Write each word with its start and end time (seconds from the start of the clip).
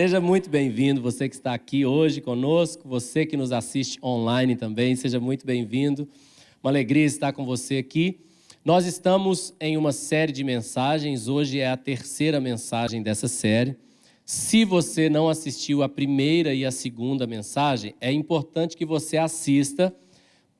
Seja 0.00 0.20
muito 0.20 0.48
bem-vindo, 0.48 1.02
você 1.02 1.28
que 1.28 1.34
está 1.34 1.52
aqui 1.52 1.84
hoje 1.84 2.20
conosco, 2.20 2.88
você 2.88 3.26
que 3.26 3.36
nos 3.36 3.50
assiste 3.50 3.98
online 4.00 4.54
também, 4.54 4.94
seja 4.94 5.18
muito 5.18 5.44
bem-vindo. 5.44 6.08
Uma 6.62 6.70
alegria 6.70 7.04
estar 7.04 7.32
com 7.32 7.44
você 7.44 7.78
aqui. 7.78 8.20
Nós 8.64 8.86
estamos 8.86 9.52
em 9.58 9.76
uma 9.76 9.90
série 9.90 10.30
de 10.30 10.44
mensagens, 10.44 11.26
hoje 11.26 11.58
é 11.58 11.68
a 11.68 11.76
terceira 11.76 12.40
mensagem 12.40 13.02
dessa 13.02 13.26
série. 13.26 13.76
Se 14.24 14.64
você 14.64 15.10
não 15.10 15.28
assistiu 15.28 15.82
a 15.82 15.88
primeira 15.88 16.54
e 16.54 16.64
a 16.64 16.70
segunda 16.70 17.26
mensagem, 17.26 17.92
é 18.00 18.12
importante 18.12 18.76
que 18.76 18.86
você 18.86 19.16
assista 19.16 19.92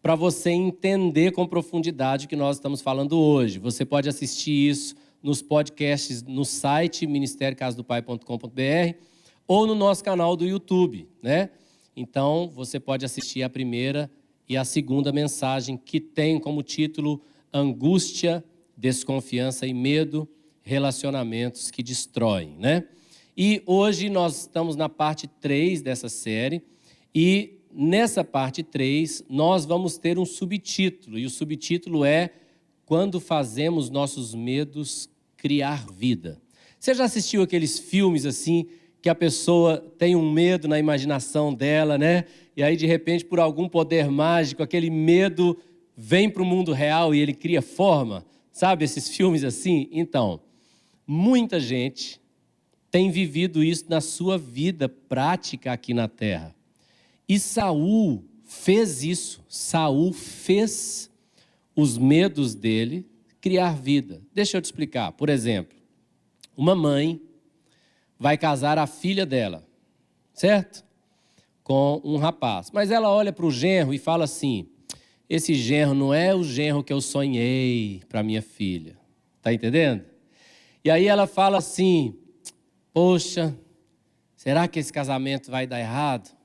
para 0.02 0.16
você 0.16 0.50
entender 0.50 1.30
com 1.30 1.46
profundidade 1.46 2.27
o 2.27 2.29
que 2.29 2.34
nós 2.34 2.57
estamos 2.57 2.80
falando 2.80 3.16
hoje. 3.16 3.61
Você 3.61 3.84
pode 3.84 4.09
assistir 4.09 4.68
isso 4.68 4.96
nos 5.23 5.41
podcasts 5.41 6.25
no 6.25 6.45
site 6.45 7.07
ministériocasadopai.com.br 7.07 9.07
ou 9.49 9.67
no 9.67 9.75
nosso 9.75 10.05
canal 10.05 10.37
do 10.37 10.46
YouTube, 10.46 11.09
né? 11.23 11.48
Então, 11.97 12.48
você 12.55 12.79
pode 12.79 13.05
assistir 13.06 13.43
a 13.43 13.48
primeira 13.48 14.11
e 14.47 14.56
a 14.56 14.65
segunda 14.65 15.11
mensagem 15.11 15.77
que 15.77 15.98
tem 15.98 16.39
como 16.39 16.62
título 16.62 17.23
Angústia, 17.53 18.45
desconfiança 18.77 19.66
e 19.66 19.73
medo, 19.73 20.29
relacionamentos 20.61 21.70
que 21.70 21.83
destroem, 21.83 22.56
né? 22.59 22.84
E 23.34 23.62
hoje 23.65 24.11
nós 24.11 24.41
estamos 24.42 24.77
na 24.77 24.89
parte 24.89 25.27
3 25.27 25.80
dessa 25.80 26.11
série 26.11 26.62
e 27.15 27.59
nessa 27.73 28.23
parte 28.23 28.62
3 28.62 29.25
nós 29.30 29.65
vamos 29.65 29.97
ter 29.97 30.19
um 30.19 30.27
subtítulo, 30.27 31.19
e 31.19 31.25
o 31.25 31.30
subtítulo 31.30 32.05
é 32.05 32.30
quando 32.84 33.19
fazemos 33.19 33.89
nossos 33.89 34.34
medos 34.34 35.09
criar 35.37 35.87
vida. 35.91 36.41
Você 36.78 36.95
já 36.95 37.05
assistiu 37.05 37.42
aqueles 37.42 37.78
filmes 37.78 38.27
assim 38.27 38.69
que 39.01 39.09
a 39.09 39.15
pessoa 39.15 39.79
tem 39.97 40.16
um 40.16 40.33
medo 40.33 40.66
na 40.66 40.79
imaginação 40.79 41.55
dela, 41.55 41.97
né? 41.97 42.25
E 42.56 42.62
aí 42.62 42.77
de 42.77 42.87
repente 42.87 43.25
por 43.25 43.39
algum 43.39 43.69
poder 43.69 44.11
mágico 44.11 44.62
aquele 44.62 44.91
medo 44.91 45.59
vem 45.97 46.31
para 46.31 46.42
o 46.42 46.47
mundo 46.47 46.72
real 46.72 47.14
e 47.14 47.19
ele 47.19 47.33
cria 47.33 47.61
forma, 47.61 48.25
sabe 48.53 48.84
esses 48.84 49.09
filmes 49.09 49.42
assim? 49.45 49.89
Então, 49.91 50.41
muita 51.06 51.59
gente 51.59 52.20
tem 52.91 53.11
vivido 53.11 53.62
isso 53.62 53.84
na 53.89 54.00
sua 54.00 54.39
vida 54.39 54.89
prática 54.89 55.72
aqui 55.72 55.92
na 55.92 56.09
terra. 56.09 56.55
E 57.28 57.39
Saul 57.39 58.25
fez 58.44 59.03
isso. 59.03 59.44
Saul 59.48 60.12
fez 60.12 61.11
os 61.77 61.98
medos 61.98 62.55
dele 62.55 63.06
criar 63.41 63.72
vida. 63.72 64.22
Deixa 64.34 64.56
eu 64.56 64.62
te 64.62 64.67
explicar. 64.67 65.12
Por 65.12 65.28
exemplo, 65.28 65.77
uma 66.56 66.75
mãe 66.75 67.20
vai 68.19 68.36
casar 68.36 68.78
a 68.78 68.86
filha 68.86 69.24
dela, 69.24 69.66
certo? 70.33 70.84
Com 71.62 72.00
um 72.05 72.16
rapaz. 72.16 72.70
Mas 72.72 72.91
ela 72.91 73.10
olha 73.10 73.33
para 73.33 73.47
o 73.47 73.50
genro 73.50 73.94
e 73.94 73.98
fala 73.98 74.25
assim: 74.25 74.69
esse 75.28 75.55
genro 75.55 75.94
não 75.94 76.12
é 76.12 76.34
o 76.34 76.42
genro 76.42 76.83
que 76.83 76.92
eu 76.92 77.00
sonhei 77.00 78.02
para 78.08 78.22
minha 78.22 78.42
filha. 78.42 78.97
Tá 79.42 79.52
entendendo? 79.52 80.05
E 80.84 80.91
aí 80.91 81.06
ela 81.06 81.27
fala 81.27 81.58
assim: 81.58 82.14
poxa, 82.92 83.55
será 84.36 84.66
que 84.66 84.78
esse 84.78 84.92
casamento 84.92 85.50
vai 85.50 85.66
dar 85.66 85.78
errado? 85.78 86.36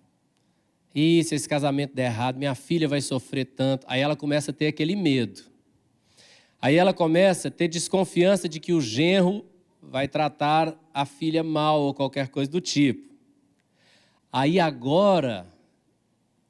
E 0.94 1.24
se 1.24 1.34
esse 1.34 1.50
casamento 1.50 1.96
der 1.96 2.06
errado, 2.06 2.38
minha 2.38 2.54
filha 2.54 2.88
vai 2.88 3.02
sofrer 3.02 3.46
tanto. 3.46 3.86
Aí 3.90 4.00
ela 4.00 4.16
começa 4.16 4.52
a 4.52 4.54
ter 4.54 4.68
aquele 4.68 4.96
medo. 4.96 5.42
Aí 6.62 6.76
ela 6.76 6.94
começa 6.94 7.48
a 7.48 7.52
ter 7.52 7.68
desconfiança 7.68 8.48
de 8.48 8.60
que 8.60 8.74
o 8.74 8.80
genro 8.80 9.44
vai 9.90 10.08
tratar 10.08 10.74
a 10.94 11.06
filha 11.06 11.44
mal 11.44 11.82
ou 11.82 11.94
qualquer 11.94 12.30
coisa 12.30 12.50
do 12.50 12.62
tipo. 12.62 13.14
Aí 14.32 14.60
agora 14.60 15.46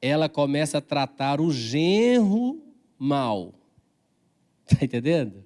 ela 0.00 0.28
começa 0.28 0.78
a 0.78 0.80
tratar 0.80 1.40
o 1.40 1.50
genro 1.50 2.62
mal. 2.98 3.54
Está 4.66 4.82
entendendo? 4.84 5.44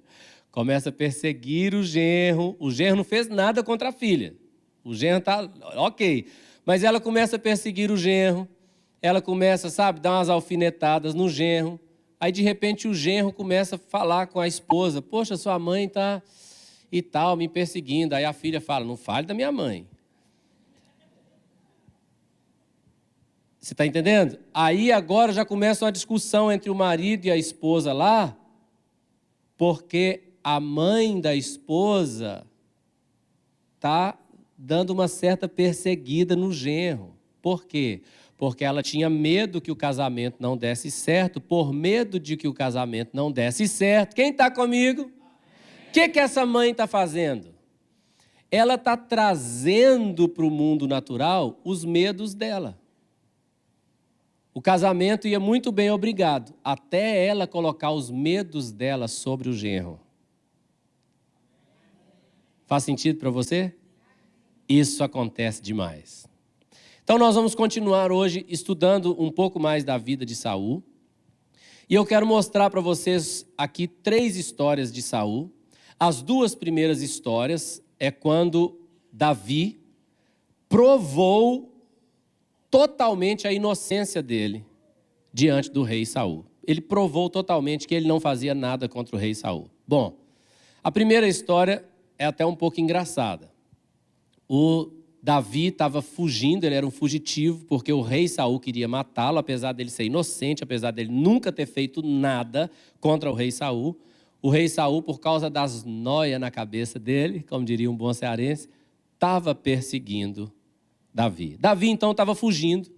Começa 0.51 0.89
a 0.89 0.91
perseguir 0.91 1.73
o 1.73 1.83
genro. 1.83 2.55
O 2.59 2.71
genro 2.71 2.97
não 2.97 3.03
fez 3.03 3.27
nada 3.27 3.63
contra 3.63 3.89
a 3.89 3.93
filha. 3.93 4.35
O 4.83 4.93
genro 4.93 5.19
está 5.19 5.49
ok. 5.75 6.27
Mas 6.65 6.83
ela 6.83 6.99
começa 6.99 7.35
a 7.35 7.39
perseguir 7.39 7.91
o 7.91 7.97
genro 7.97 8.47
ela 9.01 9.21
começa, 9.21 9.69
sabe, 9.69 9.99
dar 9.99 10.11
umas 10.11 10.29
alfinetadas 10.29 11.13
no 11.13 11.29
genro. 11.29 11.79
Aí 12.19 12.31
de 12.31 12.41
repente 12.41 12.87
o 12.87 12.93
genro 12.93 13.31
começa 13.31 13.75
a 13.75 13.79
falar 13.79 14.27
com 14.27 14.39
a 14.39 14.47
esposa: 14.47 15.01
Poxa, 15.01 15.37
sua 15.37 15.57
mãe 15.57 15.85
está 15.85 16.21
e 16.91 17.01
tal, 17.01 17.35
me 17.35 17.47
perseguindo. 17.47 18.15
Aí 18.15 18.25
a 18.25 18.33
filha 18.33 18.59
fala: 18.59 18.85
Não 18.85 18.97
fale 18.97 19.27
da 19.27 19.33
minha 19.33 19.51
mãe. 19.51 19.87
Você 23.59 23.73
está 23.73 23.85
entendendo? 23.85 24.39
Aí 24.53 24.91
agora 24.91 25.33
já 25.33 25.43
começa 25.45 25.85
uma 25.85 25.91
discussão 25.91 26.51
entre 26.51 26.69
o 26.69 26.75
marido 26.75 27.25
e 27.25 27.31
a 27.31 27.37
esposa 27.37 27.91
lá, 27.91 28.35
porque 29.57 30.23
a 30.43 30.59
mãe 30.59 31.19
da 31.19 31.35
esposa 31.35 32.47
está 33.75 34.17
dando 34.57 34.91
uma 34.91 35.07
certa 35.07 35.47
perseguida 35.47 36.35
no 36.35 36.53
genro. 36.53 37.13
Por 37.41 37.65
quê? 37.65 38.01
porque 38.39 38.63
ela 38.63 38.81
tinha 38.81 39.09
medo 39.09 39.59
que 39.59 39.69
o 39.69 39.75
casamento 39.75 40.37
não 40.39 40.55
desse 40.55 40.89
certo, 40.89 41.41
por 41.41 41.73
medo 41.73 42.17
de 42.17 42.37
que 42.37 42.47
o 42.47 42.53
casamento 42.53 43.09
não 43.13 43.29
desse 43.29 43.67
certo. 43.67 44.15
Quem 44.15 44.31
está 44.31 44.49
comigo? 44.49 45.11
O 45.89 45.91
que, 45.91 46.07
que 46.07 46.19
essa 46.19 46.45
mãe 46.45 46.69
está 46.69 46.85
fazendo? 46.85 47.47
Ela 48.51 48.75
está 48.75 48.95
trazendo 48.95 50.29
para 50.29 50.45
o 50.45 50.51
mundo 50.51 50.87
natural 50.87 51.59
os 51.63 51.83
medos 51.83 52.35
dela. 52.35 52.79
O 54.53 54.61
casamento 54.61 55.27
ia 55.27 55.39
muito 55.39 55.71
bem, 55.71 55.89
obrigado, 55.89 56.53
até 56.63 57.25
ela 57.25 57.47
colocar 57.47 57.89
os 57.89 58.11
medos 58.11 58.71
dela 58.71 59.07
sobre 59.07 59.49
o 59.49 59.53
genro. 59.53 59.99
Faz 62.67 62.83
sentido 62.83 63.17
para 63.17 63.31
você? 63.31 63.73
Isso 64.67 65.03
acontece 65.03 65.59
demais. 65.59 66.29
Então 67.03 67.17
nós 67.17 67.33
vamos 67.33 67.55
continuar 67.55 68.11
hoje 68.11 68.45
estudando 68.47 69.19
um 69.19 69.31
pouco 69.31 69.59
mais 69.59 69.83
da 69.83 69.97
vida 69.97 70.23
de 70.23 70.35
Saul. 70.35 70.83
E 71.89 71.95
eu 71.95 72.05
quero 72.05 72.27
mostrar 72.27 72.69
para 72.69 72.79
vocês 72.79 73.43
aqui 73.57 73.87
três 73.87 74.35
histórias 74.35 74.93
de 74.93 75.01
Saul. 75.01 75.51
As 75.99 76.21
duas 76.21 76.55
primeiras 76.55 77.01
histórias 77.01 77.83
é 77.99 78.09
quando 78.09 78.79
Davi 79.11 79.81
provou 80.69 81.75
totalmente 82.71 83.47
a 83.47 83.51
inocência 83.51 84.21
dele 84.21 84.65
diante 85.33 85.69
do 85.69 85.83
rei 85.83 86.05
Saul. 86.05 86.45
Ele 86.65 86.79
provou 86.79 87.29
totalmente 87.29 87.87
que 87.87 87.95
ele 87.95 88.07
não 88.07 88.19
fazia 88.19 88.55
nada 88.55 88.87
contra 88.87 89.15
o 89.15 89.19
rei 89.19 89.35
Saul. 89.35 89.69
Bom, 89.85 90.17
a 90.81 90.91
primeira 90.91 91.27
história 91.27 91.83
é 92.17 92.25
até 92.25 92.45
um 92.45 92.55
pouco 92.55 92.79
engraçada. 92.79 93.51
O 94.47 94.91
Davi 95.21 95.67
estava 95.67 96.01
fugindo, 96.01 96.63
ele 96.63 96.75
era 96.75 96.87
um 96.87 96.91
fugitivo, 96.91 97.65
porque 97.65 97.91
o 97.91 98.01
rei 98.01 98.27
Saul 98.27 98.59
queria 98.59 98.87
matá-lo, 98.87 99.37
apesar 99.37 99.73
dele 99.73 99.89
ser 99.89 100.05
inocente, 100.05 100.63
apesar 100.63 100.91
dele 100.91 101.11
nunca 101.11 101.51
ter 101.51 101.65
feito 101.65 102.01
nada 102.01 102.71
contra 103.01 103.29
o 103.29 103.33
rei 103.33 103.51
Saul. 103.51 103.99
O 104.41 104.49
rei 104.49 104.69
Saul, 104.69 105.01
por 105.01 105.19
causa 105.19 105.49
das 105.49 105.83
noias 105.83 106.39
na 106.39 106.49
cabeça 106.49 106.97
dele, 106.97 107.43
como 107.47 107.65
diria 107.65 107.91
um 107.91 107.95
bom 107.95 108.13
cearense, 108.13 108.69
estava 109.13 109.53
perseguindo 109.53 110.51
Davi. 111.13 111.57
Davi 111.59 111.89
então 111.89 112.11
estava 112.11 112.33
fugindo 112.33 112.89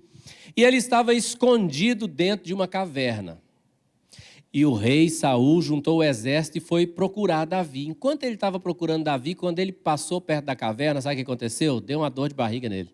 e 0.55 0.63
ele 0.63 0.77
estava 0.77 1.13
escondido 1.13 2.07
dentro 2.07 2.45
de 2.45 2.53
uma 2.53 2.67
caverna. 2.67 3.41
E 4.53 4.65
o 4.65 4.73
rei 4.73 5.09
Saul 5.09 5.61
juntou 5.61 5.99
o 5.99 6.03
exército 6.03 6.57
e 6.57 6.61
foi 6.61 6.85
procurar 6.85 7.45
Davi. 7.45 7.87
Enquanto 7.87 8.23
ele 8.23 8.35
estava 8.35 8.59
procurando 8.59 9.05
Davi, 9.05 9.33
quando 9.33 9.59
ele 9.59 9.71
passou 9.71 10.19
perto 10.19 10.45
da 10.45 10.55
caverna, 10.55 10.99
sabe 11.01 11.15
o 11.15 11.17
que 11.17 11.23
aconteceu? 11.23 11.79
Deu 11.79 11.99
uma 11.99 12.09
dor 12.09 12.27
de 12.27 12.35
barriga 12.35 12.67
nele. 12.67 12.89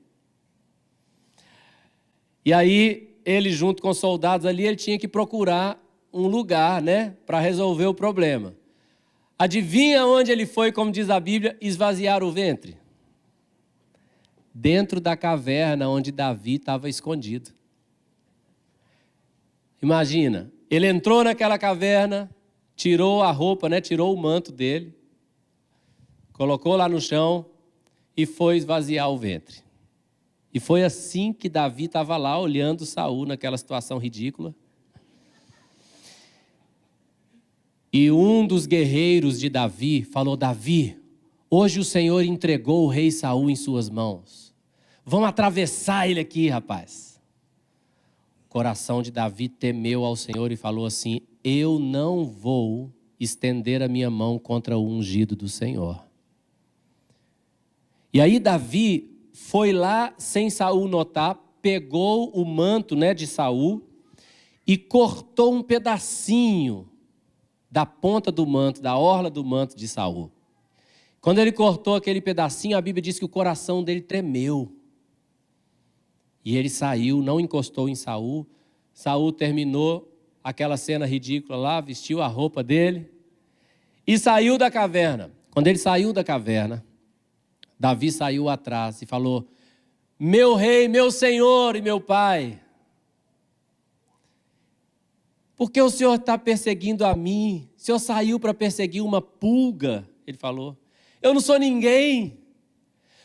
E 2.45 2.53
aí, 2.53 3.17
ele 3.25 3.51
junto 3.51 3.81
com 3.81 3.89
os 3.89 3.97
soldados 3.97 4.45
ali, 4.45 4.65
ele 4.65 4.75
tinha 4.75 4.99
que 4.99 5.07
procurar 5.07 5.83
um 6.13 6.27
lugar, 6.27 6.81
né, 6.81 7.15
para 7.25 7.39
resolver 7.39 7.85
o 7.85 7.93
problema. 7.93 8.55
Adivinha 9.37 10.05
onde 10.05 10.31
ele 10.31 10.45
foi, 10.45 10.71
como 10.71 10.91
diz 10.91 11.09
a 11.09 11.19
Bíblia, 11.19 11.55
esvaziar 11.61 12.23
o 12.23 12.31
ventre? 12.31 12.77
Dentro 14.53 14.99
da 14.99 15.15
caverna 15.15 15.87
onde 15.87 16.11
Davi 16.11 16.55
estava 16.55 16.89
escondido. 16.89 17.51
Imagina, 19.81 20.51
ele 20.69 20.87
entrou 20.87 21.23
naquela 21.23 21.57
caverna, 21.59 22.29
tirou 22.75 23.21
a 23.21 23.31
roupa, 23.31 23.69
né? 23.69 23.79
tirou 23.79 24.13
o 24.13 24.17
manto 24.17 24.51
dele, 24.51 24.95
colocou 26.33 26.75
lá 26.75 26.89
no 26.89 26.99
chão 26.99 27.45
e 28.15 28.25
foi 28.25 28.57
esvaziar 28.57 29.09
o 29.09 29.17
ventre. 29.17 29.61
E 30.51 30.59
foi 30.59 30.83
assim 30.83 31.31
que 31.31 31.47
Davi 31.47 31.85
estava 31.85 32.17
lá 32.17 32.39
olhando 32.39 32.85
Saul 32.85 33.27
naquela 33.27 33.57
situação 33.57 33.99
ridícula. 33.99 34.55
E 37.91 38.11
um 38.11 38.45
dos 38.45 38.65
guerreiros 38.65 39.39
de 39.39 39.49
Davi 39.49 40.03
falou: 40.03 40.35
Davi, 40.35 40.97
hoje 41.49 41.79
o 41.79 41.85
Senhor 41.85 42.23
entregou 42.23 42.85
o 42.85 42.89
rei 42.89 43.11
Saul 43.11 43.49
em 43.49 43.55
suas 43.55 43.89
mãos. 43.89 44.53
Vamos 45.05 45.29
atravessar 45.29 46.09
ele 46.09 46.19
aqui, 46.19 46.49
rapaz. 46.49 47.21
O 48.45 48.49
coração 48.49 49.01
de 49.01 49.11
Davi 49.11 49.47
temeu 49.47 50.03
ao 50.03 50.15
Senhor 50.15 50.51
e 50.51 50.57
falou 50.57 50.85
assim: 50.85 51.21
Eu 51.43 51.79
não 51.79 52.25
vou 52.25 52.91
estender 53.19 53.81
a 53.81 53.87
minha 53.87 54.09
mão 54.09 54.37
contra 54.37 54.77
o 54.77 54.85
ungido 54.85 55.35
do 55.35 55.47
Senhor. 55.47 56.05
E 58.13 58.19
aí 58.19 58.39
Davi 58.39 59.17
foi 59.31 59.71
lá 59.71 60.13
sem 60.17 60.49
Saul 60.49 60.87
notar, 60.87 61.35
pegou 61.61 62.29
o 62.31 62.43
manto, 62.43 62.95
né, 62.95 63.13
de 63.13 63.27
Saul 63.27 63.81
e 64.65 64.77
cortou 64.77 65.53
um 65.53 65.61
pedacinho 65.61 66.89
da 67.69 67.85
ponta 67.85 68.31
do 68.31 68.45
manto, 68.45 68.81
da 68.81 68.97
orla 68.97 69.29
do 69.29 69.43
manto 69.43 69.75
de 69.75 69.87
Saul. 69.87 70.31
Quando 71.19 71.39
ele 71.39 71.51
cortou 71.51 71.95
aquele 71.95 72.21
pedacinho, 72.21 72.77
a 72.77 72.81
Bíblia 72.81 73.01
diz 73.01 73.19
que 73.19 73.25
o 73.25 73.29
coração 73.29 73.83
dele 73.83 74.01
tremeu. 74.01 74.71
E 76.43 76.55
ele 76.55 76.69
saiu, 76.69 77.21
não 77.21 77.39
encostou 77.39 77.89
em 77.89 77.95
Saul. 77.95 78.47
Saul 78.93 79.33
terminou 79.33 80.17
aquela 80.43 80.77
cena 80.77 81.05
ridícula 81.05 81.57
lá, 81.57 81.81
vestiu 81.81 82.21
a 82.21 82.27
roupa 82.27 82.63
dele 82.63 83.11
e 84.05 84.17
saiu 84.17 84.57
da 84.57 84.71
caverna. 84.71 85.31
Quando 85.51 85.67
ele 85.67 85.77
saiu 85.77 86.13
da 86.13 86.23
caverna, 86.23 86.85
Davi 87.77 88.11
saiu 88.11 88.47
atrás 88.47 89.01
e 89.01 89.05
falou: 89.05 89.45
Meu 90.17 90.55
rei, 90.55 90.87
meu 90.87 91.11
senhor 91.11 91.75
e 91.75 91.81
meu 91.81 91.99
pai, 91.99 92.59
por 95.57 95.71
que 95.71 95.81
o 95.81 95.89
senhor 95.89 96.13
está 96.13 96.37
perseguindo 96.37 97.03
a 97.03 97.15
mim? 97.15 97.67
O 97.75 97.81
senhor 97.81 97.97
saiu 97.97 98.39
para 98.39 98.53
perseguir 98.53 99.03
uma 99.03 99.21
pulga, 99.21 100.07
ele 100.25 100.37
falou. 100.37 100.77
Eu 101.19 101.33
não 101.33 101.41
sou 101.41 101.57
ninguém, 101.57 102.37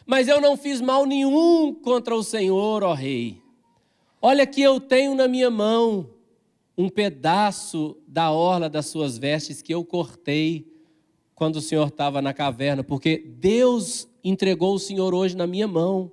mas 0.06 0.28
eu 0.28 0.40
não 0.40 0.56
fiz 0.56 0.80
mal 0.80 1.04
nenhum 1.04 1.74
contra 1.74 2.16
o 2.16 2.22
Senhor, 2.22 2.82
ó 2.82 2.94
Rei. 2.94 3.42
Olha 4.20 4.46
que 4.46 4.62
eu 4.62 4.80
tenho 4.80 5.14
na 5.14 5.28
minha 5.28 5.50
mão 5.50 6.08
um 6.76 6.88
pedaço 6.88 7.98
da 8.08 8.30
orla 8.30 8.68
das 8.70 8.86
suas 8.86 9.18
vestes 9.18 9.60
que 9.60 9.74
eu 9.74 9.84
cortei 9.84 10.66
quando 11.34 11.56
o 11.56 11.60
Senhor 11.60 11.88
estava 11.88 12.22
na 12.22 12.32
caverna, 12.32 12.82
porque 12.82 13.18
Deus 13.18 14.08
entregou 14.24 14.74
o 14.74 14.78
Senhor 14.78 15.12
hoje 15.12 15.36
na 15.36 15.46
minha 15.46 15.68
mão. 15.68 16.10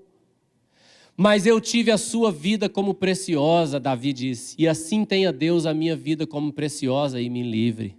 Mas 1.22 1.46
eu 1.46 1.60
tive 1.60 1.92
a 1.92 1.98
sua 1.98 2.32
vida 2.32 2.70
como 2.70 2.94
preciosa, 2.94 3.78
Davi 3.78 4.14
disse, 4.14 4.56
e 4.58 4.66
assim 4.66 5.04
tenha 5.04 5.34
Deus 5.34 5.66
a 5.66 5.74
minha 5.74 5.94
vida 5.94 6.26
como 6.26 6.54
preciosa 6.54 7.20
e 7.20 7.30
me 7.30 7.44
livre. 7.44 7.98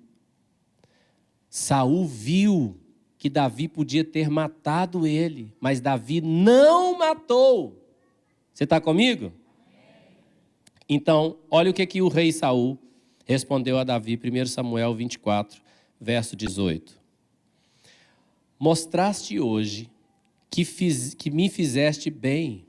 Saul 1.46 2.06
viu 2.06 2.80
que 3.18 3.28
Davi 3.28 3.68
podia 3.68 4.02
ter 4.02 4.30
matado 4.30 5.06
ele, 5.06 5.54
mas 5.60 5.82
Davi 5.82 6.22
não 6.22 6.96
matou. 6.96 7.84
Você 8.54 8.64
está 8.64 8.80
comigo? 8.80 9.34
Então, 10.88 11.36
olha 11.50 11.70
o 11.70 11.74
que, 11.74 11.84
que 11.84 12.00
o 12.00 12.08
rei 12.08 12.32
Saul 12.32 12.78
respondeu 13.26 13.78
a 13.78 13.84
Davi, 13.84 14.18
1 14.18 14.46
Samuel 14.46 14.94
24, 14.94 15.60
verso 16.00 16.34
18. 16.34 16.98
Mostraste 18.58 19.38
hoje 19.38 19.90
que, 20.50 20.64
fiz, 20.64 21.12
que 21.12 21.30
me 21.30 21.50
fizeste 21.50 22.08
bem, 22.08 22.64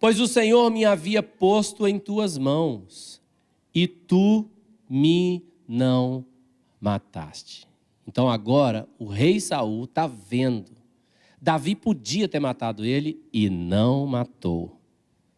pois 0.00 0.18
o 0.18 0.26
Senhor 0.26 0.70
me 0.70 0.84
havia 0.84 1.22
posto 1.22 1.86
em 1.86 1.98
tuas 1.98 2.38
mãos, 2.38 3.20
e 3.72 3.86
tu 3.86 4.48
me 4.88 5.44
não 5.68 6.24
mataste. 6.80 7.68
Então 8.06 8.28
agora 8.28 8.88
o 8.98 9.04
rei 9.04 9.38
Saul 9.38 9.84
está 9.84 10.06
vendo. 10.08 10.72
Davi 11.40 11.76
podia 11.76 12.26
ter 12.26 12.40
matado 12.40 12.84
ele 12.84 13.22
e 13.32 13.48
não 13.48 14.06
matou. 14.06 14.76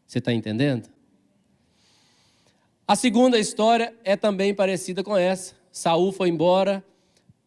Você 0.07 0.19
está 0.19 0.33
entendendo? 0.33 0.89
A 2.87 2.97
segunda 2.97 3.39
história 3.39 3.95
é 4.05 4.17
também 4.17 4.55
parecida 4.55 5.05
com 5.05 5.17
essa. 5.17 5.55
Saul 5.71 6.13
foi 6.13 6.29
embora, 6.29 6.85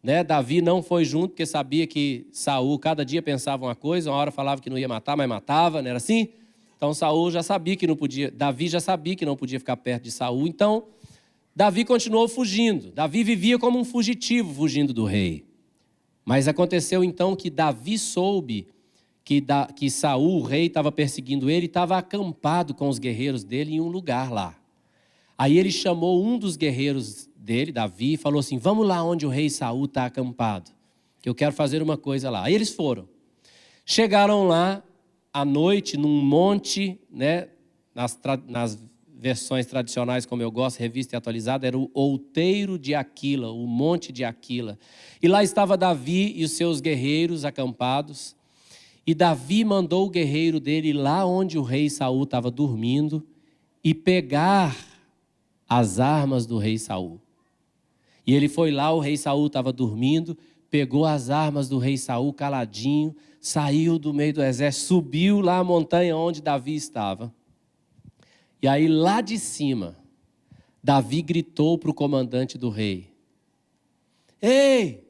né? 0.02 0.22
Davi 0.22 0.62
não 0.62 0.82
foi 0.82 1.04
junto 1.04 1.28
porque 1.30 1.46
sabia 1.46 1.86
que 1.86 2.26
Saul 2.32 2.78
cada 2.78 3.04
dia 3.04 3.22
pensava 3.22 3.64
uma 3.64 3.74
coisa, 3.74 4.10
uma 4.10 4.16
hora 4.16 4.30
falava 4.30 4.60
que 4.60 4.70
não 4.70 4.78
ia 4.78 4.88
matar, 4.88 5.16
mas 5.16 5.28
matava, 5.28 5.82
não 5.82 5.88
era 5.88 5.96
assim? 5.96 6.28
Então 6.76 6.92
Saul 6.92 7.30
já 7.30 7.42
sabia 7.42 7.76
que 7.76 7.86
não 7.86 7.96
podia, 7.96 8.30
Davi 8.30 8.68
já 8.68 8.80
sabia 8.80 9.16
que 9.16 9.24
não 9.24 9.36
podia 9.36 9.58
ficar 9.58 9.76
perto 9.76 10.04
de 10.04 10.10
Saul, 10.10 10.46
então 10.46 10.84
Davi 11.54 11.84
continuou 11.84 12.28
fugindo. 12.28 12.90
Davi 12.92 13.24
vivia 13.24 13.58
como 13.58 13.78
um 13.78 13.84
fugitivo 13.84 14.52
fugindo 14.52 14.92
do 14.92 15.04
rei. 15.04 15.46
Mas 16.22 16.46
aconteceu 16.48 17.02
então 17.02 17.34
que 17.34 17.48
Davi 17.48 17.98
soube 17.98 18.68
que, 19.24 19.40
da, 19.40 19.66
que 19.66 19.90
Saul, 19.90 20.40
o 20.40 20.42
rei, 20.42 20.66
estava 20.66 20.92
perseguindo 20.92 21.48
ele 21.48 21.64
e 21.64 21.66
estava 21.66 21.96
acampado 21.96 22.74
com 22.74 22.88
os 22.88 22.98
guerreiros 22.98 23.42
dele 23.42 23.74
em 23.74 23.80
um 23.80 23.88
lugar 23.88 24.30
lá. 24.30 24.54
Aí 25.38 25.58
ele 25.58 25.70
chamou 25.70 26.24
um 26.24 26.38
dos 26.38 26.56
guerreiros 26.56 27.28
dele, 27.36 27.72
Davi, 27.72 28.14
e 28.14 28.16
falou 28.16 28.40
assim: 28.40 28.58
Vamos 28.58 28.86
lá 28.86 29.02
onde 29.02 29.24
o 29.24 29.28
rei 29.28 29.48
Saul 29.48 29.86
está 29.86 30.04
acampado, 30.04 30.70
que 31.22 31.28
eu 31.28 31.34
quero 31.34 31.52
fazer 31.52 31.82
uma 31.82 31.96
coisa 31.96 32.28
lá. 32.28 32.44
Aí 32.44 32.54
eles 32.54 32.70
foram. 32.70 33.08
Chegaram 33.84 34.46
lá 34.46 34.82
à 35.36 35.44
noite 35.44 35.98
num 35.98 36.22
monte, 36.22 36.98
né, 37.10 37.48
nas, 37.94 38.18
nas 38.48 38.82
versões 39.14 39.66
tradicionais, 39.66 40.24
como 40.24 40.40
eu 40.40 40.50
gosto, 40.50 40.78
revista 40.78 41.14
e 41.14 41.18
atualizada, 41.18 41.66
era 41.66 41.76
o 41.76 41.90
outeiro 41.92 42.78
de 42.78 42.94
Aquila, 42.94 43.52
o 43.52 43.66
monte 43.66 44.14
de 44.14 44.24
Aquila. 44.24 44.78
E 45.22 45.28
lá 45.28 45.44
estava 45.44 45.76
Davi 45.76 46.32
e 46.34 46.42
os 46.42 46.52
seus 46.52 46.80
guerreiros 46.80 47.44
acampados. 47.44 48.34
E 49.06 49.14
Davi 49.14 49.62
mandou 49.62 50.06
o 50.06 50.10
guerreiro 50.10 50.58
dele 50.58 50.94
lá 50.94 51.26
onde 51.26 51.58
o 51.58 51.62
rei 51.62 51.90
Saul 51.90 52.22
estava 52.22 52.50
dormindo 52.50 53.22
e 53.84 53.92
pegar 53.92 54.74
as 55.68 56.00
armas 56.00 56.46
do 56.46 56.56
rei 56.56 56.78
Saul. 56.78 57.20
E 58.26 58.34
ele 58.34 58.48
foi 58.48 58.70
lá, 58.70 58.90
o 58.90 59.00
rei 59.00 59.18
Saul 59.18 59.48
estava 59.48 59.70
dormindo, 59.70 60.34
pegou 60.70 61.04
as 61.04 61.28
armas 61.28 61.68
do 61.68 61.76
rei 61.76 61.98
Saul 61.98 62.32
caladinho, 62.32 63.14
saiu 63.46 63.96
do 63.96 64.12
meio 64.12 64.34
do 64.34 64.42
exército, 64.42 64.86
subiu 64.86 65.40
lá 65.40 65.58
a 65.58 65.64
montanha 65.64 66.16
onde 66.16 66.42
Davi 66.42 66.74
estava. 66.74 67.32
E 68.60 68.66
aí, 68.66 68.88
lá 68.88 69.20
de 69.20 69.38
cima, 69.38 69.96
Davi 70.82 71.22
gritou 71.22 71.78
para 71.78 71.88
o 71.88 71.94
comandante 71.94 72.58
do 72.58 72.70
rei: 72.70 73.08
Ei, 74.42 75.06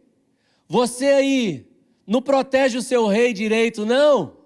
você 0.69 1.06
aí, 1.06 1.67
não 2.06 2.21
protege 2.21 2.77
o 2.77 2.83
seu 2.83 3.06
rei 3.06 3.33
direito, 3.33 3.87
não? 3.87 4.37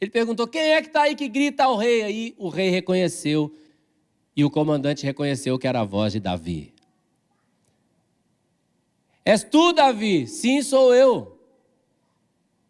Ele 0.00 0.10
perguntou: 0.10 0.48
Quem 0.48 0.72
é 0.72 0.82
que 0.82 0.88
está 0.88 1.02
aí 1.02 1.14
que 1.14 1.28
grita 1.28 1.62
ao 1.62 1.76
rei? 1.76 2.02
Aí 2.02 2.34
o 2.36 2.48
rei 2.48 2.70
reconheceu, 2.70 3.54
e 4.34 4.44
o 4.44 4.50
comandante 4.50 5.06
reconheceu 5.06 5.56
que 5.60 5.68
era 5.68 5.82
a 5.82 5.84
voz 5.84 6.12
de 6.12 6.18
Davi. 6.18 6.74
És 9.24 9.44
tu, 9.44 9.72
Davi? 9.72 10.26
Sim, 10.26 10.60
sou 10.60 10.92
eu. 10.92 11.39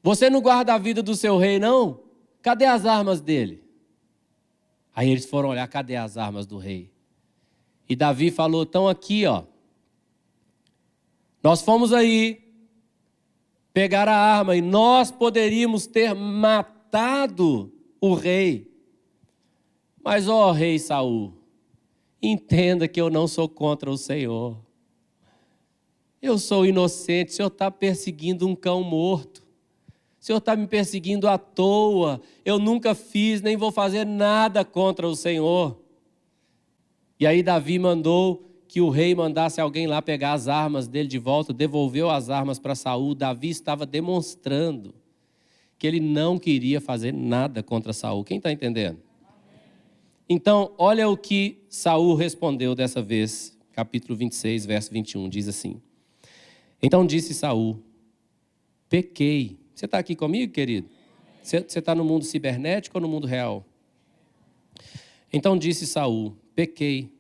Você 0.02 0.30
não 0.30 0.40
guarda 0.40 0.74
a 0.74 0.78
vida 0.78 1.02
do 1.02 1.14
seu 1.14 1.36
rei, 1.36 1.58
não? 1.58 2.00
Cadê 2.42 2.64
as 2.64 2.86
armas 2.86 3.20
dele? 3.20 3.62
Aí 4.94 5.10
eles 5.10 5.26
foram 5.26 5.50
olhar, 5.50 5.66
cadê 5.68 5.96
as 5.96 6.16
armas 6.16 6.46
do 6.46 6.58
rei? 6.58 6.90
E 7.88 7.94
Davi 7.94 8.30
falou: 8.30 8.62
estão 8.62 8.88
aqui, 8.88 9.26
ó. 9.26 9.44
Nós 11.42 11.62
fomos 11.62 11.92
aí 11.92 12.40
pegar 13.72 14.08
a 14.08 14.16
arma 14.16 14.56
e 14.56 14.60
nós 14.60 15.10
poderíamos 15.10 15.86
ter 15.86 16.14
matado 16.14 17.72
o 18.00 18.14
rei. 18.14 18.70
Mas, 20.02 20.28
ó 20.28 20.50
rei 20.50 20.78
Saul, 20.78 21.34
entenda 22.22 22.88
que 22.88 23.00
eu 23.00 23.10
não 23.10 23.26
sou 23.26 23.48
contra 23.48 23.90
o 23.90 23.98
Senhor. 23.98 24.56
Eu 26.20 26.38
sou 26.38 26.66
inocente, 26.66 27.32
o 27.32 27.34
Senhor 27.34 27.48
está 27.48 27.70
perseguindo 27.70 28.46
um 28.46 28.54
cão 28.54 28.82
morto. 28.82 29.42
O 30.20 30.24
Senhor 30.24 30.38
está 30.38 30.54
me 30.54 30.66
perseguindo 30.66 31.26
à 31.26 31.38
toa. 31.38 32.20
Eu 32.44 32.58
nunca 32.58 32.94
fiz, 32.94 33.40
nem 33.40 33.56
vou 33.56 33.72
fazer 33.72 34.04
nada 34.04 34.64
contra 34.64 35.08
o 35.08 35.16
Senhor. 35.16 35.80
E 37.18 37.26
aí 37.26 37.42
Davi 37.42 37.78
mandou 37.78 38.46
que 38.68 38.82
o 38.82 38.90
rei 38.90 39.14
mandasse 39.14 39.60
alguém 39.60 39.86
lá 39.86 40.02
pegar 40.02 40.34
as 40.34 40.46
armas 40.46 40.86
dele 40.86 41.08
de 41.08 41.18
volta, 41.18 41.52
devolveu 41.52 42.10
as 42.10 42.28
armas 42.28 42.58
para 42.58 42.74
Saul. 42.74 43.14
Davi 43.14 43.48
estava 43.48 43.86
demonstrando 43.86 44.94
que 45.78 45.86
ele 45.86 46.00
não 46.00 46.38
queria 46.38 46.80
fazer 46.80 47.12
nada 47.12 47.62
contra 47.62 47.92
Saul. 47.94 48.22
Quem 48.22 48.36
está 48.36 48.52
entendendo? 48.52 48.98
Então, 50.28 50.72
olha 50.76 51.08
o 51.08 51.16
que 51.16 51.64
Saul 51.68 52.14
respondeu 52.14 52.74
dessa 52.74 53.02
vez, 53.02 53.58
capítulo 53.72 54.16
26, 54.16 54.66
verso 54.66 54.92
21, 54.92 55.28
diz 55.28 55.48
assim: 55.48 55.80
Então 56.80 57.06
disse 57.06 57.34
Saul: 57.34 57.82
Pequei 58.88 59.59
você 59.80 59.86
está 59.86 59.98
aqui 59.98 60.14
comigo, 60.14 60.52
querido? 60.52 60.90
Você 61.42 61.56
está 61.56 61.94
no 61.94 62.04
mundo 62.04 62.22
cibernético 62.22 62.98
ou 62.98 63.00
no 63.00 63.08
mundo 63.08 63.26
real? 63.26 63.64
Então 65.32 65.56
disse 65.56 65.86
Saul: 65.86 66.36
Pequei. 66.54 67.10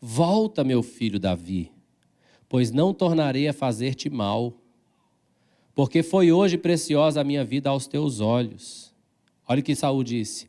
Volta, 0.00 0.62
meu 0.62 0.84
filho 0.84 1.18
Davi, 1.18 1.72
pois 2.48 2.70
não 2.70 2.94
tornarei 2.94 3.48
a 3.48 3.52
fazer-te 3.52 4.08
mal, 4.08 4.54
porque 5.74 6.04
foi 6.04 6.30
hoje 6.30 6.56
preciosa 6.56 7.20
a 7.20 7.24
minha 7.24 7.44
vida 7.44 7.68
aos 7.68 7.88
teus 7.88 8.20
olhos. 8.20 8.94
Olha 9.44 9.58
o 9.58 9.64
que 9.64 9.74
Saul 9.74 10.04
disse: 10.04 10.48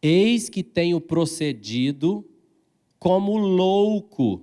Eis 0.00 0.48
que 0.48 0.62
tenho 0.62 0.98
procedido 0.98 2.26
como 2.98 3.36
louco 3.36 4.42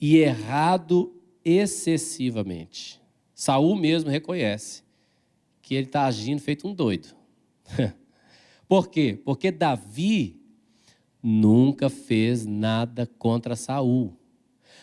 e 0.00 0.16
errado 0.16 1.14
excessivamente. 1.44 2.98
Saul 3.34 3.76
mesmo 3.76 4.08
reconhece 4.08 4.83
que 5.64 5.74
ele 5.74 5.86
está 5.86 6.04
agindo 6.04 6.42
feito 6.42 6.68
um 6.68 6.74
doido. 6.74 7.08
Por 8.68 8.88
quê? 8.88 9.18
Porque 9.24 9.50
Davi 9.50 10.38
nunca 11.22 11.88
fez 11.88 12.44
nada 12.44 13.10
contra 13.18 13.56
Saul. 13.56 14.14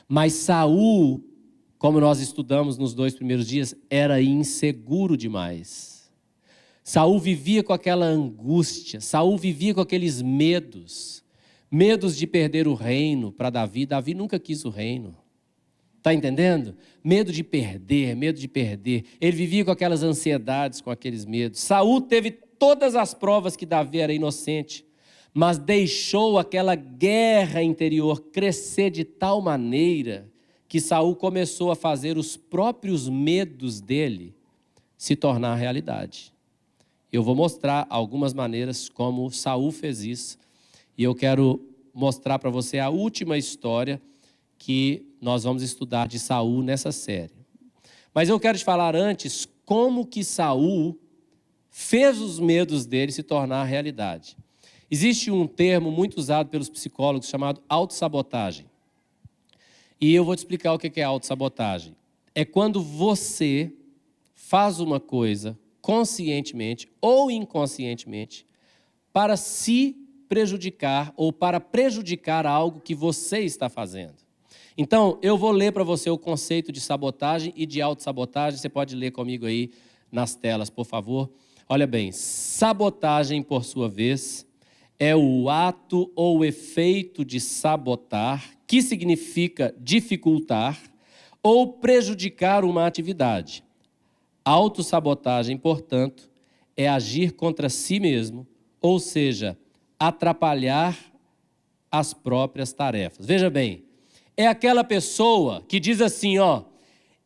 Mas 0.08 0.34
Saul, 0.34 1.24
como 1.78 2.00
nós 2.00 2.20
estudamos 2.20 2.80
nos 2.80 2.96
dois 2.96 3.14
primeiros 3.14 3.48
dias, 3.48 3.76
era 3.92 4.22
inseguro 4.24 5.16
demais. 5.16 6.12
Saul 6.84 7.20
vivia 7.20 7.64
com 7.64 7.74
aquela 7.74 8.08
angústia, 8.08 9.00
Saul 9.00 9.38
vivia 9.38 9.76
com 9.76 9.82
aqueles 9.82 10.20
medos, 10.20 11.24
medos 11.70 12.18
de 12.18 12.26
perder 12.26 12.68
o 12.68 12.74
reino 12.74 13.32
para 13.32 13.52
Davi. 13.52 13.86
Davi 13.86 14.16
nunca 14.16 14.40
quis 14.40 14.66
o 14.66 14.70
reino. 14.70 15.16
Está 16.02 16.16
entendendo? 16.16 16.76
Medo 17.04 17.32
de 17.32 17.44
perder, 17.44 18.16
medo 18.16 18.40
de 18.40 18.48
perder. 18.48 19.06
Ele 19.22 19.38
vivia 19.38 19.64
com 19.64 19.70
aquelas 19.70 20.02
ansiedades, 20.02 20.82
com 20.82 20.90
aqueles 20.90 21.26
medos. 21.26 21.60
Saul 21.60 22.02
teve 22.02 22.32
todas 22.32 22.96
as 22.96 23.14
provas 23.14 23.56
que 23.56 23.68
Davi 23.68 24.00
era 24.00 24.12
inocente, 24.12 24.84
mas 25.32 25.60
deixou 25.60 26.40
aquela 26.40 26.74
guerra 26.74 27.62
interior 27.62 28.20
crescer 28.32 28.90
de 28.90 29.04
tal 29.04 29.42
maneira 29.42 30.28
que 30.68 30.82
Saul 30.82 31.16
começou 31.16 31.70
a 31.70 31.76
fazer 31.76 32.18
os 32.18 32.36
próprios 32.36 33.08
medos 33.08 33.80
dele 33.80 34.34
se 34.98 35.16
tornar 35.16 35.54
realidade. 35.54 36.34
Eu 37.12 37.22
vou 37.22 37.36
mostrar 37.36 37.86
algumas 37.92 38.34
maneiras 38.34 38.90
como 38.90 39.30
Saul 39.30 39.72
fez 39.72 40.04
isso, 40.04 40.40
e 40.98 41.04
eu 41.04 41.14
quero 41.14 41.64
mostrar 41.94 42.40
para 42.40 42.50
você 42.50 42.80
a 42.80 42.90
última 42.90 43.38
história 43.38 44.02
que 44.58 45.11
nós 45.22 45.44
vamos 45.44 45.62
estudar 45.62 46.08
de 46.08 46.20
Saul 46.20 46.64
nessa 46.64 46.92
série. 46.92 47.34
Mas 48.14 48.28
eu 48.28 48.40
quero 48.40 48.58
te 48.58 48.66
falar 48.66 48.96
antes 48.96 49.48
como 49.64 50.06
que 50.06 50.24
Saul 50.24 51.00
fez 51.70 52.20
os 52.20 52.40
medos 52.40 52.86
dele 52.86 53.12
se 53.12 53.24
tornar 53.24 53.64
realidade. 53.64 54.36
Existe 54.90 55.32
um 55.32 55.48
termo 55.48 55.90
muito 55.90 56.18
usado 56.18 56.50
pelos 56.50 56.70
psicólogos 56.70 57.30
chamado 57.30 57.62
autossabotagem. 57.70 58.66
E 60.02 60.14
eu 60.14 60.26
vou 60.26 60.36
te 60.36 60.40
explicar 60.40 60.74
o 60.74 60.80
que 60.80 61.00
é 61.00 61.04
autossabotagem. 61.04 61.96
É 62.36 62.44
quando 62.44 62.82
você 62.82 63.72
faz 64.34 64.80
uma 64.80 65.00
coisa 65.00 65.58
conscientemente 65.82 66.90
ou 67.00 67.32
inconscientemente 67.32 68.46
para 69.14 69.38
se 69.38 69.96
prejudicar 70.28 71.14
ou 71.16 71.32
para 71.32 71.60
prejudicar 71.60 72.46
algo 72.46 72.82
que 72.82 72.96
você 72.96 73.40
está 73.40 73.70
fazendo. 73.70 74.21
Então, 74.78 75.20
eu 75.22 75.38
vou 75.38 75.52
ler 75.52 75.72
para 75.72 75.84
você 75.84 76.10
o 76.10 76.18
conceito 76.18 76.72
de 76.72 76.80
sabotagem 76.80 77.54
e 77.56 77.66
de 77.66 77.82
autossabotagem. 77.82 78.60
Você 78.60 78.70
pode 78.70 78.96
ler 78.96 79.12
comigo 79.12 79.46
aí 79.46 79.72
nas 80.12 80.36
telas, 80.36 80.70
por 80.70 80.86
favor. 80.86 81.30
Olha 81.68 81.88
bem, 81.88 82.12
sabotagem, 82.12 83.42
por 83.42 83.64
sua 83.64 83.88
vez, 83.88 84.46
é 85.00 85.16
o 85.16 85.50
ato 85.50 86.12
ou 86.16 86.44
efeito 86.44 87.24
de 87.24 87.40
sabotar, 87.40 88.44
que 88.68 88.82
significa 88.82 89.74
dificultar 89.80 90.78
ou 91.42 91.74
prejudicar 91.74 92.64
uma 92.64 92.86
atividade. 92.86 93.64
Autossabotagem, 94.44 95.58
portanto, 95.58 96.30
é 96.76 96.88
agir 96.88 97.34
contra 97.34 97.70
si 97.70 98.00
mesmo, 98.00 98.48
ou 98.82 99.00
seja, 99.00 99.58
atrapalhar 100.00 100.98
as 101.92 102.14
próprias 102.14 102.74
tarefas. 102.74 103.26
Veja 103.26 103.50
bem, 103.50 103.84
é 104.42 104.48
aquela 104.48 104.84
pessoa 104.84 105.64
que 105.68 105.80
diz 105.80 106.02
assim, 106.02 106.38
ó, 106.40 106.64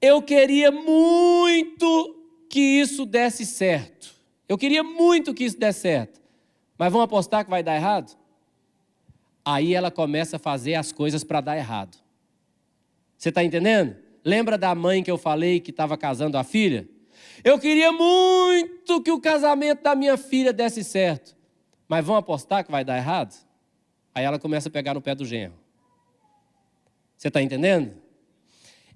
eu 0.02 0.22
queria 0.22 0.72
muito 0.72 2.16
que 2.50 2.60
isso 2.60 3.06
desse 3.06 3.46
certo. 3.46 4.14
Eu 4.48 4.58
queria 4.58 4.84
muito 4.84 5.34
que 5.34 5.44
isso 5.44 5.58
desse 5.58 5.82
certo. 5.82 6.22
Mas 6.78 6.92
vamos 6.92 7.06
apostar 7.06 7.44
que 7.44 7.50
vai 7.50 7.64
dar 7.64 7.76
errado? 7.76 8.16
Aí 9.44 9.74
ela 9.74 9.92
começa 9.92 10.36
a 10.36 10.40
fazer 10.40 10.76
as 10.76 10.92
coisas 10.92 11.24
para 11.24 11.42
dar 11.42 11.58
errado. 11.58 11.98
Você 13.18 13.30
está 13.30 13.44
entendendo? 13.44 13.96
Lembra 14.24 14.58
da 14.58 14.74
mãe 14.76 15.04
que 15.04 15.10
eu 15.10 15.18
falei 15.18 15.60
que 15.60 15.72
estava 15.72 15.98
casando 15.98 16.38
a 16.38 16.44
filha? 16.44 16.88
Eu 17.44 17.60
queria 17.60 17.92
muito 17.92 19.02
que 19.02 19.12
o 19.12 19.22
casamento 19.22 19.84
da 19.84 19.96
minha 19.96 20.18
filha 20.18 20.52
desse 20.52 20.84
certo. 20.84 21.36
Mas 21.88 22.04
vamos 22.04 22.20
apostar 22.20 22.64
que 22.64 22.72
vai 22.72 22.84
dar 22.84 22.98
errado? 22.98 23.36
Aí 24.14 24.24
ela 24.26 24.40
começa 24.40 24.70
a 24.70 24.72
pegar 24.72 24.94
no 24.94 25.02
pé 25.02 25.14
do 25.14 25.26
genro. 25.26 25.65
Você 27.18 27.28
está 27.30 27.42
entendendo? 27.42 27.94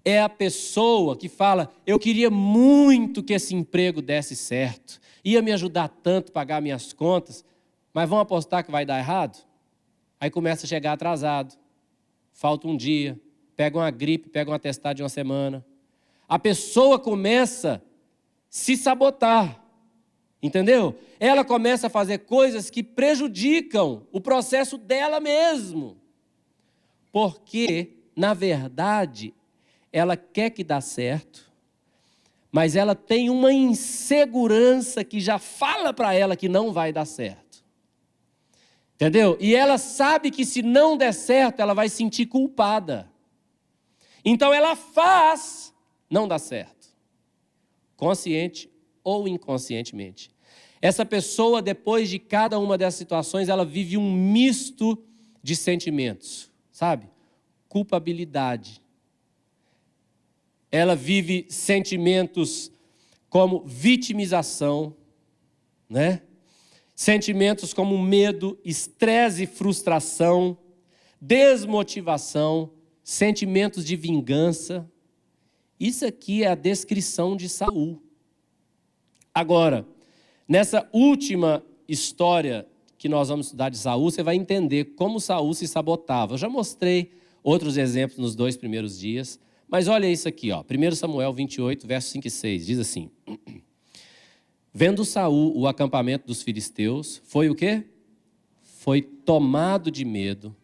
É 0.03 0.21
a 0.21 0.29
pessoa 0.29 1.15
que 1.17 1.27
fala: 1.27 1.71
Eu 1.85 1.99
queria 1.99 2.29
muito 2.29 3.23
que 3.23 3.33
esse 3.33 3.53
emprego 3.55 4.01
desse 4.01 4.35
certo, 4.35 4.99
ia 5.23 5.41
me 5.41 5.51
ajudar 5.51 5.89
tanto 5.89 6.29
a 6.29 6.33
pagar 6.33 6.61
minhas 6.61 6.93
contas, 6.93 7.43
mas 7.93 8.09
vão 8.09 8.19
apostar 8.19 8.63
que 8.63 8.71
vai 8.71 8.85
dar 8.85 8.99
errado? 8.99 9.45
Aí 10.19 10.29
começa 10.29 10.65
a 10.65 10.69
chegar 10.69 10.93
atrasado, 10.93 11.55
falta 12.33 12.67
um 12.67 12.75
dia, 12.75 13.19
pega 13.55 13.77
uma 13.77 13.91
gripe, 13.91 14.29
pega 14.29 14.51
um 14.51 14.53
atestado 14.53 14.97
de 14.97 15.03
uma 15.03 15.09
semana. 15.09 15.65
A 16.27 16.37
pessoa 16.37 16.99
começa 16.99 17.75
a 17.75 17.89
se 18.49 18.75
sabotar, 18.75 19.63
entendeu? 20.41 20.97
Ela 21.19 21.43
começa 21.43 21.87
a 21.87 21.89
fazer 21.89 22.19
coisas 22.19 22.69
que 22.69 22.83
prejudicam 22.83 24.07
o 24.11 24.21
processo 24.21 24.77
dela 24.77 25.19
mesmo. 25.19 25.97
Porque 27.11 27.98
na 28.19 28.33
verdade, 28.33 29.33
ela 29.93 30.17
quer 30.17 30.49
que 30.49 30.61
dá 30.61 30.81
certo, 30.81 31.49
mas 32.51 32.75
ela 32.75 32.93
tem 32.93 33.29
uma 33.29 33.53
insegurança 33.53 35.05
que 35.05 35.21
já 35.21 35.39
fala 35.39 35.93
para 35.93 36.13
ela 36.13 36.35
que 36.35 36.49
não 36.49 36.73
vai 36.73 36.91
dar 36.91 37.05
certo. 37.05 37.63
Entendeu? 38.95 39.37
E 39.39 39.55
ela 39.55 39.77
sabe 39.77 40.31
que 40.31 40.45
se 40.45 40.61
não 40.61 40.97
der 40.97 41.13
certo, 41.13 41.61
ela 41.61 41.73
vai 41.73 41.87
se 41.87 41.95
sentir 41.95 42.25
culpada. 42.25 43.09
Então 44.25 44.53
ela 44.53 44.75
faz, 44.75 45.73
não 46.09 46.27
dá 46.27 46.37
certo. 46.37 46.89
Consciente 47.95 48.69
ou 49.01 49.29
inconscientemente. 49.29 50.29
Essa 50.81 51.05
pessoa, 51.05 51.61
depois 51.61 52.09
de 52.09 52.19
cada 52.19 52.59
uma 52.59 52.77
dessas 52.77 52.95
situações, 52.95 53.47
ela 53.47 53.63
vive 53.63 53.95
um 53.95 54.11
misto 54.11 55.01
de 55.41 55.55
sentimentos, 55.55 56.51
sabe? 56.69 57.07
Culpabilidade. 57.69 58.81
Ela 60.71 60.95
vive 60.95 61.45
sentimentos 61.49 62.71
como 63.29 63.63
vitimização, 63.63 64.95
né? 65.87 66.23
Sentimentos 66.95 67.73
como 67.73 67.97
medo, 67.97 68.59
estresse 68.65 69.43
e 69.43 69.47
frustração, 69.47 70.57
desmotivação, 71.21 72.71
sentimentos 73.03 73.85
de 73.85 73.95
vingança. 73.95 74.89
Isso 75.79 76.05
aqui 76.05 76.43
é 76.43 76.47
a 76.47 76.55
descrição 76.55 77.37
de 77.37 77.47
Saul. 77.47 78.01
Agora, 79.33 79.87
nessa 80.47 80.89
última 80.91 81.63
história 81.87 82.67
que 82.97 83.07
nós 83.07 83.29
vamos 83.29 83.47
estudar 83.47 83.69
de 83.69 83.77
Saul, 83.77 84.11
você 84.11 84.21
vai 84.21 84.35
entender 84.35 84.95
como 84.95 85.21
Saul 85.21 85.53
se 85.53 85.67
sabotava. 85.67 86.33
Eu 86.33 86.37
já 86.37 86.49
mostrei 86.49 87.13
outros 87.43 87.77
exemplos 87.77 88.17
nos 88.17 88.35
dois 88.35 88.57
primeiros 88.57 88.97
dias. 88.97 89.39
Mas 89.67 89.87
olha 89.87 90.09
isso 90.09 90.27
aqui, 90.27 90.51
ó. 90.51 90.63
1 90.63 90.95
Samuel 90.95 91.33
28, 91.33 91.85
versos 91.85 92.11
5 92.11 92.27
e 92.27 92.31
6, 92.31 92.65
diz 92.65 92.79
assim: 92.79 93.09
Vendo 94.73 95.03
Saul 95.03 95.57
o 95.57 95.67
acampamento 95.67 96.27
dos 96.27 96.41
filisteus, 96.41 97.21
foi 97.25 97.49
o 97.49 97.55
quê? 97.55 97.83
Foi 98.61 99.01
tomado 99.01 99.91
de 99.91 100.05
medo 100.05 100.55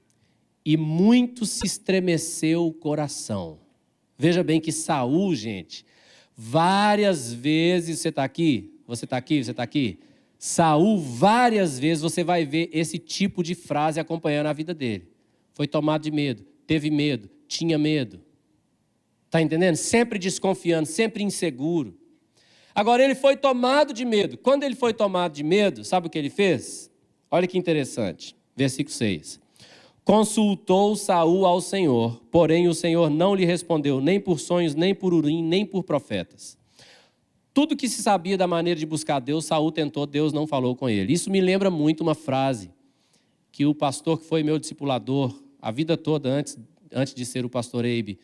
e 0.65 0.77
muito 0.77 1.45
se 1.45 1.65
estremeceu 1.65 2.65
o 2.65 2.73
coração. 2.73 3.59
Veja 4.17 4.43
bem 4.43 4.59
que 4.59 4.71
Saul, 4.71 5.35
gente, 5.35 5.85
várias 6.35 7.31
vezes 7.31 7.99
você 7.99 8.09
está 8.09 8.23
aqui, 8.23 8.73
você 8.87 9.05
está 9.05 9.17
aqui, 9.17 9.43
você 9.43 9.51
está 9.51 9.63
aqui. 9.63 9.99
Saul, 10.37 10.99
várias 10.99 11.77
vezes 11.77 12.01
você 12.01 12.23
vai 12.23 12.45
ver 12.45 12.69
esse 12.71 12.97
tipo 12.97 13.43
de 13.43 13.55
frase 13.55 13.99
acompanhando 13.99 14.47
a 14.47 14.53
vida 14.53 14.73
dele. 14.73 15.07
Foi 15.53 15.67
tomado 15.67 16.03
de 16.03 16.11
medo, 16.11 16.45
teve 16.65 16.89
medo, 16.89 17.29
tinha 17.47 17.77
medo. 17.77 18.21
Está 19.25 19.41
entendendo? 19.41 19.75
Sempre 19.75 20.17
desconfiando, 20.17 20.87
sempre 20.87 21.23
inseguro. 21.23 21.97
Agora, 22.73 23.03
ele 23.03 23.15
foi 23.15 23.37
tomado 23.37 23.93
de 23.93 24.05
medo. 24.05 24.37
Quando 24.37 24.63
ele 24.63 24.75
foi 24.75 24.93
tomado 24.93 25.33
de 25.33 25.43
medo, 25.43 25.83
sabe 25.83 26.07
o 26.07 26.09
que 26.09 26.17
ele 26.17 26.29
fez? 26.29 26.91
Olha 27.31 27.47
que 27.47 27.57
interessante. 27.57 28.35
Versículo 28.55 28.93
6. 28.93 29.39
Consultou 30.03 30.95
Saul 30.95 31.45
ao 31.45 31.59
Senhor, 31.59 32.21
porém 32.29 32.67
o 32.67 32.73
Senhor 32.73 33.09
não 33.09 33.33
lhe 33.33 33.43
respondeu, 33.43 33.99
nem 33.99 34.19
por 34.19 34.39
sonhos, 34.39 34.75
nem 34.75 34.93
por 34.93 35.13
urim, 35.13 35.41
nem 35.41 35.65
por 35.65 35.83
profetas. 35.83 36.57
Tudo 37.53 37.75
que 37.75 37.89
se 37.89 38.03
sabia 38.03 38.37
da 38.37 38.45
maneira 38.45 38.79
de 38.79 38.85
buscar 38.85 39.19
Deus, 39.19 39.45
Saul 39.45 39.71
tentou, 39.71 40.05
Deus 40.05 40.31
não 40.31 40.45
falou 40.45 40.75
com 40.75 40.87
ele. 40.87 41.11
Isso 41.11 41.31
me 41.31 41.41
lembra 41.41 41.71
muito 41.71 42.01
uma 42.01 42.13
frase 42.13 42.69
que 43.51 43.65
o 43.65 43.73
pastor 43.73 44.19
que 44.19 44.25
foi 44.25 44.43
meu 44.43 44.59
discipulador 44.59 45.33
a 45.65 45.71
vida 45.71 45.97
toda 45.97 46.29
antes, 46.29 46.59
antes 46.93 47.15
de 47.15 47.25
ser 47.25 47.43
o 47.43 47.49
pastor 47.49 47.85
Eibe, 47.85 48.19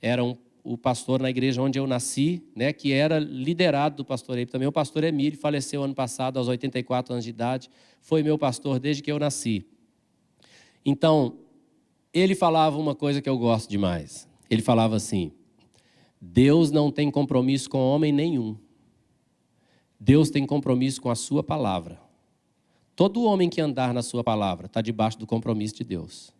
era 0.00 0.24
um, 0.24 0.34
o 0.64 0.78
pastor 0.78 1.20
na 1.20 1.28
igreja 1.28 1.60
onde 1.60 1.78
eu 1.78 1.86
nasci, 1.86 2.42
né, 2.56 2.72
que 2.72 2.92
era 2.92 3.18
liderado 3.18 3.96
do 3.96 4.06
pastor 4.06 4.38
Eibe 4.38 4.50
também. 4.50 4.66
O 4.66 4.72
pastor 4.72 5.04
Emílio 5.04 5.38
faleceu 5.38 5.82
ano 5.82 5.94
passado 5.94 6.38
aos 6.38 6.48
84 6.48 7.12
anos 7.12 7.24
de 7.24 7.28
idade, 7.28 7.68
foi 8.00 8.22
meu 8.22 8.38
pastor 8.38 8.80
desde 8.80 9.02
que 9.02 9.12
eu 9.12 9.18
nasci. 9.18 9.66
Então, 10.82 11.36
ele 12.10 12.34
falava 12.34 12.78
uma 12.78 12.94
coisa 12.94 13.20
que 13.20 13.28
eu 13.28 13.36
gosto 13.36 13.68
demais. 13.68 14.26
Ele 14.48 14.62
falava 14.62 14.96
assim: 14.96 15.30
Deus 16.18 16.70
não 16.70 16.90
tem 16.90 17.10
compromisso 17.10 17.68
com 17.68 17.80
homem 17.80 18.12
nenhum. 18.12 18.56
Deus 20.00 20.30
tem 20.30 20.46
compromisso 20.46 21.02
com 21.02 21.10
a 21.10 21.14
sua 21.14 21.42
palavra. 21.42 22.00
Todo 22.96 23.24
homem 23.24 23.50
que 23.50 23.60
andar 23.60 23.92
na 23.92 24.00
sua 24.00 24.24
palavra 24.24 24.64
está 24.64 24.80
debaixo 24.80 25.18
do 25.18 25.26
compromisso 25.26 25.74
de 25.74 25.84
Deus. 25.84 26.32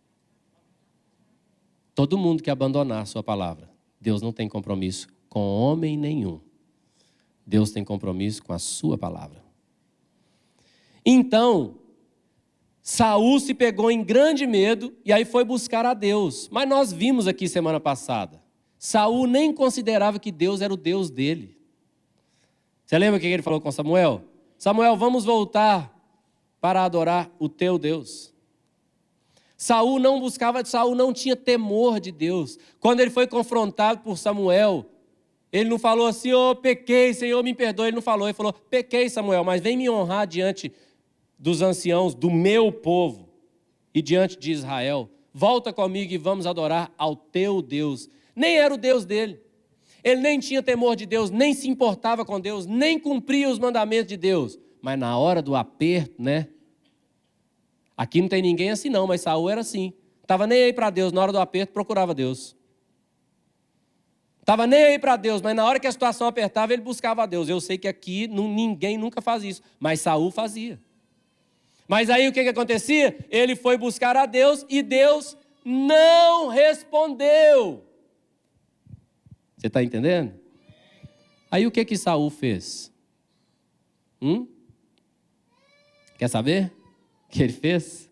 Todo 1.95 2.19
mundo 2.19 2.43
que 2.43 2.51
abandonar 2.51 3.03
a 3.03 3.07
sua 3.07 3.23
palavra, 3.23 3.71
Deus 4.01 4.23
não 4.23 4.33
tem 4.33 4.49
compromisso 4.49 5.09
com 5.29 5.41
homem 5.41 5.97
nenhum. 5.97 6.41
Deus 7.47 7.71
tem 7.71 7.85
compromisso 7.85 8.43
com 8.43 8.53
a 8.53 8.59
sua 8.59 8.97
palavra. 8.97 9.43
Então, 11.05 11.77
Saul 12.81 13.41
se 13.41 13.55
pegou 13.55 13.91
em 13.91 14.03
grande 14.03 14.47
medo 14.47 14.95
e 15.05 15.13
aí 15.13 15.25
foi 15.25 15.45
buscar 15.45 15.85
a 15.85 15.95
Deus. 15.95 16.49
Mas 16.51 16.69
nós 16.69 16.93
vimos 16.93 17.27
aqui 17.27 17.49
semana 17.49 17.81
passada 17.81 18.43
Saul 18.85 19.29
nem 19.29 19.55
considerava 19.55 20.19
que 20.19 20.33
Deus 20.33 20.61
era 20.61 20.75
o 20.75 20.77
Deus 20.77 21.09
dele. 21.09 21.57
Você 22.85 22.99
lembra 22.99 23.17
o 23.17 23.21
que 23.21 23.29
ele 23.29 23.41
falou 23.41 23.61
com 23.61 23.71
Samuel? 23.71 24.25
Samuel, 24.59 24.97
vamos 24.97 25.25
voltar 25.25 25.97
para 26.61 26.83
adorar 26.83 27.31
o 27.39 27.49
teu 27.49 27.79
Deus. 27.79 28.32
Saul 29.63 30.01
não 30.01 30.19
buscava, 30.19 30.65
Saul 30.65 30.95
não 30.95 31.13
tinha 31.13 31.37
temor 31.37 32.01
de 32.01 32.11
Deus. 32.11 32.59
Quando 32.81 33.01
ele 33.01 33.11
foi 33.11 33.27
confrontado 33.27 34.01
por 34.01 34.19
Samuel, 34.19 34.87
ele 35.53 35.69
não 35.71 35.79
falou 35.79 36.07
assim, 36.07 36.33
oh, 36.33 36.57
pequei, 36.57 37.15
Senhor, 37.15 37.43
me 37.45 37.55
perdoe. 37.55 37.89
Ele 37.89 37.95
não 37.95 38.03
falou, 38.03 38.27
ele 38.27 38.35
falou, 38.35 38.53
pequei, 38.53 39.09
Samuel, 39.09 39.45
mas 39.45 39.61
vem 39.61 39.77
me 39.77 39.89
honrar 39.89 40.27
diante 40.27 40.73
dos 41.39 41.63
anciãos 41.63 42.15
do 42.15 42.31
meu 42.31 42.73
povo 42.73 43.29
e 43.95 44.03
diante 44.03 44.37
de 44.37 44.51
Israel. 44.51 45.09
Volta 45.33 45.73
comigo 45.73 46.13
e 46.13 46.19
vamos 46.19 46.45
adorar 46.45 46.93
ao 46.99 47.15
teu 47.15 47.63
Deus 47.63 48.09
nem 48.35 48.57
era 48.59 48.75
o 48.75 48.79
Deus 48.79 49.05
dele. 49.05 49.41
Ele 50.03 50.21
nem 50.21 50.41
tinha 50.41 50.63
temor 50.63 50.97
de 50.97 51.07
Deus, 51.07 51.31
nem 51.31 51.55
se 51.55 51.69
importava 51.69 52.25
com 52.25 52.41
Deus, 52.41 52.67
nem 52.67 52.99
cumpria 52.99 53.49
os 53.49 53.59
mandamentos 53.59 54.09
de 54.09 54.17
Deus. 54.17 54.59
Mas 54.81 54.99
na 54.99 55.17
hora 55.17 55.41
do 55.41 55.55
aperto, 55.55 56.21
né? 56.21 56.49
Aqui 58.03 58.21
não 58.21 58.29
tem 58.29 58.43
ninguém 58.43 58.69
assim 58.69 58.89
não, 58.89 59.07
mas 59.07 59.21
Saul 59.21 59.49
era 59.49 59.61
assim. 59.61 59.93
Estava 60.23 60.45
nem 60.45 60.65
aí 60.65 60.73
para 60.73 60.91
Deus, 60.91 61.13
na 61.13 61.21
hora 61.21 61.31
do 61.31 61.39
aperto 61.39 61.73
procurava 61.73 62.13
Deus. 62.13 62.57
Estava 64.41 64.67
nem 64.67 64.83
aí 64.83 64.99
para 64.99 65.15
Deus, 65.15 65.41
mas 65.41 65.55
na 65.55 65.65
hora 65.65 65.79
que 65.79 65.87
a 65.87 65.93
situação 65.93 66.27
apertava, 66.27 66.73
ele 66.73 66.83
buscava 66.83 67.23
a 67.23 67.27
Deus. 67.27 67.49
Eu 67.49 67.61
sei 67.61 67.79
que 67.79 67.87
aqui 67.87 68.27
não, 68.27 68.49
ninguém 68.49 68.99
nunca 68.99 69.21
faz 69.23 69.45
isso, 69.45 69.63
mas 69.79 70.01
Saul 70.01 70.33
fazia. 70.33 70.81
Mas 71.87 72.11
aí 72.11 72.27
o 72.27 72.33
que, 72.33 72.43
que 72.43 72.49
acontecia? 72.49 73.17
Ele 73.31 73.55
foi 73.55 73.79
buscar 73.79 74.17
a 74.17 74.27
Deus 74.27 74.67
e 74.69 74.83
Deus 74.83 75.37
não 75.65 76.49
respondeu. 76.49 77.85
Você 79.57 79.69
está 79.69 79.81
entendendo? 79.81 80.35
Aí 81.49 81.69
o 81.69 81.71
que 81.71 81.85
que 81.85 81.97
Saul 81.97 82.31
fez? 82.31 82.93
Hum? 84.21 84.49
Quer 86.19 86.27
saber? 86.27 86.82
Que 87.33 87.43
ele 87.43 87.53
fez? 87.53 88.11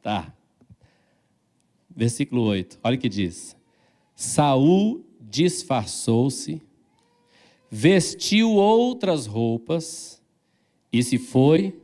Tá. 0.00 0.32
Versículo 1.94 2.42
8. 2.42 2.78
Olha 2.84 2.96
o 2.96 3.00
que 3.00 3.08
diz. 3.08 3.56
Saul 4.14 5.04
disfarçou-se, 5.20 6.62
vestiu 7.68 8.52
outras 8.52 9.26
roupas 9.26 10.22
e 10.92 11.02
se 11.02 11.18
foi, 11.18 11.76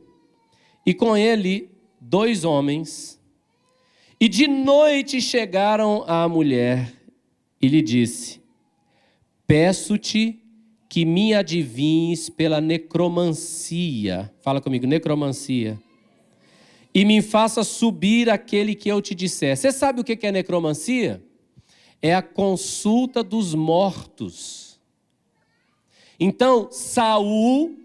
e 0.85 0.93
com 0.93 1.17
ele 1.17 1.69
dois 1.99 2.45
homens. 2.45 3.19
E 4.17 4.29
de 4.29 4.47
noite 4.47 5.19
chegaram 5.19 6.05
à 6.07 6.25
mulher 6.29 6.93
e 7.61 7.67
lhe 7.67 7.81
disse: 7.81 8.41
Peço-te 9.45 10.41
que 10.87 11.03
me 11.03 11.33
adivinhes 11.33 12.29
pela 12.29 12.61
necromancia. 12.61 14.33
Fala 14.41 14.61
comigo, 14.61 14.87
necromancia. 14.87 15.77
E 16.97 17.05
me 17.05 17.21
faça 17.21 17.63
subir 17.63 18.27
aquele 18.27 18.73
que 18.73 18.89
eu 18.89 18.99
te 19.03 19.13
disser. 19.13 19.55
Você 19.55 19.71
sabe 19.71 20.01
o 20.01 20.03
que 20.03 20.17
é 20.25 20.31
necromancia? 20.31 21.23
É 22.01 22.15
a 22.15 22.23
consulta 22.23 23.21
dos 23.21 23.53
mortos. 23.53 24.79
Então, 26.19 26.71
Saul 26.71 27.77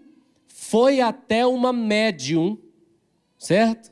foi 0.47 0.99
até 0.99 1.45
uma 1.45 1.71
médium, 1.71 2.57
certo? 3.37 3.91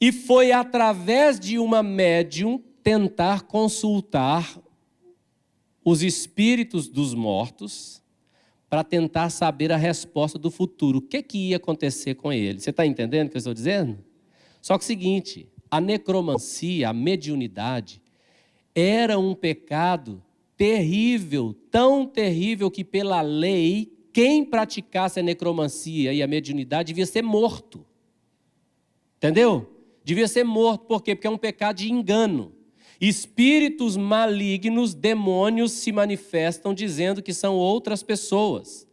E 0.00 0.10
foi 0.10 0.50
através 0.50 1.38
de 1.38 1.56
uma 1.56 1.80
médium 1.80 2.60
tentar 2.82 3.42
consultar 3.42 4.60
os 5.84 6.02
espíritos 6.02 6.88
dos 6.88 7.14
mortos 7.14 8.02
para 8.68 8.82
tentar 8.82 9.30
saber 9.30 9.70
a 9.70 9.76
resposta 9.76 10.36
do 10.36 10.50
futuro. 10.50 10.98
O 10.98 11.02
que, 11.02 11.22
que 11.22 11.50
ia 11.50 11.58
acontecer 11.58 12.16
com 12.16 12.32
ele? 12.32 12.58
Você 12.58 12.70
está 12.70 12.84
entendendo 12.84 13.28
o 13.28 13.30
que 13.30 13.36
eu 13.36 13.38
estou 13.38 13.54
dizendo? 13.54 14.04
Só 14.66 14.76
que 14.76 14.82
o 14.82 14.86
seguinte: 14.86 15.48
a 15.70 15.80
necromancia, 15.80 16.88
a 16.88 16.92
mediunidade, 16.92 18.02
era 18.74 19.16
um 19.16 19.32
pecado 19.32 20.20
terrível, 20.56 21.54
tão 21.70 22.04
terrível 22.04 22.68
que, 22.68 22.82
pela 22.82 23.20
lei, 23.20 23.96
quem 24.12 24.44
praticasse 24.44 25.20
a 25.20 25.22
necromancia 25.22 26.12
e 26.12 26.20
a 26.20 26.26
mediunidade 26.26 26.88
devia 26.88 27.06
ser 27.06 27.22
morto. 27.22 27.86
Entendeu? 29.18 29.70
Devia 30.02 30.26
ser 30.26 30.42
morto, 30.42 30.84
por 30.86 31.00
quê? 31.00 31.14
Porque 31.14 31.28
é 31.28 31.30
um 31.30 31.38
pecado 31.38 31.76
de 31.76 31.92
engano. 31.92 32.52
Espíritos 33.00 33.96
malignos, 33.96 34.94
demônios 34.94 35.70
se 35.70 35.92
manifestam 35.92 36.74
dizendo 36.74 37.22
que 37.22 37.32
são 37.32 37.54
outras 37.54 38.02
pessoas. 38.02 38.85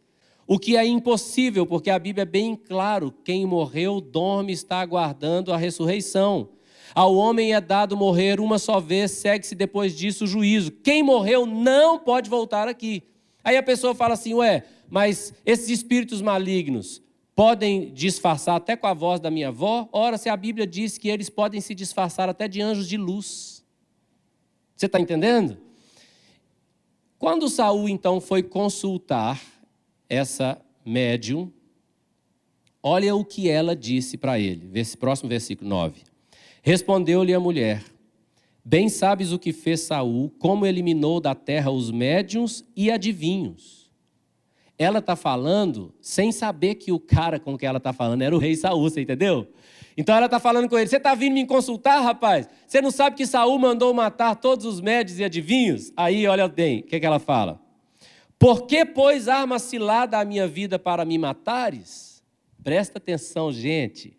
O 0.46 0.58
que 0.58 0.76
é 0.76 0.86
impossível, 0.86 1.66
porque 1.66 1.90
a 1.90 1.98
Bíblia 1.98 2.22
é 2.22 2.26
bem 2.26 2.54
claro: 2.54 3.12
quem 3.24 3.46
morreu 3.46 4.00
dorme 4.00 4.52
está 4.52 4.80
aguardando 4.80 5.52
a 5.52 5.56
ressurreição. 5.56 6.50
Ao 6.94 7.14
homem 7.14 7.54
é 7.54 7.60
dado 7.60 7.96
morrer 7.96 8.38
uma 8.38 8.58
só 8.58 8.78
vez, 8.78 9.10
segue-se 9.12 9.54
depois 9.54 9.96
disso 9.96 10.24
o 10.24 10.28
juízo. 10.28 10.70
Quem 10.70 11.02
morreu 11.02 11.44
não 11.44 11.98
pode 11.98 12.30
voltar 12.30 12.68
aqui. 12.68 13.02
Aí 13.42 13.56
a 13.56 13.62
pessoa 13.62 13.94
fala 13.94 14.14
assim: 14.14 14.34
ué, 14.34 14.64
mas 14.88 15.34
esses 15.44 15.70
espíritos 15.70 16.22
malignos 16.22 17.02
podem 17.34 17.92
disfarçar 17.92 18.56
até 18.56 18.76
com 18.76 18.86
a 18.86 18.94
voz 18.94 19.18
da 19.18 19.30
minha 19.30 19.48
avó? 19.48 19.88
Ora, 19.92 20.16
se 20.16 20.28
a 20.28 20.36
Bíblia 20.36 20.66
diz 20.66 20.98
que 20.98 21.08
eles 21.08 21.28
podem 21.28 21.60
se 21.60 21.74
disfarçar 21.74 22.28
até 22.28 22.46
de 22.46 22.62
anjos 22.62 22.88
de 22.88 22.96
luz. 22.96 23.64
Você 24.76 24.86
está 24.86 25.00
entendendo? 25.00 25.58
Quando 27.18 27.48
Saul 27.48 27.88
então 27.88 28.20
foi 28.20 28.42
consultar 28.42 29.40
essa 30.08 30.60
médium, 30.84 31.50
olha 32.82 33.14
o 33.14 33.24
que 33.24 33.48
ela 33.48 33.74
disse 33.74 34.16
para 34.16 34.38
ele. 34.38 34.70
Próximo 34.98 35.28
versículo 35.28 35.68
9. 35.70 36.02
Respondeu-lhe 36.62 37.34
a 37.34 37.40
mulher: 37.40 37.82
Bem 38.64 38.88
sabes 38.88 39.32
o 39.32 39.38
que 39.38 39.52
fez 39.52 39.80
Saul, 39.80 40.30
como 40.38 40.66
eliminou 40.66 41.20
da 41.20 41.34
terra 41.34 41.70
os 41.70 41.90
médiums 41.90 42.64
e 42.74 42.90
adivinhos. 42.90 43.90
Ela 44.78 44.98
está 44.98 45.14
falando 45.14 45.94
sem 46.00 46.32
saber 46.32 46.76
que 46.76 46.90
o 46.90 46.98
cara 46.98 47.38
com 47.38 47.56
que 47.56 47.66
ela 47.66 47.78
está 47.78 47.92
falando 47.92 48.22
era 48.22 48.34
o 48.34 48.38
rei 48.38 48.56
Saul, 48.56 48.82
você 48.82 49.02
entendeu? 49.02 49.46
Então 49.96 50.16
ela 50.16 50.26
está 50.26 50.40
falando 50.40 50.68
com 50.68 50.76
ele: 50.78 50.88
Você 50.88 50.96
está 50.96 51.14
vindo 51.14 51.34
me 51.34 51.46
consultar, 51.46 52.00
rapaz? 52.00 52.48
Você 52.66 52.80
não 52.80 52.90
sabe 52.90 53.16
que 53.16 53.26
Saul 53.26 53.58
mandou 53.58 53.92
matar 53.94 54.34
todos 54.34 54.64
os 54.64 54.80
médios 54.80 55.18
e 55.18 55.24
adivinhos? 55.24 55.92
Aí, 55.96 56.26
olha 56.26 56.48
bem, 56.48 56.80
o 56.80 56.82
que, 56.84 56.96
é 56.96 57.00
que 57.00 57.06
ela 57.06 57.18
fala? 57.18 57.60
Por 58.44 58.66
que, 58.66 58.84
pois, 58.84 59.26
arma 59.26 59.58
cilada 59.58 60.18
a 60.18 60.24
minha 60.24 60.46
vida 60.46 60.78
para 60.78 61.02
me 61.06 61.16
matares? 61.16 62.22
Presta 62.62 62.98
atenção, 62.98 63.50
gente. 63.50 64.18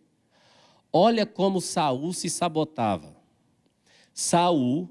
Olha 0.92 1.28
como 1.28 1.62
Saul 1.62 2.12
se 2.12 2.28
sabotava. 2.28 3.16
Saul 4.16 4.90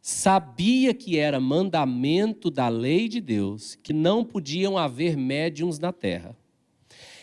sabia 0.00 0.94
que 0.94 1.18
era 1.18 1.40
mandamento 1.40 2.52
da 2.52 2.68
lei 2.68 3.08
de 3.08 3.20
Deus 3.20 3.74
que 3.74 3.92
não 3.92 4.24
podiam 4.24 4.78
haver 4.78 5.16
médiums 5.16 5.80
na 5.80 5.92
terra. 5.92 6.36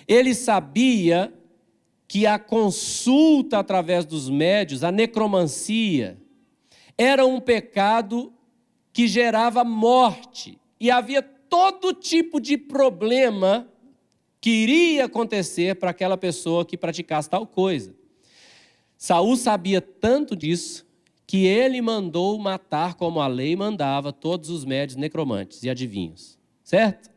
Ele 0.05 0.35
sabia 0.35 1.33
que 2.05 2.27
a 2.27 2.37
consulta 2.37 3.59
através 3.59 4.03
dos 4.03 4.29
médios, 4.29 4.83
a 4.83 4.91
necromancia, 4.91 6.17
era 6.97 7.25
um 7.25 7.39
pecado 7.39 8.33
que 8.91 9.07
gerava 9.07 9.63
morte. 9.63 10.59
E 10.77 10.91
havia 10.91 11.21
todo 11.49 11.93
tipo 11.93 12.39
de 12.39 12.57
problema 12.57 13.67
que 14.39 14.49
iria 14.49 15.05
acontecer 15.05 15.75
para 15.75 15.89
aquela 15.89 16.17
pessoa 16.17 16.65
que 16.65 16.77
praticasse 16.77 17.29
tal 17.29 17.47
coisa. 17.47 17.95
Saul 18.97 19.35
sabia 19.35 19.81
tanto 19.81 20.35
disso 20.35 20.85
que 21.27 21.45
ele 21.45 21.81
mandou 21.81 22.37
matar 22.37 22.93
como 22.93 23.19
a 23.19 23.27
lei 23.27 23.55
mandava 23.55 24.13
todos 24.13 24.49
os 24.49 24.63
médios 24.63 24.95
necromantes 24.95 25.63
e 25.63 25.69
adivinhos. 25.69 26.37
Certo? 26.63 27.09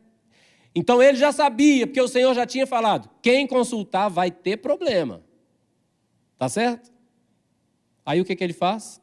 Então 0.73 1.01
ele 1.01 1.17
já 1.17 1.31
sabia, 1.31 1.85
porque 1.85 2.01
o 2.01 2.07
Senhor 2.07 2.33
já 2.33 2.45
tinha 2.45 2.65
falado: 2.65 3.09
quem 3.21 3.45
consultar 3.47 4.09
vai 4.09 4.31
ter 4.31 4.57
problema. 4.57 5.23
Tá 6.37 6.47
certo? 6.47 6.91
Aí 8.05 8.21
o 8.21 8.25
que, 8.25 8.35
que 8.35 8.43
ele 8.43 8.53
faz? 8.53 9.01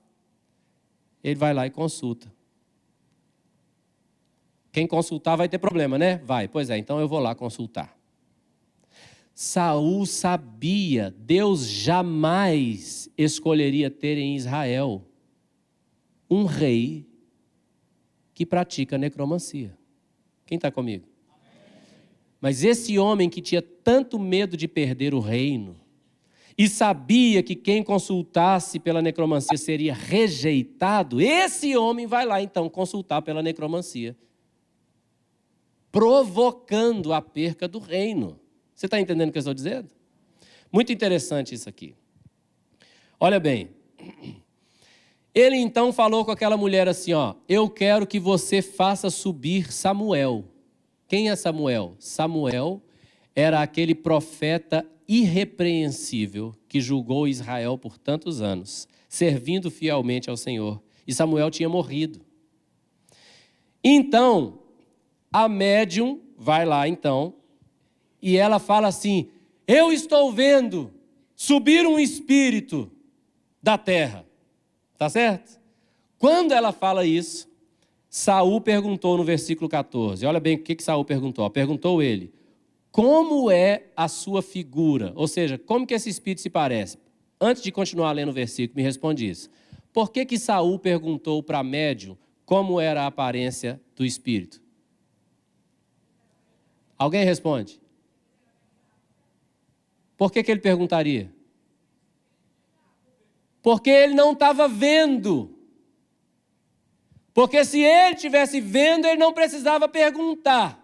Ele 1.22 1.34
vai 1.34 1.52
lá 1.52 1.66
e 1.66 1.70
consulta. 1.70 2.32
Quem 4.76 4.86
consultar 4.86 5.36
vai 5.36 5.48
ter 5.48 5.56
problema, 5.56 5.96
né? 5.96 6.20
Vai. 6.22 6.46
Pois 6.48 6.68
é, 6.68 6.76
então 6.76 7.00
eu 7.00 7.08
vou 7.08 7.18
lá 7.18 7.34
consultar. 7.34 7.96
Saul 9.34 10.04
sabia, 10.04 11.14
Deus 11.18 11.66
jamais 11.66 13.08
escolheria 13.16 13.90
ter 13.90 14.18
em 14.18 14.36
Israel 14.36 15.02
um 16.28 16.44
rei 16.44 17.06
que 18.34 18.44
pratica 18.44 18.98
necromancia. 18.98 19.74
Quem 20.44 20.56
está 20.56 20.70
comigo? 20.70 21.08
Mas 22.38 22.62
esse 22.62 22.98
homem 22.98 23.30
que 23.30 23.40
tinha 23.40 23.62
tanto 23.62 24.18
medo 24.18 24.58
de 24.58 24.68
perder 24.68 25.14
o 25.14 25.20
reino, 25.20 25.74
e 26.58 26.68
sabia 26.68 27.42
que 27.42 27.54
quem 27.54 27.82
consultasse 27.82 28.78
pela 28.78 29.00
necromancia 29.00 29.56
seria 29.56 29.94
rejeitado, 29.94 31.18
esse 31.18 31.74
homem 31.78 32.06
vai 32.06 32.26
lá 32.26 32.42
então 32.42 32.68
consultar 32.68 33.22
pela 33.22 33.42
necromancia 33.42 34.14
provocando 35.96 37.14
a 37.14 37.22
perca 37.22 37.66
do 37.66 37.78
reino. 37.78 38.38
Você 38.74 38.84
está 38.84 39.00
entendendo 39.00 39.30
o 39.30 39.32
que 39.32 39.38
eu 39.38 39.40
estou 39.40 39.54
dizendo? 39.54 39.88
Muito 40.70 40.92
interessante 40.92 41.54
isso 41.54 41.70
aqui. 41.70 41.94
Olha 43.18 43.40
bem. 43.40 43.70
Ele 45.34 45.56
então 45.56 45.94
falou 45.94 46.22
com 46.22 46.30
aquela 46.30 46.54
mulher 46.54 46.86
assim: 46.86 47.14
Ó, 47.14 47.34
eu 47.48 47.70
quero 47.70 48.06
que 48.06 48.20
você 48.20 48.60
faça 48.60 49.08
subir 49.08 49.72
Samuel. 49.72 50.44
Quem 51.08 51.30
é 51.30 51.36
Samuel? 51.36 51.96
Samuel 51.98 52.82
era 53.34 53.62
aquele 53.62 53.94
profeta 53.94 54.86
irrepreensível 55.08 56.54
que 56.68 56.78
julgou 56.78 57.26
Israel 57.26 57.78
por 57.78 57.96
tantos 57.96 58.42
anos, 58.42 58.86
servindo 59.08 59.70
fielmente 59.70 60.28
ao 60.28 60.36
Senhor. 60.36 60.78
E 61.06 61.14
Samuel 61.14 61.50
tinha 61.50 61.70
morrido. 61.70 62.20
Então, 63.82 64.65
a 65.36 65.50
médium 65.50 66.18
vai 66.38 66.64
lá 66.64 66.88
então 66.88 67.34
e 68.22 68.38
ela 68.38 68.58
fala 68.58 68.88
assim: 68.88 69.28
Eu 69.68 69.92
estou 69.92 70.32
vendo 70.32 70.90
subir 71.34 71.86
um 71.86 71.98
espírito 71.98 72.90
da 73.62 73.76
terra. 73.76 74.24
Tá 74.96 75.10
certo? 75.10 75.60
Quando 76.18 76.52
ela 76.52 76.72
fala 76.72 77.04
isso, 77.04 77.46
Saul 78.08 78.62
perguntou 78.62 79.18
no 79.18 79.24
versículo 79.24 79.68
14. 79.68 80.24
Olha 80.24 80.40
bem 80.40 80.56
o 80.56 80.62
que, 80.62 80.74
que 80.74 80.82
Saul 80.82 81.04
perguntou. 81.04 81.50
Perguntou 81.50 82.02
ele: 82.02 82.32
Como 82.90 83.50
é 83.50 83.88
a 83.94 84.08
sua 84.08 84.40
figura? 84.40 85.12
Ou 85.14 85.28
seja, 85.28 85.58
como 85.58 85.86
que 85.86 85.92
esse 85.92 86.08
espírito 86.08 86.40
se 86.40 86.48
parece? 86.48 86.96
Antes 87.38 87.62
de 87.62 87.70
continuar 87.70 88.12
lendo 88.12 88.30
o 88.30 88.32
versículo, 88.32 88.78
me 88.78 88.82
responde 88.82 89.28
isso. 89.28 89.50
Por 89.92 90.10
que 90.10 90.24
que 90.24 90.38
Saul 90.38 90.78
perguntou 90.78 91.42
para 91.42 91.62
médium 91.62 92.16
como 92.46 92.80
era 92.80 93.02
a 93.02 93.06
aparência 93.06 93.78
do 93.94 94.02
espírito? 94.02 94.64
Alguém 96.98 97.24
responde? 97.24 97.80
Por 100.16 100.32
que, 100.32 100.42
que 100.42 100.50
ele 100.50 100.60
perguntaria? 100.60 101.30
Porque 103.62 103.90
ele 103.90 104.14
não 104.14 104.32
estava 104.32 104.66
vendo. 104.68 105.54
Porque 107.34 107.64
se 107.64 107.80
ele 107.80 108.14
estivesse 108.14 108.60
vendo, 108.60 109.06
ele 109.06 109.18
não 109.18 109.32
precisava 109.32 109.88
perguntar. 109.88 110.82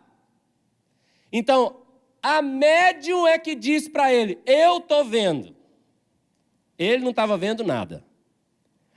Então, 1.32 1.82
a 2.22 2.42
médium 2.42 3.26
é 3.26 3.38
que 3.38 3.54
disse 3.54 3.88
para 3.88 4.12
ele: 4.12 4.38
Eu 4.44 4.78
estou 4.78 5.04
vendo. 5.04 5.56
Ele 6.78 7.02
não 7.02 7.10
estava 7.10 7.38
vendo 7.38 7.64
nada. 7.64 8.04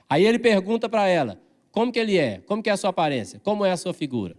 Aí 0.08 0.26
ele 0.26 0.38
pergunta 0.38 0.88
para 0.88 1.06
ela: 1.08 1.40
Como 1.72 1.90
que 1.90 1.98
ele 1.98 2.18
é? 2.18 2.42
Como 2.46 2.62
que 2.62 2.68
é 2.68 2.72
a 2.72 2.76
sua 2.76 2.90
aparência? 2.90 3.40
Como 3.40 3.64
é 3.64 3.70
a 3.70 3.76
sua 3.76 3.94
figura? 3.94 4.36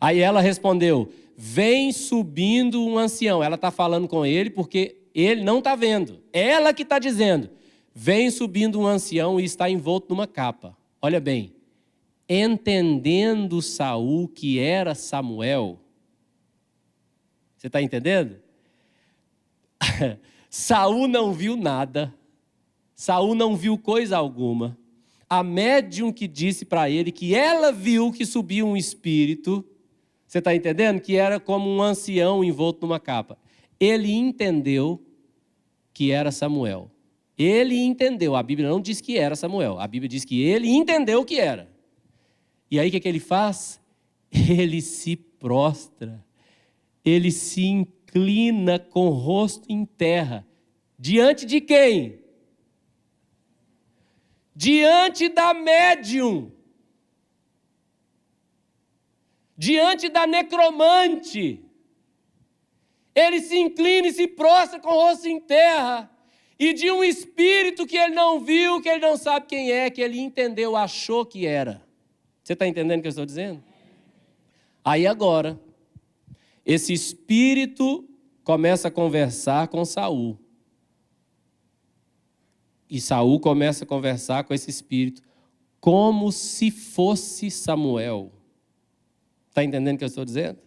Aí 0.00 0.20
ela 0.20 0.40
respondeu: 0.40 1.12
vem 1.36 1.92
subindo 1.92 2.84
um 2.84 2.98
ancião. 2.98 3.42
Ela 3.42 3.56
está 3.56 3.70
falando 3.70 4.08
com 4.08 4.24
ele 4.24 4.50
porque 4.50 4.96
ele 5.14 5.42
não 5.42 5.58
está 5.58 5.74
vendo. 5.74 6.22
Ela 6.32 6.72
que 6.72 6.82
está 6.82 6.98
dizendo: 6.98 7.50
vem 7.94 8.30
subindo 8.30 8.80
um 8.80 8.86
ancião 8.86 9.38
e 9.38 9.44
está 9.44 9.68
envolto 9.68 10.08
numa 10.10 10.26
capa. 10.26 10.76
Olha 11.00 11.20
bem, 11.20 11.54
entendendo 12.28 13.60
Saul 13.60 14.28
que 14.28 14.58
era 14.58 14.94
Samuel. 14.94 15.80
Você 17.56 17.68
está 17.68 17.80
entendendo? 17.80 18.36
Saul 20.50 21.08
não 21.08 21.32
viu 21.32 21.56
nada. 21.56 22.14
Saul 22.94 23.34
não 23.34 23.56
viu 23.56 23.76
coisa 23.76 24.16
alguma. 24.16 24.78
A 25.28 25.42
médium 25.42 26.12
que 26.12 26.28
disse 26.28 26.64
para 26.64 26.88
ele 26.88 27.10
que 27.10 27.34
ela 27.34 27.72
viu 27.72 28.12
que 28.12 28.24
subiu 28.24 28.66
um 28.66 28.76
espírito 28.76 29.64
você 30.34 30.40
está 30.40 30.52
entendendo? 30.52 31.00
Que 31.00 31.14
era 31.14 31.38
como 31.38 31.70
um 31.70 31.80
ancião 31.80 32.42
envolto 32.42 32.84
numa 32.84 32.98
capa. 32.98 33.38
Ele 33.78 34.12
entendeu 34.12 35.00
que 35.92 36.10
era 36.10 36.32
Samuel. 36.32 36.90
Ele 37.38 37.78
entendeu. 37.78 38.34
A 38.34 38.42
Bíblia 38.42 38.68
não 38.68 38.80
diz 38.80 39.00
que 39.00 39.16
era 39.16 39.36
Samuel. 39.36 39.78
A 39.78 39.86
Bíblia 39.86 40.08
diz 40.08 40.24
que 40.24 40.42
ele 40.42 40.68
entendeu 40.68 41.24
que 41.24 41.38
era. 41.38 41.70
E 42.68 42.80
aí 42.80 42.88
o 42.88 42.90
que, 42.90 42.98
que 42.98 43.08
ele 43.08 43.20
faz? 43.20 43.80
Ele 44.32 44.80
se 44.80 45.14
prostra. 45.14 46.24
Ele 47.04 47.30
se 47.30 47.64
inclina 47.64 48.80
com 48.80 49.06
o 49.06 49.10
rosto 49.10 49.66
em 49.68 49.84
terra. 49.84 50.44
Diante 50.98 51.46
de 51.46 51.60
quem? 51.60 52.18
Diante 54.56 55.28
da 55.28 55.54
médium 55.54 56.50
diante 59.56 60.08
da 60.08 60.26
necromante. 60.26 61.64
Ele 63.14 63.40
se 63.40 63.56
inclina 63.56 64.08
e 64.08 64.12
se 64.12 64.26
prostra 64.26 64.80
com 64.80 64.88
o 64.88 64.92
rosto 64.92 65.28
em 65.28 65.40
terra. 65.40 66.10
E 66.58 66.72
de 66.72 66.90
um 66.90 67.02
espírito 67.02 67.86
que 67.86 67.96
ele 67.96 68.14
não 68.14 68.40
viu, 68.40 68.80
que 68.80 68.88
ele 68.88 69.00
não 69.00 69.16
sabe 69.16 69.46
quem 69.46 69.70
é, 69.70 69.90
que 69.90 70.00
ele 70.00 70.18
entendeu, 70.18 70.76
achou 70.76 71.24
que 71.24 71.46
era. 71.46 71.82
Você 72.42 72.52
está 72.52 72.66
entendendo 72.66 72.98
o 72.98 73.02
que 73.02 73.08
eu 73.08 73.10
estou 73.10 73.26
dizendo? 73.26 73.62
Aí 74.84 75.06
agora, 75.06 75.58
esse 76.64 76.92
espírito 76.92 78.08
começa 78.42 78.88
a 78.88 78.90
conversar 78.90 79.68
com 79.68 79.84
Saul. 79.84 80.38
E 82.88 83.00
Saul 83.00 83.40
começa 83.40 83.84
a 83.84 83.86
conversar 83.86 84.44
com 84.44 84.52
esse 84.54 84.70
espírito 84.70 85.22
como 85.80 86.30
se 86.30 86.70
fosse 86.70 87.50
Samuel. 87.50 88.33
Está 89.54 89.62
entendendo 89.62 89.94
o 89.94 89.98
que 89.98 90.02
eu 90.02 90.08
estou 90.08 90.24
dizendo? 90.24 90.58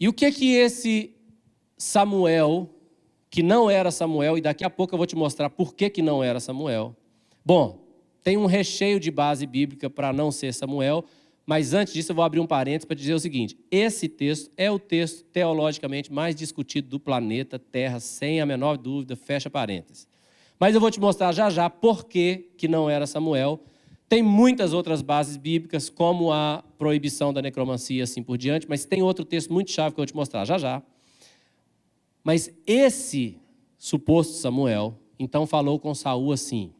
E 0.00 0.08
o 0.08 0.14
que 0.14 0.24
é 0.24 0.32
que 0.32 0.54
esse 0.54 1.14
Samuel, 1.76 2.70
que 3.28 3.42
não 3.42 3.68
era 3.68 3.90
Samuel, 3.90 4.38
e 4.38 4.40
daqui 4.40 4.64
a 4.64 4.70
pouco 4.70 4.94
eu 4.94 4.96
vou 4.96 5.06
te 5.06 5.14
mostrar 5.14 5.50
por 5.50 5.74
que, 5.74 5.90
que 5.90 6.00
não 6.00 6.24
era 6.24 6.40
Samuel. 6.40 6.96
Bom, 7.44 7.84
tem 8.22 8.38
um 8.38 8.46
recheio 8.46 8.98
de 8.98 9.10
base 9.10 9.46
bíblica 9.46 9.90
para 9.90 10.10
não 10.10 10.32
ser 10.32 10.54
Samuel, 10.54 11.04
mas 11.44 11.74
antes 11.74 11.92
disso 11.92 12.12
eu 12.12 12.16
vou 12.16 12.24
abrir 12.24 12.40
um 12.40 12.46
parênteses 12.46 12.86
para 12.86 12.96
dizer 12.96 13.12
o 13.12 13.20
seguinte: 13.20 13.54
esse 13.70 14.08
texto 14.08 14.50
é 14.56 14.70
o 14.70 14.78
texto 14.78 15.22
teologicamente 15.24 16.10
mais 16.10 16.34
discutido 16.34 16.88
do 16.88 16.98
planeta 16.98 17.58
Terra, 17.58 18.00
sem 18.00 18.40
a 18.40 18.46
menor 18.46 18.78
dúvida, 18.78 19.14
fecha 19.16 19.50
parênteses. 19.50 20.08
Mas 20.58 20.74
eu 20.74 20.80
vou 20.80 20.90
te 20.90 20.98
mostrar 20.98 21.32
já 21.32 21.50
já 21.50 21.68
por 21.68 22.06
que, 22.06 22.48
que 22.56 22.68
não 22.68 22.88
era 22.88 23.06
Samuel 23.06 23.62
tem 24.08 24.22
muitas 24.22 24.72
outras 24.72 25.02
bases 25.02 25.36
bíblicas, 25.36 25.88
como 25.88 26.32
a 26.32 26.62
proibição 26.78 27.32
da 27.32 27.42
necromancia 27.42 27.98
e 27.98 28.02
assim 28.02 28.22
por 28.22 28.38
diante, 28.38 28.68
mas 28.68 28.84
tem 28.84 29.02
outro 29.02 29.24
texto 29.24 29.52
muito 29.52 29.70
chave 29.70 29.94
que 29.94 30.00
eu 30.00 30.02
vou 30.02 30.06
te 30.06 30.14
mostrar 30.14 30.44
já 30.44 30.58
já. 30.58 30.82
Mas 32.22 32.50
esse 32.66 33.38
suposto 33.78 34.34
Samuel, 34.34 34.98
então 35.18 35.46
falou 35.46 35.78
com 35.78 35.94
Saul 35.94 36.32
assim: 36.32 36.72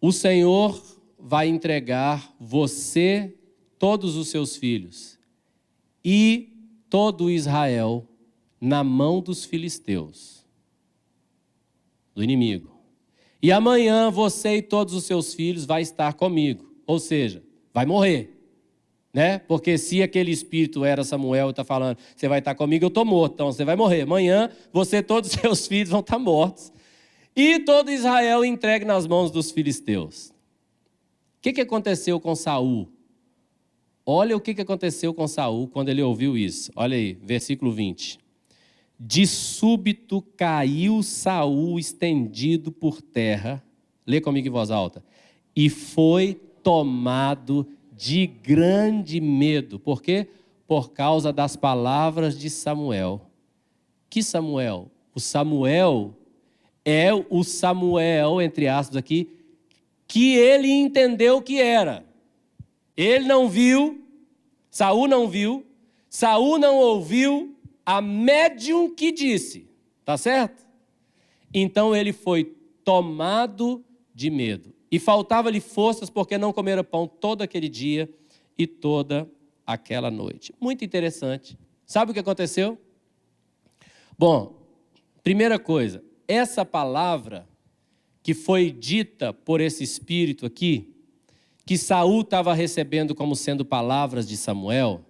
O 0.00 0.12
Senhor 0.12 0.80
vai 1.18 1.48
entregar 1.48 2.34
você, 2.38 3.34
todos 3.78 4.16
os 4.16 4.28
seus 4.28 4.56
filhos 4.56 5.18
e 6.04 6.52
todo 6.88 7.30
Israel 7.30 8.06
na 8.60 8.82
mão 8.82 9.20
dos 9.20 9.44
filisteus, 9.44 10.46
do 12.14 12.22
inimigo. 12.22 12.75
E 13.42 13.52
amanhã 13.52 14.10
você 14.10 14.56
e 14.56 14.62
todos 14.62 14.94
os 14.94 15.04
seus 15.04 15.34
filhos 15.34 15.64
vai 15.64 15.82
estar 15.82 16.12
comigo. 16.14 16.72
Ou 16.86 16.98
seja, 16.98 17.42
vai 17.72 17.84
morrer. 17.84 18.32
Né? 19.12 19.38
Porque 19.38 19.78
se 19.78 20.02
aquele 20.02 20.30
espírito 20.30 20.84
era 20.84 21.02
Samuel 21.02 21.48
e 21.48 21.50
está 21.50 21.64
falando, 21.64 21.96
você 22.14 22.28
vai 22.28 22.38
estar 22.38 22.54
comigo, 22.54 22.84
eu 22.84 22.88
estou 22.88 23.04
morto, 23.04 23.34
então 23.34 23.50
você 23.50 23.64
vai 23.64 23.76
morrer. 23.76 24.02
Amanhã 24.02 24.50
você 24.72 24.98
e 24.98 25.02
todos 25.02 25.30
os 25.30 25.36
seus 25.40 25.66
filhos 25.66 25.90
vão 25.90 26.00
estar 26.00 26.18
mortos. 26.18 26.72
E 27.34 27.60
todo 27.60 27.90
Israel 27.90 28.44
entregue 28.44 28.84
nas 28.84 29.06
mãos 29.06 29.30
dos 29.30 29.50
filisteus. 29.50 30.28
O 31.38 31.42
que, 31.42 31.52
que 31.52 31.60
aconteceu 31.60 32.18
com 32.18 32.34
Saul? 32.34 32.88
Olha 34.04 34.36
o 34.36 34.40
que, 34.40 34.54
que 34.54 34.62
aconteceu 34.62 35.12
com 35.12 35.26
Saul 35.26 35.68
quando 35.68 35.88
ele 35.88 36.02
ouviu 36.02 36.36
isso. 36.36 36.70
Olha 36.76 36.96
aí, 36.96 37.18
versículo 37.22 37.72
20. 37.72 38.18
De 38.98 39.26
súbito 39.26 40.22
caiu 40.36 41.02
Saul 41.02 41.78
estendido 41.78 42.72
por 42.72 43.02
terra. 43.02 43.62
Lê 44.06 44.20
comigo 44.20 44.48
em 44.48 44.50
voz 44.50 44.70
alta. 44.70 45.04
E 45.54 45.68
foi 45.68 46.40
tomado 46.62 47.66
de 47.92 48.26
grande 48.26 49.20
medo. 49.20 49.78
Por 49.78 50.02
quê? 50.02 50.28
Por 50.66 50.92
causa 50.92 51.32
das 51.32 51.56
palavras 51.56 52.38
de 52.38 52.48
Samuel. 52.50 53.20
Que 54.08 54.22
Samuel? 54.22 54.90
O 55.14 55.20
Samuel 55.20 56.14
é 56.84 57.10
o 57.12 57.42
Samuel, 57.42 58.40
entre 58.40 58.68
aspas 58.68 58.96
aqui, 58.96 59.30
que 60.06 60.36
ele 60.36 60.70
entendeu 60.70 61.42
que 61.42 61.60
era. 61.60 62.04
Ele 62.96 63.26
não 63.26 63.48
viu, 63.48 64.00
Saul 64.70 65.08
não 65.08 65.28
viu, 65.28 65.66
Saul 66.08 66.58
não 66.58 66.76
ouviu 66.76 67.55
a 67.86 68.02
médium 68.02 68.92
que 68.92 69.12
disse. 69.12 69.70
Tá 70.04 70.18
certo? 70.18 70.66
Então 71.54 71.94
ele 71.94 72.12
foi 72.12 72.56
tomado 72.84 73.84
de 74.14 74.28
medo. 74.28 74.74
E 74.90 74.98
faltava-lhe 74.98 75.60
forças 75.60 76.10
porque 76.10 76.36
não 76.36 76.52
comera 76.52 76.84
pão 76.84 77.06
todo 77.06 77.42
aquele 77.42 77.68
dia 77.68 78.08
e 78.58 78.66
toda 78.66 79.28
aquela 79.66 80.10
noite. 80.10 80.54
Muito 80.60 80.84
interessante. 80.84 81.58
Sabe 81.84 82.10
o 82.10 82.14
que 82.14 82.20
aconteceu? 82.20 82.78
Bom, 84.18 84.62
primeira 85.22 85.58
coisa, 85.58 86.02
essa 86.26 86.64
palavra 86.64 87.46
que 88.22 88.34
foi 88.34 88.70
dita 88.70 89.32
por 89.32 89.60
esse 89.60 89.84
espírito 89.84 90.46
aqui, 90.46 90.92
que 91.64 91.78
Saul 91.78 92.22
estava 92.22 92.54
recebendo 92.54 93.14
como 93.14 93.36
sendo 93.36 93.64
palavras 93.64 94.26
de 94.26 94.36
Samuel, 94.36 95.04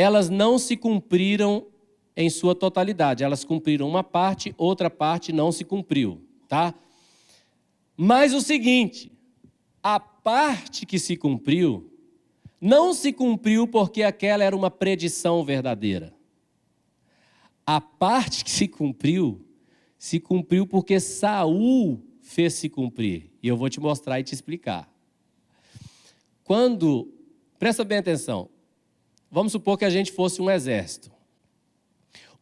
elas 0.00 0.28
não 0.28 0.58
se 0.58 0.76
cumpriram 0.76 1.66
em 2.16 2.28
sua 2.30 2.54
totalidade. 2.54 3.22
Elas 3.22 3.44
cumpriram 3.44 3.88
uma 3.88 4.02
parte, 4.02 4.54
outra 4.56 4.90
parte 4.90 5.32
não 5.32 5.52
se 5.52 5.64
cumpriu, 5.64 6.22
tá? 6.48 6.74
Mas 7.96 8.32
o 8.32 8.40
seguinte, 8.40 9.12
a 9.82 10.00
parte 10.00 10.86
que 10.86 10.98
se 10.98 11.16
cumpriu, 11.16 11.92
não 12.60 12.92
se 12.92 13.12
cumpriu 13.12 13.66
porque 13.66 14.02
aquela 14.02 14.44
era 14.44 14.56
uma 14.56 14.70
predição 14.70 15.44
verdadeira. 15.44 16.14
A 17.66 17.80
parte 17.80 18.44
que 18.44 18.50
se 18.50 18.66
cumpriu, 18.66 19.46
se 19.98 20.18
cumpriu 20.18 20.66
porque 20.66 20.98
Saul 20.98 22.02
fez 22.20 22.54
se 22.54 22.68
cumprir. 22.68 23.30
E 23.42 23.48
eu 23.48 23.56
vou 23.56 23.68
te 23.68 23.80
mostrar 23.80 24.18
e 24.18 24.24
te 24.24 24.34
explicar. 24.34 24.90
Quando, 26.42 27.12
presta 27.58 27.84
bem 27.84 27.98
atenção, 27.98 28.48
vamos 29.30 29.52
supor 29.52 29.78
que 29.78 29.84
a 29.84 29.90
gente 29.90 30.12
fosse 30.12 30.42
um 30.42 30.50
exército. 30.50 31.10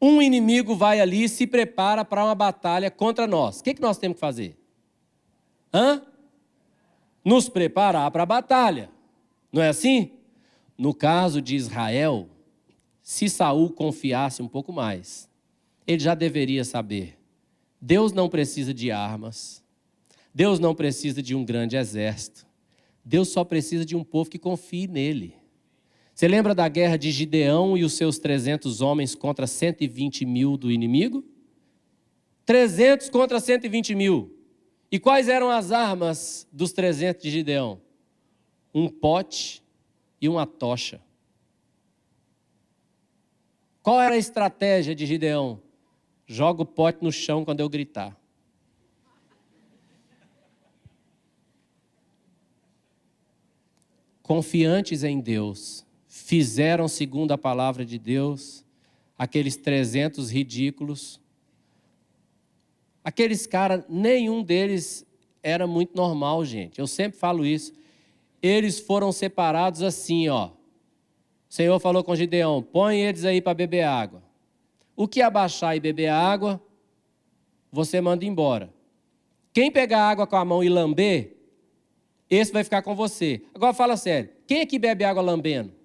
Um 0.01 0.23
inimigo 0.23 0.75
vai 0.77 1.01
ali 1.01 1.25
e 1.25 1.29
se 1.29 1.47
prepara 1.47 2.05
para 2.05 2.25
uma 2.25 2.35
batalha 2.35 2.91
contra 2.91 3.27
nós. 3.27 3.59
O 3.59 3.65
que, 3.65 3.75
que 3.75 3.83
nós 3.83 3.99
temos 3.99 4.17
que 4.17 4.21
fazer? 4.21 4.57
Hã? 5.75 6.03
Nos 7.25 7.49
preparar 7.49 8.11
para 8.11 8.23
a 8.23 8.27
batalha. 8.27 8.91
Não 9.53 9.61
é 9.61 9.69
assim? 9.69 10.13
No 10.77 10.95
caso 10.95 11.43
de 11.43 11.57
Israel, 11.57 12.29
se 13.03 13.29
Saul 13.29 13.71
confiasse 13.71 14.41
um 14.41 14.49
pouco 14.49 14.73
mais, 14.73 15.29
ele 15.87 15.99
já 15.99 16.15
deveria 16.15 16.65
saber. 16.65 17.19
Deus 17.81 18.13
não 18.13 18.29
precisa 18.29 18.73
de 18.73 18.91
armas. 18.91 19.65
Deus 20.33 20.61
não 20.61 20.75
precisa 20.75 21.21
de 21.21 21.35
um 21.35 21.45
grande 21.45 21.77
exército. 21.77 22.47
Deus 23.05 23.29
só 23.29 23.43
precisa 23.43 23.85
de 23.85 23.97
um 23.97 24.05
povo 24.05 24.31
que 24.31 24.39
confie 24.39 24.87
nele. 24.87 25.35
Você 26.19 26.27
lembra 26.27 26.53
da 26.53 26.69
guerra 26.69 26.97
de 26.97 27.13
Gideão 27.13 27.77
e 27.79 27.85
os 27.85 27.93
seus 27.93 28.19
300 28.19 28.81
homens 28.81 29.15
contra 29.15 29.47
120 29.47 30.27
mil 30.27 30.57
do 30.57 30.69
inimigo? 30.69 31.25
300 32.45 33.09
contra 33.09 33.39
120 33.39 33.95
mil. 33.95 34.37
E 34.91 34.99
quais 34.99 35.29
eram 35.29 35.49
as 35.49 35.71
armas 35.71 36.45
dos 36.51 36.73
300 36.73 37.23
de 37.23 37.31
Gideão? 37.31 37.81
Um 38.75 38.89
pote 38.89 39.63
e 40.21 40.29
uma 40.29 40.45
tocha. 40.45 41.01
Qual 43.81 44.01
era 44.01 44.17
a 44.17 44.19
estratégia 44.19 44.97
de 44.97 45.07
Gideão? 45.07 45.63
Joga 46.27 46.63
o 46.63 46.67
pote 46.67 46.99
no 47.01 47.13
chão 47.13 47.45
quando 47.45 47.61
eu 47.61 47.69
gritar. 47.69 48.19
Confiantes 54.21 55.05
em 55.05 55.21
Deus, 55.21 55.87
fizeram 56.29 56.87
segundo 56.89 57.33
a 57.33 57.39
palavra 57.39 57.85
de 57.85 57.99
Deus, 57.99 58.65
aqueles 59.17 59.57
300 59.57 60.31
ridículos, 60.31 61.21
Aqueles 63.09 63.47
caras, 63.47 63.85
nenhum 63.89 64.43
deles 64.43 65.07
era 65.43 65.67
muito 65.67 65.97
normal, 65.97 66.45
gente. 66.45 66.79
Eu 66.79 66.87
sempre 66.87 67.19
falo 67.19 67.47
isso. 67.47 67.73
Eles 68.43 68.79
foram 68.79 69.11
separados 69.13 69.83
assim, 69.83 70.29
ó. 70.29 70.49
O 70.49 70.53
Senhor 71.49 71.81
falou 71.81 72.05
com 72.05 72.15
Gideão: 72.15 72.63
põe 72.63 73.01
eles 73.01 73.25
aí 73.25 73.41
para 73.41 73.55
beber 73.55 73.85
água. 73.85 74.23
O 74.95 75.09
que 75.09 75.23
abaixar 75.23 75.75
e 75.75 75.81
beber 75.81 76.09
água, 76.09 76.61
você 77.73 77.99
manda 77.99 78.27
embora. 78.27 78.69
Quem 79.55 79.73
pegar 79.73 80.07
água 80.07 80.27
com 80.27 80.37
a 80.37 80.45
mão 80.45 80.63
e 80.63 80.69
lamber, 80.69 81.35
esse 82.29 82.53
vai 82.53 82.63
ficar 82.63 82.83
com 82.83 82.95
você. 82.95 83.41
Agora 83.55 83.73
fala 83.73 83.97
sério: 83.97 84.29
quem 84.47 84.61
é 84.61 84.67
que 84.67 84.79
bebe 84.79 85.03
água 85.03 85.23
lambendo? 85.23 85.78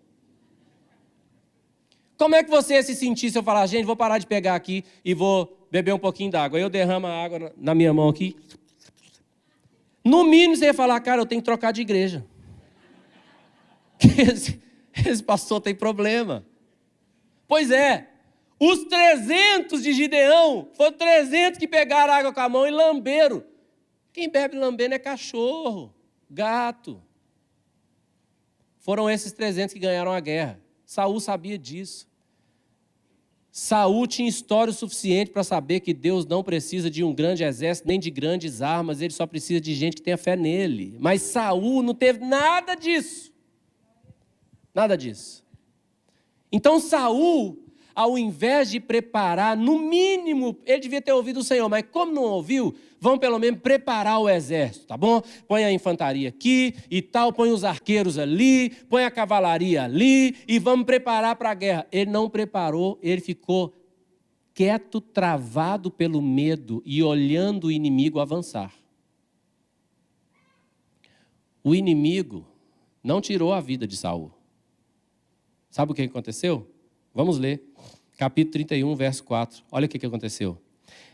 Como 2.17 2.35
é 2.35 2.43
que 2.43 2.49
você 2.49 2.75
ia 2.75 2.83
se 2.83 2.95
sentir 2.95 3.31
se 3.31 3.37
eu 3.37 3.43
falar, 3.43 3.65
gente, 3.67 3.85
vou 3.85 3.95
parar 3.95 4.17
de 4.17 4.27
pegar 4.27 4.55
aqui 4.55 4.83
e 5.03 5.13
vou 5.13 5.67
beber 5.71 5.93
um 5.93 5.99
pouquinho 5.99 6.31
d'água. 6.31 6.59
Eu 6.59 6.69
derramo 6.69 7.07
a 7.07 7.23
água 7.23 7.53
na 7.57 7.73
minha 7.73 7.93
mão 7.93 8.09
aqui. 8.09 8.35
No 10.03 10.23
mínimo 10.23 10.55
você 10.55 10.65
ia 10.65 10.73
falar, 10.73 10.99
cara, 10.99 11.21
eu 11.21 11.25
tenho 11.25 11.41
que 11.41 11.45
trocar 11.45 11.71
de 11.71 11.81
igreja. 11.81 12.25
Esse, 14.17 14.61
esse 15.05 15.23
pastor 15.23 15.61
tem 15.61 15.73
problema. 15.73 16.45
Pois 17.47 17.71
é, 17.71 18.09
os 18.59 18.83
300 18.83 19.81
de 19.81 19.93
Gideão 19.93 20.69
foram 20.73 20.93
300 20.93 21.57
que 21.57 21.67
pegaram 21.67 22.13
água 22.13 22.33
com 22.33 22.39
a 22.39 22.49
mão 22.49 22.67
e 22.67 22.71
lamberam. 22.71 23.43
Quem 24.11 24.29
bebe 24.29 24.55
lambendo 24.55 24.93
é 24.93 24.99
cachorro, 24.99 25.93
gato. 26.29 27.01
Foram 28.79 29.09
esses 29.09 29.31
300 29.31 29.73
que 29.73 29.79
ganharam 29.79 30.11
a 30.11 30.19
guerra. 30.19 30.62
Saul 30.85 31.19
sabia 31.19 31.57
disso. 31.57 32.07
Saul 33.51 34.07
tinha 34.07 34.27
história 34.27 34.73
suficiente 34.73 35.29
para 35.29 35.43
saber 35.43 35.79
que 35.79 35.93
Deus 35.93 36.25
não 36.25 36.43
precisa 36.43 36.89
de 36.89 37.03
um 37.03 37.13
grande 37.13 37.43
exército 37.43 37.87
nem 37.87 37.99
de 37.99 38.09
grandes 38.09 38.63
armas, 38.63 38.99
ele 38.99 39.13
só 39.13 39.27
precisa 39.27 39.61
de 39.61 39.75
gente 39.75 39.97
que 39.97 40.01
tenha 40.01 40.17
fé 40.17 40.35
nele. 40.35 40.97
Mas 40.99 41.21
Saul 41.21 41.83
não 41.83 41.93
teve 41.93 42.25
nada 42.25 42.73
disso. 42.73 43.31
Nada 44.73 44.97
disso. 44.97 45.43
Então 46.51 46.79
Saul 46.79 47.62
ao 47.95 48.17
invés 48.17 48.71
de 48.71 48.79
preparar, 48.79 49.55
no 49.55 49.79
mínimo, 49.79 50.57
ele 50.65 50.79
devia 50.79 51.01
ter 51.01 51.13
ouvido 51.13 51.39
o 51.39 51.43
Senhor, 51.43 51.69
mas 51.69 51.85
como 51.91 52.11
não 52.11 52.23
ouviu, 52.23 52.73
vão 52.99 53.17
pelo 53.17 53.37
menos 53.37 53.59
preparar 53.59 54.19
o 54.19 54.29
exército, 54.29 54.87
tá 54.87 54.97
bom? 54.97 55.21
Põe 55.47 55.63
a 55.63 55.71
infantaria 55.71 56.29
aqui 56.29 56.75
e 56.89 57.01
tal, 57.01 57.33
põe 57.33 57.51
os 57.51 57.63
arqueiros 57.63 58.17
ali, 58.17 58.69
põe 58.89 59.03
a 59.03 59.11
cavalaria 59.11 59.83
ali 59.83 60.35
e 60.47 60.57
vamos 60.57 60.85
preparar 60.85 61.35
para 61.35 61.51
a 61.51 61.53
guerra. 61.53 61.87
Ele 61.91 62.09
não 62.09 62.29
preparou, 62.29 62.97
ele 63.03 63.21
ficou 63.21 63.73
quieto, 64.53 65.01
travado 65.01 65.91
pelo 65.91 66.21
medo 66.21 66.81
e 66.85 67.03
olhando 67.03 67.67
o 67.67 67.71
inimigo 67.71 68.19
avançar. 68.19 68.73
O 71.63 71.73
inimigo 71.73 72.45
não 73.03 73.21
tirou 73.21 73.53
a 73.53 73.61
vida 73.61 73.87
de 73.87 73.95
Saul. 73.95 74.31
Sabe 75.69 75.91
o 75.91 75.95
que 75.95 76.03
aconteceu? 76.03 76.72
Vamos 77.13 77.37
ler. 77.37 77.63
Capítulo 78.17 78.53
31, 78.53 78.95
verso 78.95 79.23
4. 79.23 79.63
Olha 79.71 79.85
o 79.85 79.89
que 79.89 80.03
aconteceu. 80.03 80.57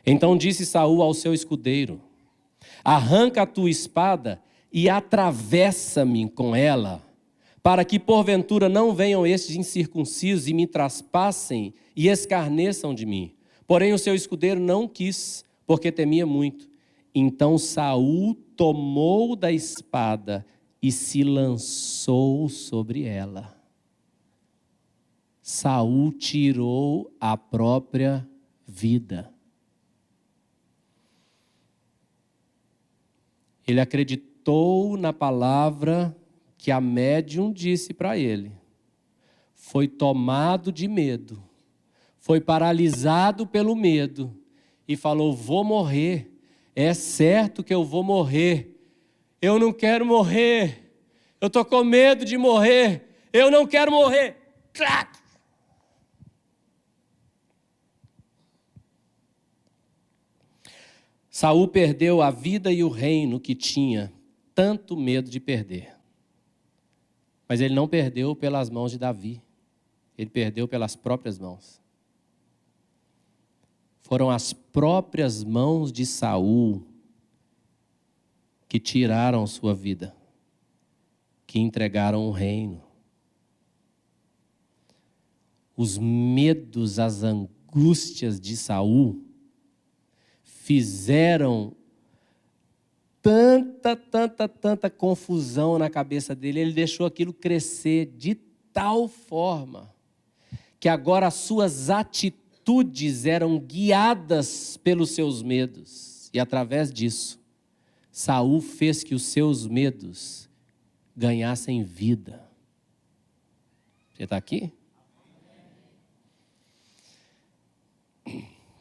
Então 0.05 0.37
disse 0.37 0.65
Saul 0.65 1.01
ao 1.01 1.13
seu 1.13 1.33
escudeiro: 1.33 1.99
Arranca 2.85 3.41
a 3.41 3.45
tua 3.45 3.69
espada 3.69 4.41
e 4.71 4.87
atravessa-me 4.87 6.29
com 6.29 6.55
ela, 6.55 7.03
para 7.61 7.83
que 7.83 7.99
porventura 7.99 8.69
não 8.69 8.93
venham 8.93 9.27
estes 9.27 9.57
incircuncisos 9.57 10.47
e 10.47 10.53
me 10.53 10.65
traspassem 10.65 11.73
e 11.93 12.07
escarneçam 12.07 12.95
de 12.95 13.05
mim. 13.05 13.33
Porém 13.67 13.91
o 13.91 13.99
seu 13.99 14.15
escudeiro 14.15 14.59
não 14.59 14.87
quis, 14.87 15.43
porque 15.67 15.91
temia 15.91 16.25
muito. 16.25 16.69
Então 17.13 17.57
Saul 17.57 18.35
tomou 18.55 19.35
da 19.35 19.51
espada 19.51 20.45
e 20.81 20.93
se 20.93 21.25
lançou 21.25 22.47
sobre 22.47 23.03
ela. 23.03 23.58
Saul 25.49 26.11
tirou 26.11 27.11
a 27.19 27.35
própria 27.35 28.23
vida. 28.67 29.33
Ele 33.67 33.81
acreditou 33.81 34.95
na 34.95 35.11
palavra 35.11 36.15
que 36.55 36.69
a 36.69 36.79
médium 36.79 37.51
disse 37.51 37.95
para 37.95 38.15
ele. 38.15 38.51
Foi 39.55 39.87
tomado 39.87 40.71
de 40.71 40.87
medo, 40.87 41.43
foi 42.19 42.39
paralisado 42.39 43.47
pelo 43.47 43.75
medo 43.75 44.31
e 44.87 44.95
falou: 44.95 45.35
Vou 45.35 45.63
morrer, 45.63 46.31
é 46.75 46.93
certo 46.93 47.63
que 47.63 47.73
eu 47.73 47.83
vou 47.83 48.03
morrer. 48.03 48.79
Eu 49.41 49.57
não 49.57 49.73
quero 49.73 50.05
morrer, 50.05 50.93
eu 51.41 51.47
estou 51.47 51.65
com 51.65 51.83
medo 51.83 52.23
de 52.23 52.37
morrer, 52.37 53.09
eu 53.33 53.49
não 53.49 53.65
quero 53.65 53.91
morrer. 53.91 54.37
Clac! 54.71 55.18
Saul 61.39 61.69
perdeu 61.69 62.21
a 62.21 62.29
vida 62.31 62.69
e 62.69 62.83
o 62.83 62.89
reino 62.89 63.39
que 63.39 63.55
tinha 63.55 64.11
tanto 64.53 64.97
medo 64.97 65.29
de 65.29 65.39
perder. 65.39 65.95
Mas 67.47 67.61
ele 67.61 67.73
não 67.73 67.87
perdeu 67.87 68.35
pelas 68.35 68.69
mãos 68.69 68.91
de 68.91 68.97
Davi. 68.97 69.41
Ele 70.17 70.29
perdeu 70.29 70.67
pelas 70.67 70.97
próprias 70.97 71.39
mãos. 71.39 71.81
Foram 74.01 74.29
as 74.29 74.51
próprias 74.51 75.41
mãos 75.41 75.93
de 75.93 76.05
Saul 76.05 76.85
que 78.67 78.77
tiraram 78.77 79.47
sua 79.47 79.73
vida, 79.73 80.13
que 81.47 81.57
entregaram 81.57 82.27
o 82.27 82.31
reino. 82.31 82.83
Os 85.77 85.97
medos, 85.97 86.99
as 86.99 87.23
angústias 87.23 88.41
de 88.41 88.57
Saul 88.57 89.28
fizeram 90.69 91.75
tanta, 93.23 93.95
tanta, 93.95 94.47
tanta 94.47 94.87
confusão 94.87 95.79
na 95.79 95.89
cabeça 95.89 96.35
dele, 96.35 96.59
ele 96.59 96.73
deixou 96.73 97.07
aquilo 97.07 97.33
crescer 97.33 98.13
de 98.15 98.35
tal 98.71 99.07
forma 99.07 99.91
que 100.79 100.87
agora 100.87 101.25
as 101.25 101.33
suas 101.33 101.89
atitudes 101.89 103.25
eram 103.25 103.57
guiadas 103.57 104.77
pelos 104.77 105.09
seus 105.09 105.41
medos. 105.41 106.29
E 106.31 106.39
através 106.39 106.93
disso, 106.93 107.39
Saul 108.11 108.61
fez 108.61 109.03
que 109.03 109.15
os 109.15 109.23
seus 109.23 109.65
medos 109.65 110.47
ganhassem 111.17 111.83
vida. 111.83 112.47
Você 114.13 114.25
está 114.25 114.37
aqui? 114.37 114.71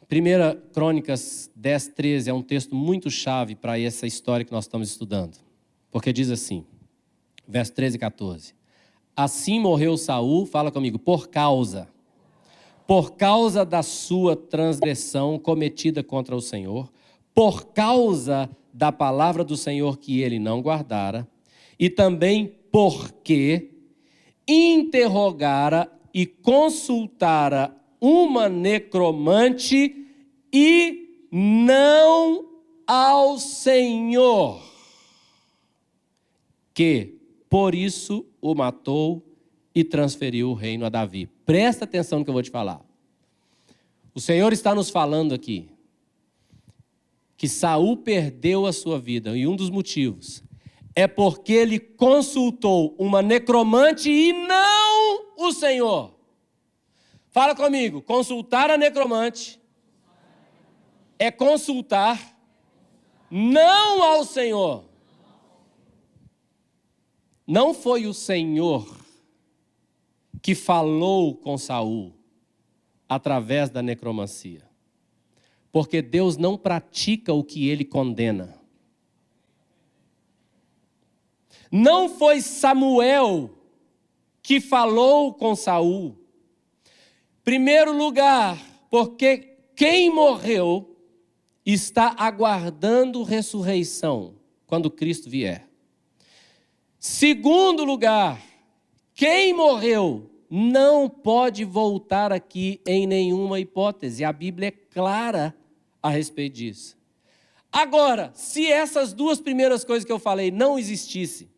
Primeira 0.09 0.59
Crônicas 0.73 1.51
10, 1.55 1.89
13 1.89 2.31
é 2.31 2.33
um 2.33 2.41
texto 2.41 2.73
muito 2.73 3.11
chave 3.11 3.53
para 3.53 3.79
essa 3.79 4.07
história 4.07 4.43
que 4.43 4.51
nós 4.51 4.65
estamos 4.65 4.89
estudando. 4.89 5.37
Porque 5.91 6.11
diz 6.11 6.31
assim, 6.31 6.65
verso 7.47 7.73
13 7.73 7.95
e 7.95 7.99
14. 7.99 8.55
Assim 9.15 9.59
morreu 9.59 9.95
Saul, 9.97 10.47
fala 10.47 10.71
comigo, 10.71 10.97
por 10.97 11.27
causa, 11.27 11.87
por 12.87 13.11
causa 13.17 13.63
da 13.63 13.83
sua 13.83 14.35
transgressão 14.35 15.37
cometida 15.37 16.01
contra 16.01 16.35
o 16.35 16.41
Senhor, 16.41 16.91
por 17.31 17.67
causa 17.67 18.49
da 18.73 18.91
palavra 18.91 19.43
do 19.43 19.55
Senhor 19.55 19.99
que 19.99 20.21
ele 20.21 20.39
não 20.39 20.59
guardara, 20.59 21.27
e 21.77 21.87
também 21.87 22.55
porque 22.71 23.69
interrogara 24.47 25.87
e 26.11 26.25
consultara 26.25 27.78
uma 27.99 28.47
necromante 28.47 30.07
e 30.51 31.27
não 31.31 32.45
ao 32.87 33.37
Senhor, 33.37 34.61
que 36.73 37.19
por 37.49 37.75
isso 37.75 38.25
o 38.41 38.55
matou 38.55 39.23
e 39.75 39.83
transferiu 39.83 40.49
o 40.49 40.53
reino 40.53 40.85
a 40.85 40.89
Davi. 40.89 41.27
Presta 41.45 41.85
atenção 41.85 42.19
no 42.19 42.25
que 42.25 42.29
eu 42.29 42.33
vou 42.33 42.43
te 42.43 42.49
falar. 42.49 42.81
O 44.13 44.19
Senhor 44.19 44.51
está 44.51 44.73
nos 44.73 44.89
falando 44.89 45.33
aqui 45.33 45.69
que 47.37 47.47
Saul 47.47 47.97
perdeu 47.97 48.65
a 48.65 48.73
sua 48.73 48.99
vida 48.99 49.37
e 49.37 49.47
um 49.47 49.55
dos 49.55 49.69
motivos 49.69 50.43
é 50.95 51.07
porque 51.07 51.53
ele 51.53 51.79
consultou 51.79 52.93
uma 52.99 53.21
necromante 53.21 54.09
e 54.09 54.33
não 54.33 55.25
o 55.37 55.53
Senhor. 55.53 56.18
Fala 57.39 57.55
comigo, 57.55 58.01
consultar 58.01 58.69
a 58.69 58.77
necromante 58.77 59.61
é 61.17 61.31
consultar 61.31 62.37
não 63.31 64.03
ao 64.03 64.25
Senhor. 64.25 64.83
Não 67.47 67.73
foi 67.73 68.05
o 68.07 68.13
Senhor 68.13 68.93
que 70.41 70.53
falou 70.53 71.33
com 71.33 71.57
Saul 71.57 72.13
através 73.07 73.69
da 73.69 73.81
necromancia. 73.81 74.69
Porque 75.71 76.01
Deus 76.01 76.35
não 76.35 76.57
pratica 76.57 77.31
o 77.33 77.41
que 77.41 77.69
ele 77.69 77.85
condena. 77.85 78.53
Não 81.71 82.09
foi 82.09 82.41
Samuel 82.41 83.49
que 84.41 84.59
falou 84.59 85.33
com 85.33 85.55
Saul. 85.55 86.18
Primeiro 87.49 87.97
lugar, 87.97 88.63
porque 88.91 89.57
quem 89.75 90.13
morreu 90.13 90.95
está 91.65 92.15
aguardando 92.15 93.23
ressurreição 93.23 94.35
quando 94.67 94.91
Cristo 94.91 95.27
vier. 95.31 95.67
Segundo 96.99 97.83
lugar, 97.83 98.39
quem 99.15 99.51
morreu 99.51 100.29
não 100.47 101.09
pode 101.09 101.65
voltar 101.65 102.31
aqui 102.31 102.79
em 102.85 103.07
nenhuma 103.07 103.59
hipótese. 103.59 104.23
A 104.23 104.31
Bíblia 104.31 104.67
é 104.67 104.71
clara 104.93 105.57
a 106.03 106.09
respeito 106.11 106.53
disso. 106.53 106.95
Agora, 107.71 108.29
se 108.35 108.67
essas 108.67 109.11
duas 109.11 109.41
primeiras 109.41 109.83
coisas 109.83 110.05
que 110.05 110.11
eu 110.11 110.19
falei 110.19 110.51
não 110.51 110.77
existissem 110.77 111.49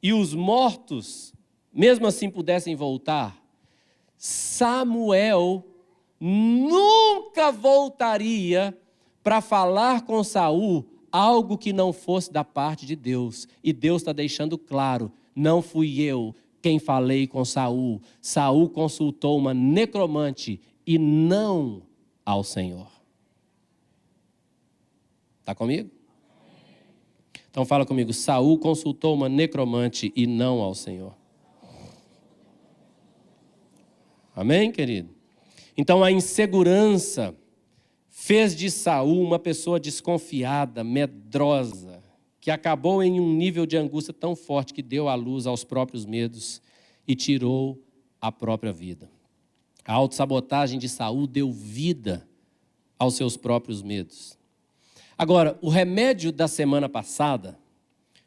e 0.00 0.12
os 0.12 0.34
mortos, 0.34 1.34
mesmo 1.72 2.06
assim, 2.06 2.30
pudessem 2.30 2.76
voltar, 2.76 3.41
Samuel 4.24 5.66
nunca 6.20 7.50
voltaria 7.50 8.72
para 9.20 9.40
falar 9.40 10.02
com 10.02 10.22
Saul 10.22 10.86
algo 11.10 11.58
que 11.58 11.72
não 11.72 11.92
fosse 11.92 12.32
da 12.32 12.44
parte 12.44 12.86
de 12.86 12.94
Deus. 12.94 13.48
E 13.64 13.72
Deus 13.72 14.00
está 14.00 14.12
deixando 14.12 14.56
claro: 14.56 15.10
não 15.34 15.60
fui 15.60 16.00
eu 16.00 16.32
quem 16.62 16.78
falei 16.78 17.26
com 17.26 17.44
Saul. 17.44 18.00
Saul 18.20 18.70
consultou 18.70 19.36
uma 19.36 19.52
necromante 19.52 20.60
e 20.86 20.98
não 20.98 21.82
ao 22.24 22.44
Senhor. 22.44 22.86
Está 25.40 25.52
comigo? 25.52 25.90
Então 27.50 27.64
fala 27.64 27.84
comigo. 27.84 28.12
Saul 28.12 28.56
consultou 28.56 29.14
uma 29.14 29.28
necromante 29.28 30.12
e 30.14 30.28
não 30.28 30.60
ao 30.60 30.76
Senhor. 30.76 31.21
Amém, 34.34 34.72
querido? 34.72 35.14
Então 35.76 36.02
a 36.02 36.10
insegurança 36.10 37.34
fez 38.08 38.54
de 38.54 38.70
Saul 38.70 39.22
uma 39.22 39.38
pessoa 39.38 39.80
desconfiada, 39.80 40.84
medrosa, 40.84 42.02
que 42.40 42.50
acabou 42.50 43.02
em 43.02 43.20
um 43.20 43.34
nível 43.34 43.66
de 43.66 43.76
angústia 43.76 44.12
tão 44.12 44.34
forte 44.34 44.74
que 44.74 44.82
deu 44.82 45.08
à 45.08 45.14
luz 45.14 45.46
aos 45.46 45.64
próprios 45.64 46.04
medos 46.04 46.60
e 47.06 47.14
tirou 47.14 47.80
a 48.20 48.30
própria 48.30 48.72
vida. 48.72 49.10
A 49.84 49.94
autossabotagem 49.94 50.78
de 50.78 50.88
Saul 50.88 51.26
deu 51.26 51.50
vida 51.50 52.26
aos 52.98 53.14
seus 53.14 53.36
próprios 53.36 53.82
medos. 53.82 54.38
Agora, 55.18 55.58
o 55.60 55.68
remédio 55.68 56.32
da 56.32 56.48
semana 56.48 56.88
passada 56.88 57.58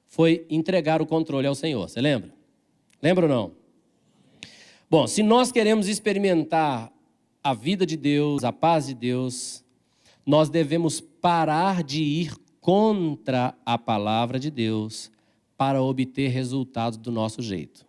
foi 0.05 0.45
entregar 0.49 1.01
o 1.01 1.05
controle 1.05 1.47
ao 1.47 1.55
Senhor. 1.55 1.87
Você 1.89 1.99
lembra? 1.99 2.33
Lembra 3.01 3.25
ou 3.25 3.29
não? 3.29 3.64
Bom, 4.89 5.07
se 5.07 5.23
nós 5.23 5.51
queremos 5.51 5.87
experimentar 5.87 6.91
a 7.43 7.53
vida 7.53 7.85
de 7.85 7.97
Deus, 7.97 8.43
a 8.43 8.53
paz 8.53 8.87
de 8.87 8.93
Deus, 8.93 9.63
nós 10.25 10.49
devemos 10.49 10.99
parar 10.99 11.83
de 11.83 12.03
ir 12.03 12.35
contra 12.59 13.55
a 13.65 13.77
palavra 13.77 14.39
de 14.39 14.49
Deus 14.49 15.11
para 15.57 15.81
obter 15.81 16.29
resultados 16.29 16.97
do 16.97 17.11
nosso 17.11 17.41
jeito. 17.41 17.85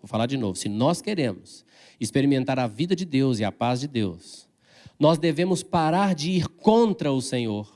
Vou 0.00 0.08
falar 0.08 0.26
de 0.26 0.36
novo. 0.36 0.56
Se 0.56 0.68
nós 0.68 1.00
queremos 1.00 1.64
experimentar 2.00 2.58
a 2.58 2.66
vida 2.66 2.94
de 2.94 3.04
Deus 3.04 3.38
e 3.38 3.44
a 3.44 3.50
paz 3.50 3.80
de 3.80 3.88
Deus, 3.88 4.48
nós 4.98 5.18
devemos 5.18 5.62
parar 5.62 6.14
de 6.14 6.30
ir 6.30 6.48
contra 6.48 7.12
o 7.12 7.20
Senhor 7.20 7.72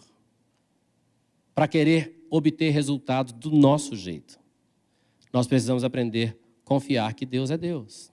para 1.55 1.67
querer 1.67 2.25
obter 2.31 2.71
resultados 2.71 3.33
do 3.33 3.51
nosso 3.51 3.97
jeito. 3.97 4.39
Nós 5.33 5.47
precisamos 5.47 5.85
aprender 5.85 6.39
a 6.65 6.69
confiar 6.69 7.15
que 7.15 7.27
Deus 7.27 7.51
é 7.51 7.59
Deus. 7.59 8.10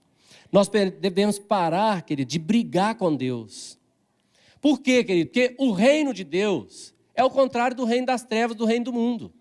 Nós 0.50 0.68
devemos 0.68 1.38
parar, 1.38 2.02
querido, 2.02 2.30
de 2.30 2.38
brigar 2.38 2.94
com 2.94 3.14
Deus. 3.14 3.78
Por 4.60 4.80
quê, 4.80 5.04
querido? 5.04 5.30
Porque 5.30 5.54
o 5.58 5.72
reino 5.72 6.12
de 6.14 6.24
Deus 6.24 6.94
é 7.14 7.22
o 7.22 7.30
contrário 7.30 7.76
do 7.76 7.84
reino 7.84 8.06
das 8.06 8.24
trevas, 8.24 8.56
do 8.56 8.64
reino 8.64 8.86
do 8.86 8.92
mundo. 8.92 9.32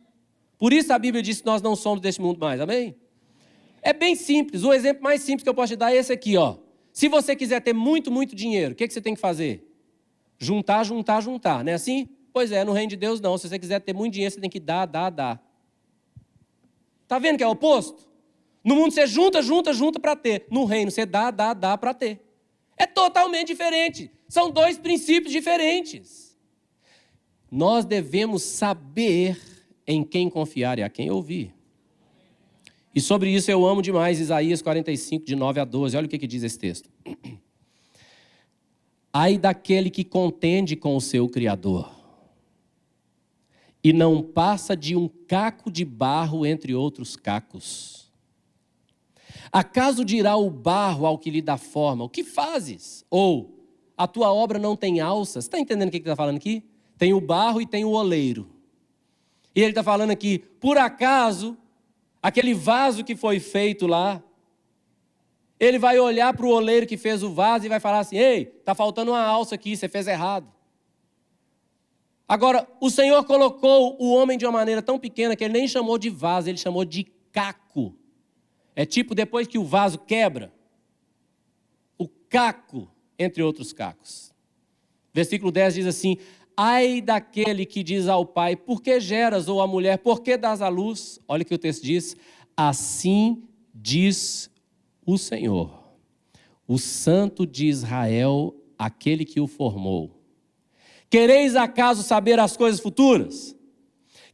Por 0.58 0.74
isso 0.74 0.92
a 0.92 1.00
Bíblia 1.00 1.22
diz 1.22 1.40
que 1.40 1.46
nós 1.46 1.62
não 1.62 1.76
somos 1.76 2.02
deste 2.02 2.22
mundo 2.22 2.40
mais, 2.40 2.60
amém? 2.60 2.96
É 3.82 3.94
bem 3.94 4.16
simples. 4.16 4.64
O 4.64 4.74
exemplo 4.74 5.04
mais 5.04 5.22
simples 5.22 5.44
que 5.44 5.50
eu 5.50 5.54
posso 5.54 5.74
te 5.74 5.76
dar 5.76 5.94
é 5.94 5.98
esse 5.98 6.12
aqui, 6.12 6.36
ó. 6.36 6.58
Se 6.92 7.08
você 7.08 7.36
quiser 7.36 7.62
ter 7.62 7.74
muito, 7.74 8.12
muito 8.12 8.36
dinheiro, 8.36 8.74
o 8.74 8.76
que, 8.76 8.88
que 8.88 8.94
você 8.94 9.00
tem 9.02 9.14
que 9.14 9.22
fazer? 9.22 9.64
Juntar, 10.40 10.84
juntar, 10.84 11.22
juntar, 11.22 11.64
não 11.64 11.72
é 11.72 11.76
assim? 11.76 12.10
Pois 12.34 12.52
é, 12.52 12.64
no 12.64 12.74
reino 12.74 12.90
de 12.90 12.96
Deus 12.96 13.22
não. 13.22 13.38
Se 13.38 13.48
você 13.48 13.58
quiser 13.58 13.80
ter 13.80 13.94
muito 13.94 14.14
dinheiro, 14.14 14.34
você 14.34 14.42
tem 14.42 14.50
que 14.50 14.60
dar, 14.60 14.86
dar, 14.86 15.10
dar. 15.10 15.44
Tá 17.08 17.20
vendo 17.20 17.38
que 17.38 17.44
é 17.44 17.48
o 17.48 17.52
oposto? 17.52 18.08
No 18.68 18.76
mundo 18.76 18.92
você 18.92 19.08
junta, 19.08 19.42
junta, 19.42 19.72
junta 19.72 19.98
para 19.98 20.14
ter. 20.14 20.46
No 20.52 20.66
reino 20.66 20.92
você 20.92 21.06
dá, 21.06 21.32
dá, 21.32 21.54
dá 21.54 21.78
para 21.78 21.94
ter. 21.94 22.20
É 22.76 22.86
totalmente 22.86 23.48
diferente. 23.48 24.12
São 24.28 24.52
dois 24.52 24.78
princípios 24.78 25.32
diferentes. 25.32 26.38
Nós 27.50 27.86
devemos 27.86 28.44
saber 28.44 29.40
em 29.88 30.04
quem 30.04 30.30
confiar 30.30 30.80
e 30.80 30.84
a 30.84 30.90
quem 30.90 31.10
ouvir. 31.10 31.56
E 32.94 33.00
sobre 33.00 33.30
isso 33.30 33.50
eu 33.50 33.66
amo 33.66 33.82
demais 33.82 34.20
Isaías 34.20 34.62
45, 34.62 35.24
de 35.24 35.34
9 35.34 35.62
a 35.62 35.64
12. 35.64 35.96
Olha 35.96 36.06
o 36.06 36.10
que, 36.10 36.20
que 36.20 36.28
diz 36.28 36.44
esse 36.44 36.60
texto. 36.60 36.90
Ai 39.14 39.38
daquele 39.38 39.90
que 39.90 40.04
contende 40.04 40.76
com 40.76 40.94
o 40.94 41.00
seu 41.00 41.30
Criador 41.30 41.90
e 43.82 43.94
não 43.94 44.22
passa 44.22 44.76
de 44.76 44.94
um 44.94 45.08
caco 45.08 45.72
de 45.72 45.86
barro 45.86 46.46
entre 46.46 46.76
outros 46.76 47.16
cacos. 47.16 48.07
Acaso 49.58 50.06
dirá 50.06 50.38
o 50.38 50.52
barro 50.52 51.08
ao 51.08 51.18
que 51.18 51.32
lhe 51.32 51.42
dá 51.42 51.58
forma: 51.58 52.04
O 52.04 52.10
que 52.10 52.24
fazes? 52.24 53.04
Ou 53.10 53.66
a 53.98 54.06
tua 54.06 54.32
obra 54.32 54.60
não 54.60 54.76
tem 54.76 55.00
alças? 55.00 55.46
Está 55.46 55.58
entendendo 55.58 55.88
o 55.88 55.92
que 55.92 55.98
ele 55.98 56.04
está 56.04 56.16
falando 56.16 56.38
aqui? 56.38 56.64
Tem 56.96 57.12
o 57.12 57.20
barro 57.20 57.60
e 57.60 57.66
tem 57.66 57.84
o 57.84 57.90
oleiro. 57.90 58.48
E 59.56 59.62
ele 59.62 59.72
está 59.72 59.82
falando 59.82 60.12
aqui: 60.12 60.38
por 60.38 60.78
acaso, 60.78 61.58
aquele 62.22 62.54
vaso 62.54 63.04
que 63.04 63.16
foi 63.16 63.40
feito 63.40 63.88
lá, 63.88 64.22
ele 65.60 65.80
vai 65.80 65.98
olhar 65.98 66.32
para 66.36 66.46
o 66.46 66.52
oleiro 66.52 66.86
que 66.86 66.96
fez 66.96 67.24
o 67.24 67.34
vaso 67.34 67.66
e 67.66 67.70
vai 67.70 67.80
falar 67.80 68.02
assim: 68.02 68.18
Ei, 68.18 68.44
está 68.60 68.76
faltando 68.76 69.10
uma 69.10 69.24
alça 69.24 69.56
aqui, 69.56 69.76
você 69.76 69.90
fez 69.90 70.06
errado. 70.06 70.54
Agora, 72.28 72.68
o 72.80 72.92
Senhor 72.92 73.24
colocou 73.24 73.98
o 74.00 74.14
homem 74.14 74.38
de 74.38 74.46
uma 74.46 74.52
maneira 74.52 74.84
tão 74.84 75.00
pequena 75.00 75.36
que 75.36 75.44
ele 75.44 75.54
nem 75.54 75.68
chamou 75.68 75.98
de 75.98 76.12
vaso, 76.12 76.48
ele 76.48 76.60
chamou 76.60 76.86
de 76.86 77.06
caco. 77.32 77.96
É 78.78 78.86
tipo 78.86 79.16
depois 79.16 79.48
que 79.48 79.58
o 79.58 79.64
vaso 79.64 79.98
quebra, 79.98 80.54
o 81.98 82.08
caco, 82.08 82.88
entre 83.18 83.42
outros 83.42 83.74
cacos. 83.74 84.32
Versículo 85.12 85.52
10 85.52 85.74
diz 85.74 85.88
assim: 85.88 86.18
Ai 86.56 87.02
daquele 87.02 87.66
que 87.66 87.82
diz 87.82 88.08
ao 88.08 88.24
pai: 88.24 88.56
Por 88.56 88.84
que 88.84 89.00
geras? 89.00 89.48
Ou 89.48 89.64
à 89.64 89.66
mulher: 89.66 89.98
Por 89.98 90.22
que 90.22 90.38
dás 90.38 90.62
à 90.62 90.68
luz? 90.68 91.20
Olha 91.28 91.42
o 91.42 91.46
que 91.46 91.56
o 91.56 91.58
texto 91.58 91.82
diz: 91.82 92.16
Assim 92.56 93.42
diz 93.74 94.48
o 95.04 95.18
Senhor, 95.18 95.84
o 96.68 96.78
Santo 96.78 97.48
de 97.48 97.66
Israel, 97.66 98.56
aquele 98.78 99.26
que 99.26 99.40
o 99.40 99.48
formou. 99.48 100.22
Quereis 101.10 101.56
acaso 101.56 102.04
saber 102.04 102.40
as 102.40 102.56
coisas 102.56 102.80
futuras? 102.80 103.56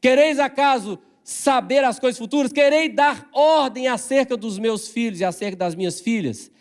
Quereis 0.02 0.38
acaso 0.38 1.00
saber 1.24 1.84
as 1.84 2.00
coisas 2.00 2.18
futuras? 2.18 2.52
Quereis 2.52 2.94
dar 2.94 3.30
ordem 3.34 3.88
acerca 3.88 4.36
dos 4.36 4.60
meus 4.60 4.88
filhos 4.88 5.20
e 5.20 5.26
acerca 5.26 5.58
das 5.58 5.76
minhas 5.76 6.00
filhas? 6.00 6.52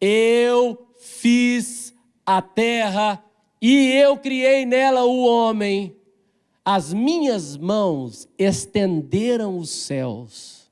Eu 0.00 0.88
fiz 0.98 1.94
a 2.26 2.42
terra 2.42 3.24
e 3.60 3.92
eu 3.92 4.16
criei 4.16 4.66
nela 4.66 5.04
o 5.04 5.24
homem. 5.24 5.96
As 6.64 6.92
minhas 6.92 7.56
mãos 7.56 8.28
estenderam 8.38 9.58
os 9.58 9.70
céus 9.70 10.70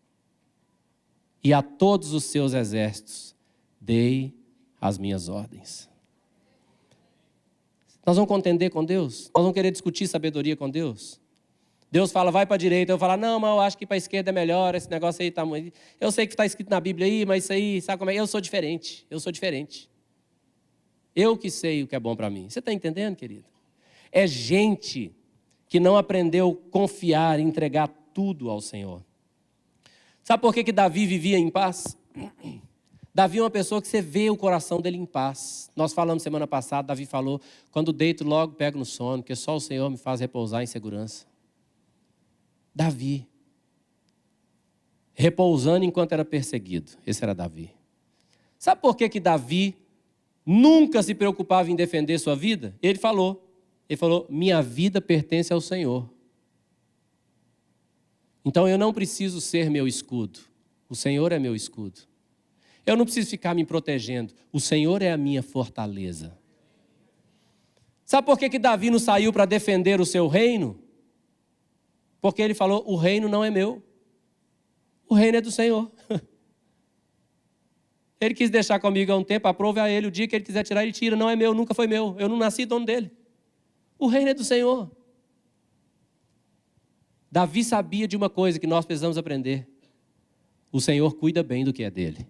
e 1.43 1.53
a 1.53 1.62
todos 1.62 2.12
os 2.12 2.24
seus 2.24 2.53
exércitos 2.53 3.34
dei 3.80 4.32
as 4.80 4.99
minhas 4.99 5.28
ordens. 5.28 5.88
Nós 8.05 8.16
vamos 8.16 8.28
contender 8.28 8.70
com 8.70 8.84
Deus? 8.84 9.30
Nós 9.34 9.43
vamos 9.43 9.55
querer 9.55 9.70
discutir 9.70 10.07
sabedoria 10.07 10.57
com 10.57 10.68
Deus? 10.68 11.20
Deus 11.91 12.12
fala, 12.12 12.30
vai 12.30 12.47
para 12.47 12.55
a 12.55 12.59
direita. 12.59 12.93
Eu 12.93 12.99
falo, 12.99 13.16
não, 13.16 13.41
mas 13.41 13.51
eu 13.51 13.61
acho 13.61 13.78
que 13.78 13.84
para 13.84 13.97
a 13.97 13.99
esquerda 13.99 14.30
é 14.30 14.32
melhor, 14.32 14.74
esse 14.74 14.88
negócio 14.88 15.22
aí 15.22 15.28
está 15.28 15.45
muito. 15.45 15.72
Eu 16.01 16.12
sei 16.12 16.26
que 16.26 16.32
está 16.32 16.47
escrito 16.47 16.70
na 16.70 16.78
Bíblia 16.78 17.07
aí, 17.07 17.26
mas 17.26 17.45
isso 17.45 17.53
aí, 17.53 17.80
sabe 17.80 17.99
como 17.99 18.11
é? 18.11 18.14
Eu 18.14 18.26
sou 18.26 18.41
diferente. 18.41 19.07
Eu 19.11 19.18
sou 19.18 19.32
diferente. 19.32 19.91
Eu 21.14 21.36
que 21.36 21.51
sei 21.51 21.82
o 21.82 21.88
que 21.88 21.97
é 21.97 22.01
bom 22.01 22.14
para 22.14 22.30
mim. 22.30 22.49
Você 22.49 22.61
está 22.61 22.72
entendendo, 22.72 23.16
querido? 23.16 23.45
É 24.12 24.26
gente 24.26 25.12
que 25.68 25.80
não 25.80 25.97
aprendeu 25.97 26.55
confiar 26.70 27.41
entregar 27.41 27.88
tudo 28.14 28.51
ao 28.51 28.61
Senhor. 28.61 29.05
Sabe 30.22 30.41
por 30.41 30.55
que, 30.55 30.62
que 30.62 30.72
Davi 30.72 31.07
vivia 31.07 31.38
em 31.38 31.51
paz? 31.51 31.97
Davi 33.12 33.38
é 33.38 33.43
uma 33.43 33.51
pessoa 33.51 33.82
que 33.82 33.88
você 33.88 34.01
vê 34.01 34.30
o 34.30 34.36
coração 34.36 34.80
dele 34.80 34.97
em 34.97 35.07
paz. 35.07 35.70
Nós 35.74 35.93
falamos 35.93 36.22
semana 36.22 36.47
passada, 36.47 36.88
Davi 36.88 37.07
falou: 37.07 37.41
quando 37.70 37.93
deito, 37.93 38.22
logo 38.24 38.55
pego 38.55 38.78
no 38.78 38.84
sono, 38.84 39.22
porque 39.22 39.34
só 39.34 39.57
o 39.57 39.61
Senhor 39.61 39.91
me 39.91 39.97
faz 39.97 40.20
repousar 40.20 40.62
em 40.62 40.66
segurança. 40.66 41.30
Davi. 42.81 43.26
Repousando 45.12 45.85
enquanto 45.85 46.12
era 46.12 46.24
perseguido. 46.24 46.93
Esse 47.07 47.22
era 47.22 47.35
Davi. 47.35 47.70
Sabe 48.59 48.81
por 48.81 48.97
que, 48.97 49.07
que 49.07 49.20
Davi 49.20 49.76
nunca 50.47 51.03
se 51.03 51.14
preocupava 51.14 51.70
em 51.70 51.76
defender 51.76 52.18
sua 52.18 52.35
vida? 52.35 52.74
Ele 52.81 52.99
falou: 52.99 53.47
Ele 53.87 53.99
falou, 53.99 54.26
minha 54.31 54.62
vida 54.62 54.99
pertence 54.99 55.53
ao 55.53 55.61
Senhor. 55.61 56.09
Então 58.43 58.66
eu 58.66 58.78
não 58.78 58.95
preciso 58.95 59.43
ser 59.43 59.68
meu 59.68 59.87
escudo. 59.87 60.41
O 60.89 60.97
Senhor 60.97 61.33
é 61.33 61.39
meu 61.39 61.55
escudo. 61.55 62.01
Eu 62.87 62.97
não 62.97 63.05
preciso 63.05 63.28
ficar 63.28 63.55
me 63.55 63.66
protegendo. 63.66 64.33
O 64.51 64.59
Senhor 64.59 65.03
é 65.03 65.12
a 65.12 65.18
minha 65.18 65.43
fortaleza. 65.43 66.35
Sabe 68.07 68.24
por 68.24 68.39
que, 68.39 68.49
que 68.49 68.59
Davi 68.59 68.89
não 68.89 68.99
saiu 68.99 69.35
para 69.35 69.45
defender 69.45 70.01
o 70.01 70.07
seu 70.07 70.26
reino? 70.28 70.80
Porque 72.21 72.43
ele 72.43 72.55
falou: 72.55 72.85
o 72.87 72.97
reino 72.97 73.29
não 73.29 73.45
é 73.45 73.51
meu, 73.51 73.83
o 75.09 75.14
reino 75.14 75.39
é 75.39 75.41
do 75.41 75.51
Senhor. 75.51 75.91
Ele 78.21 78.35
quis 78.35 78.51
deixar 78.51 78.79
comigo 78.79 79.11
há 79.11 79.16
um 79.16 79.25
tempo, 79.25 79.49
aprove 79.49 79.81
a 79.81 79.89
ele. 79.89 80.07
O 80.07 80.11
dia 80.11 80.29
que 80.29 80.37
ele 80.37 80.45
quiser 80.45 80.62
tirar, 80.62 80.83
ele 80.83 80.93
tira. 80.93 81.16
Não 81.16 81.31
é 81.31 81.35
meu, 81.35 81.55
nunca 81.55 81.73
foi 81.73 81.87
meu. 81.87 82.14
Eu 82.18 82.29
não 82.29 82.37
nasci 82.37 82.66
dono 82.66 82.85
dele. 82.85 83.11
O 83.99 84.07
reino 84.09 84.29
é 84.29 84.35
do 84.35 84.45
Senhor. 84.45 84.91
Davi 87.33 87.64
sabia 87.64 88.07
de 88.07 88.18
uma 88.18 88.29
coisa 88.29 88.59
que 88.59 88.66
nós 88.66 88.85
precisamos 88.85 89.16
aprender: 89.16 89.66
o 90.71 90.83
Senhor 90.83 91.14
cuida 91.14 91.43
bem 91.43 91.64
do 91.64 91.73
que 91.73 91.83
é 91.83 91.91
dele. 91.91 92.27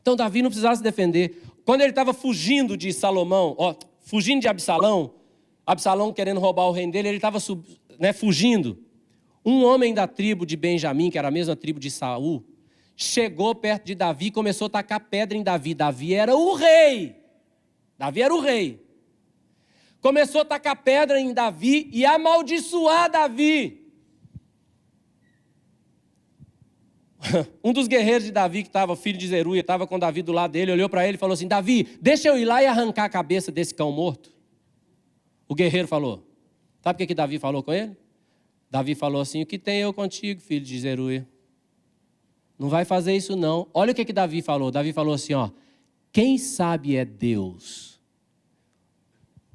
Então 0.00 0.14
Davi 0.14 0.40
não 0.40 0.50
precisava 0.50 0.76
se 0.76 0.82
defender. 0.84 1.42
Quando 1.64 1.80
ele 1.80 1.90
estava 1.90 2.14
fugindo 2.14 2.76
de 2.76 2.92
Salomão, 2.92 3.56
ó, 3.58 3.74
fugindo 4.00 4.40
de 4.40 4.48
Absalão, 4.48 5.17
Absalão 5.68 6.14
querendo 6.14 6.40
roubar 6.40 6.66
o 6.66 6.72
reino 6.72 6.90
dele, 6.90 7.08
ele 7.08 7.18
estava 7.18 7.36
né, 7.98 8.14
fugindo. 8.14 8.82
Um 9.44 9.62
homem 9.66 9.92
da 9.92 10.06
tribo 10.06 10.46
de 10.46 10.56
Benjamim, 10.56 11.10
que 11.10 11.18
era 11.18 11.28
a 11.28 11.30
mesma 11.30 11.54
tribo 11.54 11.78
de 11.78 11.90
Saul, 11.90 12.42
chegou 12.96 13.54
perto 13.54 13.84
de 13.84 13.94
Davi 13.94 14.28
e 14.28 14.30
começou 14.30 14.68
a 14.68 14.70
tacar 14.70 14.98
pedra 14.98 15.36
em 15.36 15.42
Davi. 15.42 15.74
Davi 15.74 16.14
era 16.14 16.34
o 16.34 16.54
rei. 16.54 17.16
Davi 17.98 18.22
era 18.22 18.34
o 18.34 18.40
rei. 18.40 18.82
Começou 20.00 20.40
a 20.40 20.44
tacar 20.46 20.82
pedra 20.82 21.20
em 21.20 21.34
Davi 21.34 21.90
e 21.92 22.06
amaldiçoar 22.06 23.10
Davi. 23.10 23.92
um 27.62 27.74
dos 27.74 27.88
guerreiros 27.88 28.24
de 28.24 28.32
Davi, 28.32 28.62
que 28.62 28.70
estava 28.70 28.96
filho 28.96 29.18
de 29.18 29.28
Zeruia, 29.28 29.60
estava 29.60 29.86
com 29.86 29.98
Davi 29.98 30.22
do 30.22 30.32
lado 30.32 30.52
dele, 30.52 30.72
olhou 30.72 30.88
para 30.88 31.06
ele 31.06 31.16
e 31.16 31.20
falou 31.20 31.34
assim: 31.34 31.46
Davi, 31.46 31.98
deixa 32.00 32.28
eu 32.28 32.38
ir 32.38 32.46
lá 32.46 32.62
e 32.62 32.66
arrancar 32.66 33.04
a 33.04 33.08
cabeça 33.10 33.52
desse 33.52 33.74
cão 33.74 33.92
morto. 33.92 34.37
O 35.48 35.54
guerreiro 35.54 35.88
falou: 35.88 36.22
Sabe 36.82 36.96
o 36.96 36.98
que, 36.98 37.06
que 37.06 37.14
Davi 37.14 37.38
falou 37.38 37.62
com 37.62 37.72
ele? 37.72 37.96
Davi 38.70 38.94
falou 38.94 39.20
assim: 39.20 39.42
O 39.42 39.46
que 39.46 39.58
tem 39.58 39.80
eu 39.80 39.92
contigo, 39.92 40.40
filho 40.40 40.64
de 40.64 40.78
Zeruia? 40.78 41.26
Não 42.58 42.68
vai 42.68 42.84
fazer 42.84 43.16
isso 43.16 43.34
não. 43.34 43.68
Olha 43.72 43.92
o 43.92 43.94
que, 43.94 44.04
que 44.04 44.12
Davi 44.12 44.42
falou. 44.42 44.70
Davi 44.70 44.92
falou 44.92 45.14
assim: 45.14 45.32
Ó, 45.32 45.50
quem 46.12 46.36
sabe 46.36 46.96
é 46.96 47.04
Deus. 47.04 48.00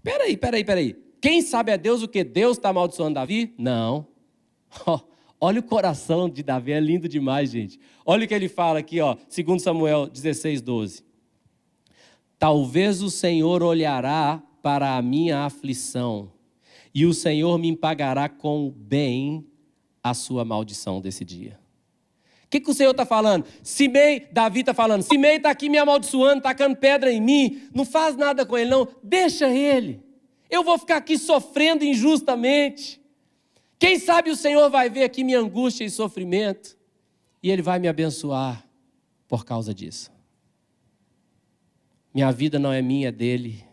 Peraí, 0.01 0.35
peraí, 0.35 0.63
peraí. 0.65 0.95
Quem 1.21 1.41
sabe 1.41 1.71
é 1.71 1.77
Deus 1.77 2.01
o 2.03 2.07
que? 2.07 2.23
Deus 2.23 2.57
está 2.57 2.69
amaldiçoando 2.69 3.15
Davi? 3.15 3.53
Não. 3.57 4.07
Olha 5.39 5.59
o 5.59 5.63
coração 5.63 6.29
de 6.29 6.41
Davi, 6.41 6.71
é 6.71 6.79
lindo 6.79 7.07
demais, 7.07 7.49
gente. 7.51 7.79
Olha 8.05 8.23
o 8.23 8.27
que 8.27 8.33
ele 8.33 8.47
fala 8.47 8.79
aqui, 8.79 9.01
ó, 9.01 9.15
2 9.15 9.61
Samuel 9.61 10.07
16, 10.07 10.61
12. 10.61 11.03
Talvez 12.39 13.01
o 13.01 13.09
Senhor 13.09 13.61
olhará 13.61 14.41
para 14.63 14.95
a 14.95 15.01
minha 15.01 15.39
aflição, 15.45 16.31
e 16.95 17.05
o 17.05 17.13
Senhor 17.13 17.59
me 17.59 17.75
pagará 17.75 18.27
com 18.27 18.65
o 18.65 18.71
bem 18.71 19.45
a 20.01 20.15
sua 20.15 20.43
maldição 20.43 20.99
desse 20.99 21.23
dia. 21.23 21.59
O 22.45 22.47
que, 22.49 22.61
que 22.61 22.71
o 22.71 22.73
Senhor 22.73 22.91
está 22.91 23.05
falando? 23.05 23.45
Simei, 23.61 24.27
Davi 24.31 24.61
está 24.61 24.73
falando, 24.73 25.03
Simei 25.03 25.35
está 25.35 25.51
aqui 25.51 25.69
me 25.69 25.77
amaldiçoando, 25.77 26.41
tacando 26.41 26.75
pedra 26.77 27.11
em 27.11 27.19
mim, 27.19 27.69
não 27.75 27.83
faz 27.83 28.15
nada 28.15 28.45
com 28.45 28.57
ele, 28.57 28.69
não, 28.69 28.87
deixa 29.03 29.49
ele. 29.49 30.01
Eu 30.49 30.63
vou 30.63 30.79
ficar 30.79 30.97
aqui 30.97 31.17
sofrendo 31.17 31.83
injustamente. 31.83 33.01
Quem 33.77 33.99
sabe 33.99 34.29
o 34.29 34.35
Senhor 34.35 34.69
vai 34.69 34.89
ver 34.89 35.03
aqui 35.03 35.23
minha 35.23 35.39
angústia 35.39 35.83
e 35.83 35.89
sofrimento 35.89 36.77
e 37.41 37.51
Ele 37.51 37.61
vai 37.61 37.79
me 37.79 37.89
abençoar 37.89 38.65
por 39.27 39.43
causa 39.43 39.73
disso. 39.73 40.09
Minha 42.13 42.31
vida 42.31 42.57
não 42.57 42.71
é 42.71 42.81
minha, 42.81 43.09
é 43.09 43.11
dele, 43.11 43.65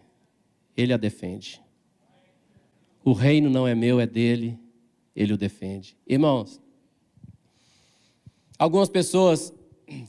Ele 0.81 0.95
a 0.95 0.97
defende. 0.97 1.61
O 3.05 3.13
reino 3.13 3.51
não 3.51 3.69
é 3.69 3.75
meu, 3.75 4.01
é 4.01 4.07
dele, 4.07 4.59
Ele 5.15 5.35
o 5.35 5.37
defende. 5.37 5.95
Irmãos, 6.07 6.59
algumas 8.59 8.89
pessoas 8.89 9.53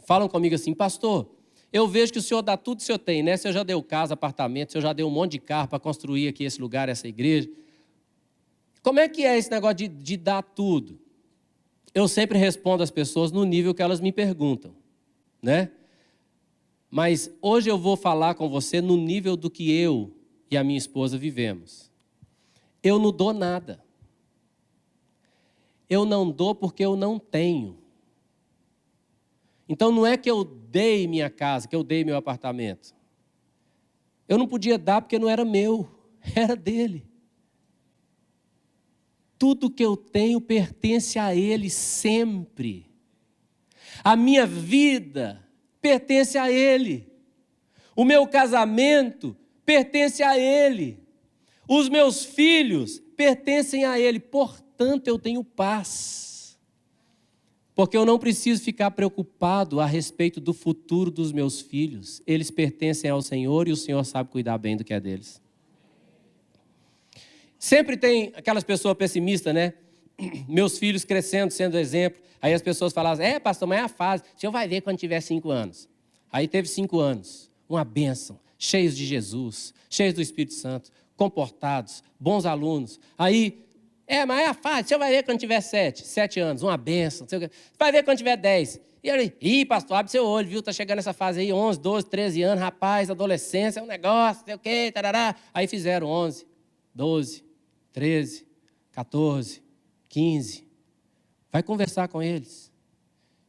falam 0.06 0.30
comigo 0.30 0.56
assim, 0.56 0.74
pastor, 0.74 1.30
eu 1.74 1.90
vejo 1.90 2.14
que 2.14 2.20
o 2.20 2.22
senhor 2.22 2.42
dá 2.42 2.56
tudo 2.56 2.78
que 2.78 2.84
o 2.84 2.86
senhor 2.86 3.00
tem, 3.00 3.22
né? 3.22 3.36
O 3.36 3.38
senhor 3.38 3.54
já 3.54 3.64
deu 3.64 3.84
casa, 3.84 4.14
apartamento, 4.14 4.70
o 4.70 4.72
senhor 4.72 4.82
já 4.82 4.94
deu 4.94 5.08
um 5.08 5.12
monte 5.12 5.34
de 5.34 5.40
carro 5.40 5.68
para 5.68 5.80
construir 5.80 6.30
aqui 6.30 6.46
esse 6.46 6.62
lugar, 6.62 6.88
essa 6.88 7.06
igreja. 7.06 7.50
Como 8.82 9.00
é 9.00 9.10
que 9.10 9.26
é 9.26 9.38
esse 9.38 9.52
negócio 9.52 9.76
de, 9.76 9.88
de 9.90 10.16
dar 10.16 10.42
tudo? 10.42 10.98
Eu 11.94 12.08
sempre 12.08 12.38
respondo 12.38 12.82
às 12.82 12.92
pessoas 12.92 13.30
no 13.30 13.44
nível 13.44 13.74
que 13.74 13.82
elas 13.82 14.00
me 14.00 14.14
perguntam, 14.14 14.74
né? 15.42 15.70
Mas 16.90 17.30
hoje 17.42 17.70
eu 17.70 17.78
vou 17.78 17.98
falar 17.98 18.36
com 18.36 18.50
você 18.50 18.80
no 18.80 18.96
nível 18.96 19.36
do 19.36 19.50
que 19.50 19.70
eu 19.70 20.21
e 20.52 20.58
a 20.58 20.64
minha 20.66 20.78
esposa 20.78 21.18
vivemos. 21.18 21.90
Eu 22.84 23.00
não 23.00 23.12
dou 23.12 23.34
nada. 23.34 23.82
Eu 25.90 26.04
não 26.04 26.30
dou 26.30 26.54
porque 26.54 26.84
eu 26.84 26.98
não 26.98 27.18
tenho. 27.18 27.78
Então 29.68 29.90
não 29.92 30.06
é 30.06 30.18
que 30.18 30.30
eu 30.30 30.44
dei 30.44 31.08
minha 31.08 31.30
casa, 31.30 31.68
que 31.68 31.76
eu 31.76 31.84
dei 31.84 32.04
meu 32.04 32.18
apartamento. 32.18 32.94
Eu 34.28 34.38
não 34.38 34.46
podia 34.46 34.78
dar 34.78 35.02
porque 35.02 35.18
não 35.18 35.30
era 35.30 35.46
meu, 35.46 35.90
era 36.36 36.56
dele. 36.56 37.06
Tudo 39.38 39.72
que 39.72 39.84
eu 39.84 39.96
tenho 39.96 40.42
pertence 40.42 41.18
a 41.18 41.34
Ele 41.34 41.70
sempre. 41.70 42.92
A 44.04 44.16
minha 44.16 44.46
vida 44.46 45.48
pertence 45.82 46.38
a 46.38 46.52
Ele. 46.52 47.10
O 47.96 48.04
meu 48.04 48.28
casamento 48.28 49.36
pertence 49.66 50.22
a 50.24 50.38
Ele. 50.38 51.00
Os 51.68 51.90
meus 51.90 52.26
filhos 52.26 53.02
pertencem 53.16 53.86
a 53.86 54.00
Ele. 54.00 54.20
Portanto, 54.20 55.08
eu 55.08 55.18
tenho 55.18 55.44
paz. 55.44 56.60
Porque 57.74 57.96
eu 57.96 58.06
não 58.06 58.20
preciso 58.20 58.62
ficar 58.62 58.92
preocupado 58.92 59.80
a 59.80 59.86
respeito 59.86 60.42
do 60.42 60.54
futuro 60.54 61.10
dos 61.10 61.32
meus 61.32 61.62
filhos. 61.62 62.22
Eles 62.28 62.52
pertencem 62.52 63.10
ao 63.10 63.22
Senhor 63.22 63.68
e 63.68 63.72
o 63.72 63.78
Senhor 63.78 64.04
sabe 64.04 64.30
cuidar 64.30 64.58
bem 64.58 64.76
do 64.76 64.84
que 64.84 64.94
é 64.94 65.00
deles. 65.00 65.42
Sempre 67.58 67.96
tem 67.96 68.34
aquelas 68.36 68.64
pessoas 68.64 68.98
pessimistas, 68.98 69.54
né? 69.54 69.74
Meus 70.50 70.78
filhos 70.80 71.06
crescendo, 71.06 71.52
sendo 71.52 71.78
exemplo. 71.78 72.22
Aí 72.42 72.54
as 72.54 72.62
pessoas 72.62 72.92
falavam, 72.92 73.24
é, 73.24 73.40
pastor, 73.40 73.68
mas 73.68 73.80
é 73.80 73.84
a 73.84 73.88
fase. 73.88 74.24
O 74.36 74.40
senhor 74.40 74.52
vai 74.52 74.68
ver 74.68 74.82
quando 74.82 74.98
tiver 74.98 75.22
cinco 75.22 75.52
anos. 75.52 75.88
Aí 76.32 76.48
teve 76.48 76.68
cinco 76.68 77.00
anos, 77.00 77.52
uma 77.70 77.84
bênção, 77.84 78.40
cheios 78.62 78.96
de 78.96 79.08
Jesus, 79.08 79.74
cheios 79.90 80.14
do 80.14 80.22
Espírito 80.22 80.54
Santo, 80.54 80.92
comportados, 81.18 82.04
bons 82.20 82.46
alunos. 82.46 83.00
Aí, 83.18 83.66
é, 84.06 84.24
mas 84.24 84.42
é 84.42 84.46
a 84.46 84.54
fase, 84.54 84.86
o 84.86 84.88
senhor 84.90 85.00
vai 85.00 85.10
ver 85.10 85.24
quando 85.24 85.40
tiver 85.40 85.60
sete. 85.62 86.06
Sete 86.06 86.40
anos, 86.40 86.62
uma 86.62 86.78
bênção. 86.78 87.26
Vai 87.80 87.92
ver 87.92 88.04
quando 88.04 88.20
tiver 88.20 88.38
dez. 88.38 88.80
E 89.04 89.10
ele, 89.10 89.36
ih, 89.42 89.66
pastor, 89.66 89.98
abre 89.98 90.12
seu 90.12 90.24
olho, 90.24 90.48
viu? 90.48 90.62
Tá 90.62 90.72
chegando 90.72 91.00
essa 91.00 91.12
fase 91.12 91.40
aí, 91.40 91.52
11, 91.52 91.80
12, 91.80 92.06
13 92.06 92.44
anos, 92.44 92.64
rapaz, 92.64 93.10
adolescência, 93.10 93.80
é 93.80 93.84
um 93.84 93.88
negócio, 93.88 94.46
sei 94.46 94.54
o 94.54 94.60
quê, 94.60 94.92
tarará. 94.94 95.36
Aí 95.52 95.66
fizeram 95.66 96.06
11, 96.06 96.46
12, 96.94 97.44
13, 97.92 98.46
14, 98.92 99.64
15. 100.08 100.68
Vai 101.52 101.64
conversar 101.64 102.08
com 102.10 102.22
eles. 102.22 102.72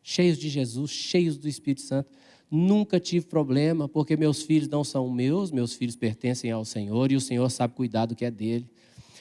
Cheios 0.03 0.39
de 0.39 0.49
Jesus, 0.49 0.91
cheios 0.91 1.37
do 1.37 1.47
Espírito 1.47 1.83
Santo. 1.83 2.11
Nunca 2.55 3.01
tive 3.01 3.25
problema, 3.25 3.89
porque 3.89 4.15
meus 4.15 4.43
filhos 4.43 4.69
não 4.69 4.85
são 4.85 5.09
meus, 5.09 5.51
meus 5.51 5.73
filhos 5.73 5.97
pertencem 5.97 6.51
ao 6.51 6.67
Senhor 6.67 7.11
e 7.11 7.17
o 7.17 7.21
Senhor 7.21 7.49
sabe 7.51 7.73
cuidar 7.73 8.05
do 8.05 8.15
que 8.15 8.27
é 8.27 8.31
dele. 8.31 8.69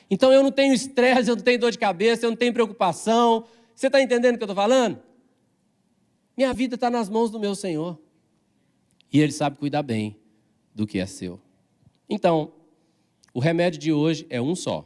Então 0.09 0.33
eu 0.33 0.43
não 0.43 0.51
tenho 0.51 0.73
estresse, 0.73 1.29
eu 1.29 1.37
não 1.37 1.41
tenho 1.41 1.57
dor 1.57 1.71
de 1.71 1.77
cabeça, 1.77 2.25
eu 2.25 2.29
não 2.29 2.35
tenho 2.35 2.51
preocupação. 2.51 3.45
Você 3.73 3.87
está 3.87 4.01
entendendo 4.01 4.35
o 4.35 4.37
que 4.37 4.43
eu 4.43 4.47
estou 4.47 4.55
falando? 4.61 4.99
Minha 6.35 6.53
vida 6.53 6.75
está 6.75 6.89
nas 6.89 7.07
mãos 7.07 7.31
do 7.31 7.39
meu 7.39 7.55
Senhor. 7.55 7.97
E 9.13 9.21
Ele 9.21 9.31
sabe 9.31 9.57
cuidar 9.57 9.81
bem 9.81 10.17
do 10.75 10.85
que 10.85 10.99
é 10.99 11.05
seu. 11.05 11.39
Então, 12.09 12.51
o 13.33 13.39
remédio 13.39 13.79
de 13.79 13.93
hoje 13.93 14.27
é 14.29 14.41
um 14.41 14.55
só. 14.55 14.85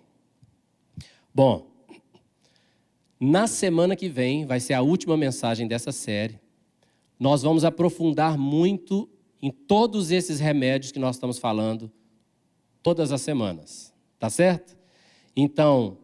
Bom, 1.34 1.66
na 3.20 3.48
semana 3.48 3.96
que 3.96 4.08
vem, 4.08 4.46
vai 4.46 4.60
ser 4.60 4.76
a 4.76 4.84
última 4.84 5.18
mensagem 5.18 5.68
dessa 5.68 5.92
série. 5.92 6.40
Nós 7.20 7.42
vamos 7.42 7.64
aprofundar 7.64 8.38
muito 8.38 9.10
em 9.42 9.52
todos 9.52 10.12
esses 10.12 10.40
remédios 10.40 10.92
que 10.92 11.00
nós 11.00 11.16
estamos 11.16 11.38
falando 11.38 11.92
todas 12.82 13.12
as 13.12 13.22
semanas. 13.22 13.94
Tá 14.20 14.30
certo? 14.30 14.78
Então, 15.36 15.98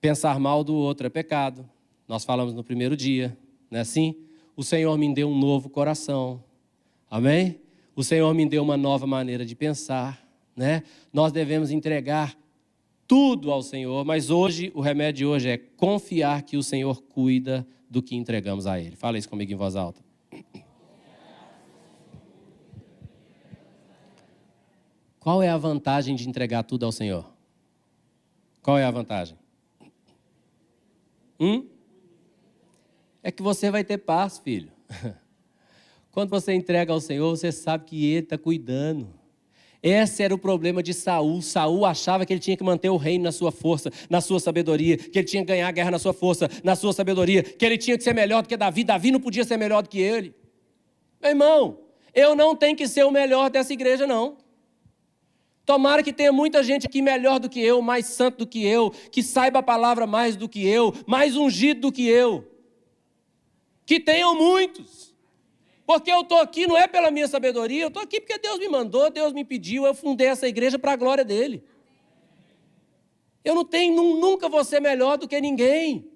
pensar 0.00 0.38
mal 0.38 0.64
do 0.64 0.74
outro 0.74 1.06
é 1.06 1.10
pecado. 1.10 1.68
Nós 2.08 2.24
falamos 2.24 2.54
no 2.54 2.62
primeiro 2.62 2.96
dia, 2.96 3.36
não 3.70 3.78
é 3.78 3.82
assim? 3.82 4.14
O 4.56 4.62
Senhor 4.62 4.96
me 4.96 5.12
deu 5.12 5.28
um 5.28 5.38
novo 5.38 5.68
coração. 5.68 6.42
Amém? 7.10 7.60
O 7.94 8.02
Senhor 8.04 8.32
me 8.34 8.46
deu 8.46 8.62
uma 8.62 8.76
nova 8.76 9.06
maneira 9.06 9.44
de 9.44 9.54
pensar, 9.54 10.24
né? 10.54 10.82
Nós 11.12 11.32
devemos 11.32 11.70
entregar 11.70 12.36
tudo 13.06 13.50
ao 13.50 13.62
Senhor, 13.62 14.04
mas 14.04 14.30
hoje, 14.30 14.70
o 14.74 14.80
remédio 14.80 15.18
de 15.18 15.26
hoje 15.26 15.48
é 15.48 15.58
confiar 15.58 16.42
que 16.42 16.56
o 16.56 16.62
Senhor 16.62 17.02
cuida 17.02 17.66
do 17.88 18.02
que 18.02 18.16
entregamos 18.16 18.66
a 18.66 18.80
Ele. 18.80 18.96
Fala 18.96 19.18
isso 19.18 19.28
comigo 19.28 19.52
em 19.52 19.56
voz 19.56 19.76
alta. 19.76 20.05
Qual 25.26 25.42
é 25.42 25.48
a 25.48 25.56
vantagem 25.56 26.14
de 26.14 26.28
entregar 26.28 26.62
tudo 26.62 26.86
ao 26.86 26.92
Senhor? 26.92 27.26
Qual 28.62 28.78
é 28.78 28.84
a 28.84 28.90
vantagem? 28.92 29.36
Hum? 31.40 31.66
É 33.24 33.32
que 33.32 33.42
você 33.42 33.68
vai 33.68 33.82
ter 33.82 33.98
paz, 33.98 34.38
filho. 34.38 34.70
Quando 36.12 36.30
você 36.30 36.54
entrega 36.54 36.92
ao 36.92 37.00
Senhor, 37.00 37.28
você 37.28 37.50
sabe 37.50 37.86
que 37.86 38.06
Ele 38.06 38.20
está 38.20 38.38
cuidando. 38.38 39.08
Esse 39.82 40.22
era 40.22 40.32
o 40.32 40.38
problema 40.38 40.80
de 40.80 40.94
Saul. 40.94 41.42
Saul 41.42 41.84
achava 41.84 42.24
que 42.24 42.32
ele 42.32 42.38
tinha 42.38 42.56
que 42.56 42.62
manter 42.62 42.90
o 42.90 42.96
reino 42.96 43.24
na 43.24 43.32
sua 43.32 43.50
força, 43.50 43.90
na 44.08 44.20
sua 44.20 44.38
sabedoria, 44.38 44.96
que 44.96 45.18
ele 45.18 45.26
tinha 45.26 45.42
que 45.42 45.48
ganhar 45.48 45.66
a 45.66 45.72
guerra 45.72 45.90
na 45.90 45.98
sua 45.98 46.12
força, 46.12 46.48
na 46.62 46.76
sua 46.76 46.92
sabedoria, 46.92 47.42
que 47.42 47.66
ele 47.66 47.78
tinha 47.78 47.98
que 47.98 48.04
ser 48.04 48.14
melhor 48.14 48.44
do 48.44 48.48
que 48.48 48.56
Davi. 48.56 48.84
Davi 48.84 49.10
não 49.10 49.18
podia 49.18 49.42
ser 49.42 49.56
melhor 49.56 49.82
do 49.82 49.88
que 49.88 49.98
ele. 49.98 50.32
Meu 51.20 51.30
irmão, 51.30 51.80
eu 52.14 52.36
não 52.36 52.54
tenho 52.54 52.76
que 52.76 52.86
ser 52.86 53.04
o 53.04 53.10
melhor 53.10 53.50
dessa 53.50 53.72
igreja, 53.72 54.06
não. 54.06 54.45
Tomara 55.66 56.00
que 56.00 56.12
tenha 56.12 56.32
muita 56.32 56.62
gente 56.62 56.86
aqui 56.86 57.02
melhor 57.02 57.40
do 57.40 57.50
que 57.50 57.60
eu, 57.60 57.82
mais 57.82 58.06
santo 58.06 58.38
do 58.38 58.46
que 58.46 58.64
eu, 58.64 58.90
que 59.10 59.20
saiba 59.20 59.58
a 59.58 59.62
palavra 59.62 60.06
mais 60.06 60.36
do 60.36 60.48
que 60.48 60.64
eu, 60.64 60.94
mais 61.08 61.36
ungido 61.36 61.80
do 61.80 61.92
que 61.92 62.06
eu. 62.06 62.48
Que 63.84 63.98
tenham 63.98 64.36
muitos. 64.36 65.12
Porque 65.84 66.10
eu 66.10 66.20
estou 66.20 66.38
aqui 66.38 66.68
não 66.68 66.76
é 66.76 66.86
pela 66.86 67.10
minha 67.10 67.26
sabedoria, 67.26 67.82
eu 67.82 67.88
estou 67.88 68.02
aqui 68.02 68.20
porque 68.20 68.38
Deus 68.38 68.60
me 68.60 68.68
mandou, 68.68 69.10
Deus 69.10 69.32
me 69.32 69.44
pediu, 69.44 69.84
eu 69.84 69.94
fundei 69.94 70.28
essa 70.28 70.46
igreja 70.46 70.78
para 70.78 70.92
a 70.92 70.96
glória 70.96 71.24
dele. 71.24 71.64
Eu 73.44 73.54
não 73.54 73.64
tenho, 73.64 73.94
nunca 73.94 74.48
vou 74.48 74.64
ser 74.64 74.80
melhor 74.80 75.18
do 75.18 75.26
que 75.26 75.40
ninguém. 75.40 76.08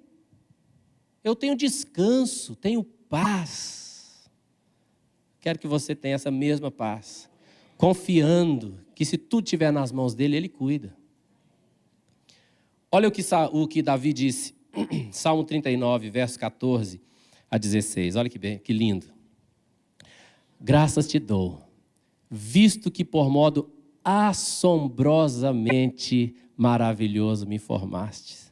Eu 1.25 1.35
tenho 1.35 1.57
descanso, 1.57 2.55
tenho 2.55 2.85
paz. 2.85 4.31
Quero 5.41 5.59
que 5.59 5.67
você 5.67 5.95
tenha 5.95 6.15
essa 6.15 6.31
mesma 6.31 6.71
paz, 6.71 7.29
confiando 7.81 8.79
que 8.95 9.05
se 9.05 9.17
tudo 9.17 9.45
estiver 9.45 9.73
nas 9.73 9.91
mãos 9.91 10.15
dele, 10.15 10.37
ele 10.37 10.49
cuida. 10.49 10.95
Olha 12.93 13.09
o 13.09 13.11
que, 13.11 13.23
o 13.53 13.67
que 13.67 13.83
Davi 13.83 14.13
disse, 14.13 14.55
Salmo 15.11 15.45
39, 15.45 16.11
verso 16.11 16.39
14 16.39 17.01
a 17.51 17.57
16. 17.57 18.17
Olha 18.17 18.29
que, 18.29 18.39
bem, 18.39 18.59
que 18.59 18.73
lindo 18.73 19.21
graças 20.61 21.09
te 21.09 21.19
dou, 21.19 21.63
visto 22.29 22.91
que 22.91 23.03
por 23.05 23.31
modo 23.31 23.73
assombrosamente 24.05 26.35
maravilhoso 26.57 27.47
me 27.47 27.59
formastes. 27.59 28.50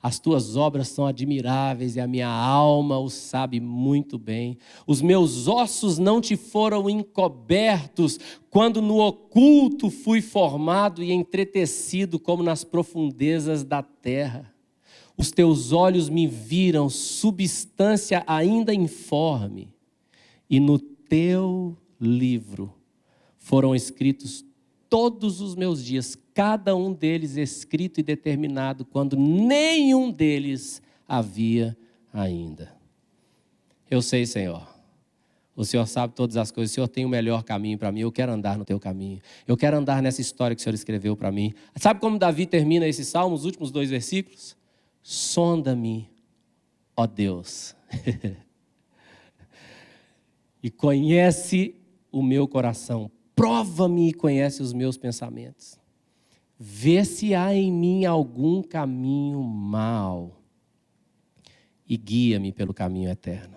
As 0.00 0.20
tuas 0.20 0.56
obras 0.56 0.88
são 0.88 1.06
admiráveis 1.06 1.96
e 1.96 2.00
a 2.00 2.06
minha 2.06 2.28
alma 2.28 2.98
o 2.98 3.08
sabe 3.10 3.58
muito 3.58 4.16
bem. 4.16 4.56
Os 4.86 5.02
meus 5.02 5.48
ossos 5.48 5.98
não 5.98 6.20
te 6.20 6.36
foram 6.36 6.88
encobertos 6.88 8.18
quando 8.48 8.80
no 8.80 8.98
oculto 8.98 9.90
fui 9.90 10.20
formado 10.20 11.02
e 11.02 11.10
entretecido 11.10 12.18
como 12.18 12.44
nas 12.44 12.62
profundezas 12.62 13.64
da 13.64 13.82
terra. 13.82 14.54
Os 15.16 15.32
teus 15.32 15.72
olhos 15.72 16.08
me 16.08 16.28
viram 16.28 16.88
substância 16.88 18.22
ainda 18.24 18.72
informe, 18.72 19.68
e 20.48 20.60
no 20.60 20.78
teu 20.78 21.76
livro 22.00 22.72
foram 23.36 23.74
escritos 23.74 24.44
todos 24.88 25.40
os 25.40 25.54
meus 25.54 25.84
dias, 25.84 26.16
cada 26.34 26.74
um 26.74 26.92
deles 26.92 27.36
escrito 27.36 28.00
e 28.00 28.02
determinado, 28.02 28.84
quando 28.84 29.16
nenhum 29.16 30.10
deles 30.10 30.82
havia 31.06 31.76
ainda. 32.12 32.74
Eu 33.90 34.02
sei, 34.02 34.26
Senhor. 34.26 34.78
O 35.56 35.64
Senhor 35.64 35.86
sabe 35.86 36.14
todas 36.14 36.36
as 36.36 36.52
coisas. 36.52 36.70
O 36.70 36.74
Senhor 36.74 36.86
tem 36.86 37.04
o 37.04 37.08
melhor 37.08 37.42
caminho 37.42 37.76
para 37.76 37.90
mim. 37.90 38.00
Eu 38.00 38.12
quero 38.12 38.30
andar 38.30 38.56
no 38.56 38.64
teu 38.64 38.78
caminho. 38.78 39.20
Eu 39.46 39.56
quero 39.56 39.76
andar 39.76 40.00
nessa 40.00 40.20
história 40.20 40.54
que 40.54 40.60
o 40.60 40.62
Senhor 40.62 40.74
escreveu 40.74 41.16
para 41.16 41.32
mim. 41.32 41.52
Sabe 41.74 41.98
como 41.98 42.18
Davi 42.18 42.46
termina 42.46 42.86
esse 42.86 43.04
salmo, 43.04 43.34
os 43.34 43.44
últimos 43.44 43.72
dois 43.72 43.90
versículos? 43.90 44.56
Sonda-me, 45.02 46.08
ó 46.96 47.06
Deus. 47.06 47.74
e 50.62 50.70
conhece 50.70 51.74
o 52.12 52.22
meu 52.22 52.46
coração. 52.46 53.10
Prova-me 53.38 54.08
e 54.08 54.12
conhece 54.12 54.60
os 54.60 54.72
meus 54.72 54.96
pensamentos. 54.96 55.78
Vê 56.58 57.04
se 57.04 57.36
há 57.36 57.54
em 57.54 57.72
mim 57.72 58.04
algum 58.04 58.60
caminho 58.64 59.40
mau 59.40 60.42
e 61.88 61.96
guia-me 61.96 62.50
pelo 62.52 62.74
caminho 62.74 63.08
eterno. 63.08 63.56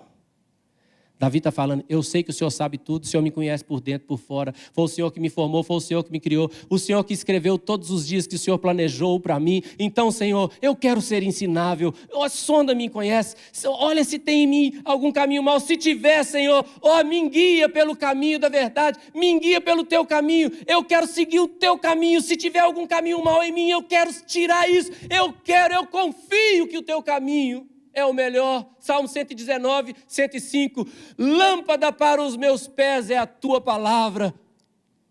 Davi 1.22 1.38
está 1.38 1.51
falando, 1.51 1.86
eu 1.88 2.01
sei 2.01 2.24
que 2.24 2.32
o 2.32 2.34
Senhor 2.34 2.49
sabe 2.49 2.80
tudo, 2.80 3.03
o 3.03 3.05
Senhor 3.05 3.22
me 3.22 3.30
conhece 3.30 3.63
por 3.63 3.80
dentro, 3.80 4.07
por 4.07 4.17
fora. 4.17 4.51
Foi 4.74 4.86
o 4.86 4.88
Senhor 4.88 5.11
que 5.11 5.19
me 5.19 5.30
formou, 5.30 5.61
foi 5.61 5.76
o 5.78 5.80
Senhor 5.80 6.03
que 6.03 6.11
me 6.11 6.19
criou, 6.19 6.49
o 6.67 6.80
Senhor 6.80 7.03
que 7.03 7.13
escreveu 7.13 7.59
todos 7.59 7.91
os 7.91 8.07
dias 8.07 8.26
que 8.26 8.34
o 8.34 8.39
Senhor 8.39 8.57
planejou 8.57 9.19
para 9.19 9.39
mim. 9.39 9.61
Então, 9.78 10.09
Senhor, 10.09 10.51
eu 10.63 10.76
quero 10.76 10.99
ser 10.99 11.22
ensinável. 11.22 11.93
Oh, 12.11 12.28
sonda 12.28 12.74
me 12.74 12.89
conhece. 12.89 13.36
Olha 13.67 14.03
se 14.03 14.17
tem 14.17 14.45
em 14.45 14.47
mim 14.47 14.82
algum 14.84 15.11
caminho 15.11 15.43
mau. 15.43 15.59
Se 15.59 15.78
tiver, 15.78 16.24
Senhor, 16.24 16.65
oh, 16.82 17.03
me 17.03 17.30
guia 17.30 17.69
pelo 17.69 17.95
caminho 17.95 18.39
da 18.39 18.49
verdade, 18.49 18.97
me 19.13 19.39
guia 19.39 19.61
pelo 19.61 19.84
teu 19.84 20.03
caminho. 20.03 20.51
Eu 20.65 20.84
quero 20.84 21.05
seguir 21.05 21.39
o 21.39 21.47
teu 21.47 21.78
caminho. 21.78 22.19
Se 22.19 22.36
tiver 22.36 22.61
algum 22.61 22.88
caminho 22.88 23.24
mau 23.24 23.43
em 23.43 23.51
mim, 23.51 23.69
eu 23.69 23.84
quero 23.84 24.11
tirar 24.26 24.67
isso. 24.67 24.91
Eu 25.07 25.32
quero, 25.43 25.76
eu 25.76 25.86
confio 25.86 26.67
que 26.67 26.80
o 26.80 26.82
teu 26.82 27.03
caminho 27.03 27.69
é 27.94 28.06
o 28.06 28.14
melhor. 28.14 28.70
Salmo 28.80 29.08
119, 29.08 29.96
105. 30.08 30.88
Lâmpada 31.18 31.92
para 31.92 32.22
os 32.22 32.36
meus 32.36 32.68
pés 32.68 33.10
é 33.10 33.18
a 33.18 33.28
tua 33.28 33.60
palavra 33.60 34.34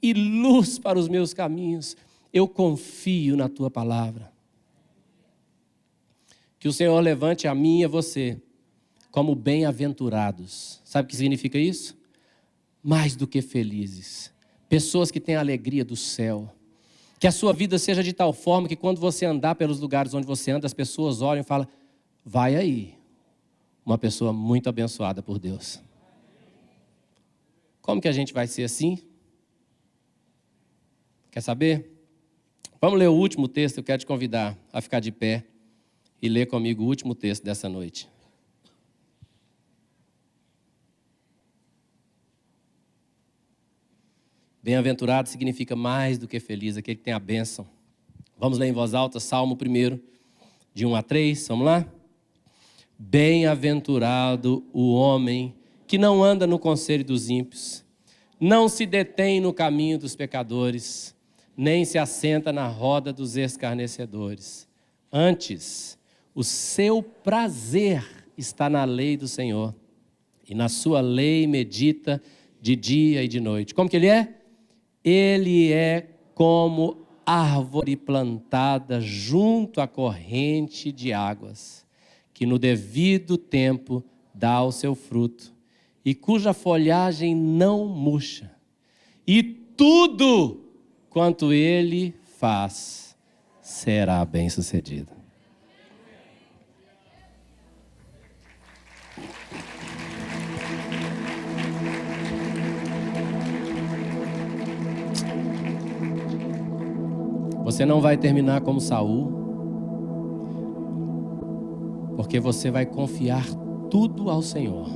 e 0.02 0.12
luz 0.12 0.78
para 0.78 0.98
os 0.98 1.08
meus 1.08 1.34
caminhos. 1.34 1.96
Eu 2.32 2.48
confio 2.48 3.36
na 3.36 3.48
tua 3.48 3.70
palavra. 3.70 4.32
Que 6.58 6.68
o 6.68 6.72
Senhor 6.72 6.98
levante 7.00 7.48
a 7.48 7.54
mim 7.54 7.80
e 7.80 7.84
a 7.84 7.88
você 7.88 8.40
como 9.10 9.34
bem-aventurados. 9.34 10.80
Sabe 10.84 11.06
o 11.06 11.08
que 11.08 11.16
significa 11.16 11.58
isso? 11.58 11.96
Mais 12.82 13.16
do 13.16 13.26
que 13.26 13.42
felizes. 13.42 14.32
Pessoas 14.68 15.10
que 15.10 15.20
têm 15.20 15.36
a 15.36 15.40
alegria 15.40 15.84
do 15.84 15.96
céu. 15.96 16.54
Que 17.18 17.26
a 17.26 17.32
sua 17.32 17.52
vida 17.52 17.78
seja 17.78 18.02
de 18.02 18.12
tal 18.12 18.32
forma 18.32 18.68
que 18.68 18.76
quando 18.76 19.00
você 19.00 19.26
andar 19.26 19.54
pelos 19.54 19.80
lugares 19.80 20.14
onde 20.14 20.26
você 20.26 20.52
anda, 20.52 20.66
as 20.66 20.72
pessoas 20.72 21.20
olham 21.20 21.42
e 21.42 21.44
falam: 21.44 21.66
vai 22.24 22.56
aí 22.56 22.94
uma 23.84 23.98
pessoa 23.98 24.32
muito 24.32 24.68
abençoada 24.68 25.22
por 25.22 25.38
Deus. 25.38 25.80
Como 27.80 28.00
que 28.00 28.08
a 28.08 28.12
gente 28.12 28.32
vai 28.32 28.46
ser 28.46 28.64
assim? 28.64 28.98
Quer 31.30 31.40
saber? 31.40 31.90
Vamos 32.80 32.98
ler 32.98 33.08
o 33.08 33.14
último 33.14 33.48
texto, 33.48 33.78
eu 33.78 33.84
quero 33.84 34.00
te 34.00 34.06
convidar 34.06 34.56
a 34.72 34.80
ficar 34.80 35.00
de 35.00 35.12
pé 35.12 35.44
e 36.20 36.28
ler 36.28 36.46
comigo 36.46 36.82
o 36.82 36.86
último 36.86 37.14
texto 37.14 37.42
dessa 37.42 37.68
noite. 37.68 38.08
Bem-aventurado 44.62 45.28
significa 45.28 45.74
mais 45.74 46.18
do 46.18 46.28
que 46.28 46.38
feliz, 46.38 46.76
aquele 46.76 46.96
que 46.96 47.02
tem 47.02 47.14
a 47.14 47.18
bênção. 47.18 47.66
Vamos 48.38 48.58
ler 48.58 48.68
em 48.68 48.72
voz 48.72 48.94
alta, 48.94 49.18
Salmo 49.18 49.56
1, 49.56 49.98
de 50.74 50.86
1 50.86 50.94
a 50.94 51.02
3, 51.02 51.48
vamos 51.48 51.66
lá? 51.66 51.99
Bem-aventurado 53.02 54.62
o 54.74 54.92
homem 54.92 55.54
que 55.86 55.96
não 55.96 56.22
anda 56.22 56.46
no 56.46 56.58
conselho 56.58 57.02
dos 57.02 57.30
ímpios, 57.30 57.82
não 58.38 58.68
se 58.68 58.84
detém 58.84 59.40
no 59.40 59.54
caminho 59.54 59.98
dos 59.98 60.14
pecadores, 60.14 61.16
nem 61.56 61.82
se 61.86 61.96
assenta 61.96 62.52
na 62.52 62.68
roda 62.68 63.10
dos 63.10 63.38
escarnecedores. 63.38 64.68
Antes, 65.10 65.98
o 66.34 66.44
seu 66.44 67.02
prazer 67.02 68.06
está 68.36 68.68
na 68.68 68.84
lei 68.84 69.16
do 69.16 69.26
Senhor, 69.26 69.74
e 70.46 70.54
na 70.54 70.68
sua 70.68 71.00
lei 71.00 71.46
medita 71.46 72.22
de 72.60 72.76
dia 72.76 73.24
e 73.24 73.28
de 73.28 73.40
noite. 73.40 73.74
Como 73.74 73.88
que 73.88 73.96
ele 73.96 74.08
é? 74.08 74.28
Ele 75.02 75.72
é 75.72 76.06
como 76.34 76.98
árvore 77.24 77.96
plantada 77.96 79.00
junto 79.00 79.80
à 79.80 79.88
corrente 79.88 80.92
de 80.92 81.14
águas 81.14 81.88
que 82.40 82.46
no 82.46 82.58
devido 82.58 83.36
tempo 83.36 84.02
dá 84.34 84.62
o 84.62 84.72
seu 84.72 84.94
fruto, 84.94 85.54
e 86.02 86.14
cuja 86.14 86.54
folhagem 86.54 87.36
não 87.36 87.84
murcha, 87.84 88.50
e 89.26 89.42
tudo 89.42 90.64
quanto 91.10 91.52
ele 91.52 92.14
faz 92.38 93.14
será 93.60 94.24
bem-sucedido. 94.24 95.12
Você 107.64 107.84
não 107.84 108.00
vai 108.00 108.16
terminar 108.16 108.62
como 108.62 108.80
Saul, 108.80 109.39
porque 112.20 112.38
você 112.38 112.70
vai 112.70 112.84
confiar 112.84 113.46
tudo 113.90 114.28
ao 114.28 114.42
Senhor, 114.42 114.86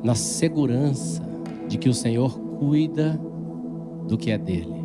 na 0.00 0.14
segurança 0.14 1.20
de 1.66 1.76
que 1.76 1.88
o 1.88 1.92
Senhor 1.92 2.38
cuida 2.60 3.20
do 4.06 4.16
que 4.16 4.30
é 4.30 4.38
dele. 4.38 4.76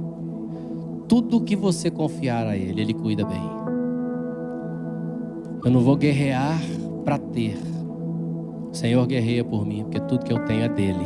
Tudo 1.07 1.39
que 1.41 1.55
você 1.55 1.91
confiar 1.91 2.47
a 2.47 2.57
Ele, 2.57 2.81
Ele 2.81 2.95
cuida 2.95 3.23
bem. 3.23 3.43
Eu 5.63 5.69
não 5.69 5.81
vou 5.81 5.95
guerrear 5.95 6.59
para 7.05 7.19
ter. 7.19 7.55
O 8.71 8.73
Senhor 8.73 9.05
guerreia 9.05 9.43
por 9.43 9.63
mim, 9.67 9.83
porque 9.83 9.99
tudo 9.99 10.25
que 10.25 10.33
eu 10.33 10.43
tenho 10.45 10.63
é 10.63 10.69
dele. 10.69 11.05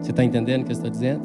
Você 0.00 0.12
está 0.12 0.22
entendendo 0.22 0.62
o 0.62 0.64
que 0.64 0.70
eu 0.70 0.76
estou 0.76 0.90
dizendo? 0.90 1.24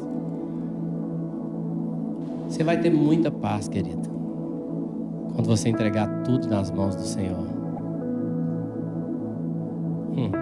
Você 2.48 2.64
vai 2.64 2.80
ter 2.80 2.90
muita 2.90 3.30
paz, 3.30 3.68
querido. 3.68 4.19
Quando 5.40 5.56
você 5.56 5.70
entregar 5.70 6.06
tudo 6.22 6.46
nas 6.48 6.70
mãos 6.70 6.94
do 6.94 7.00
Senhor. 7.00 7.46
Hum. 10.14 10.39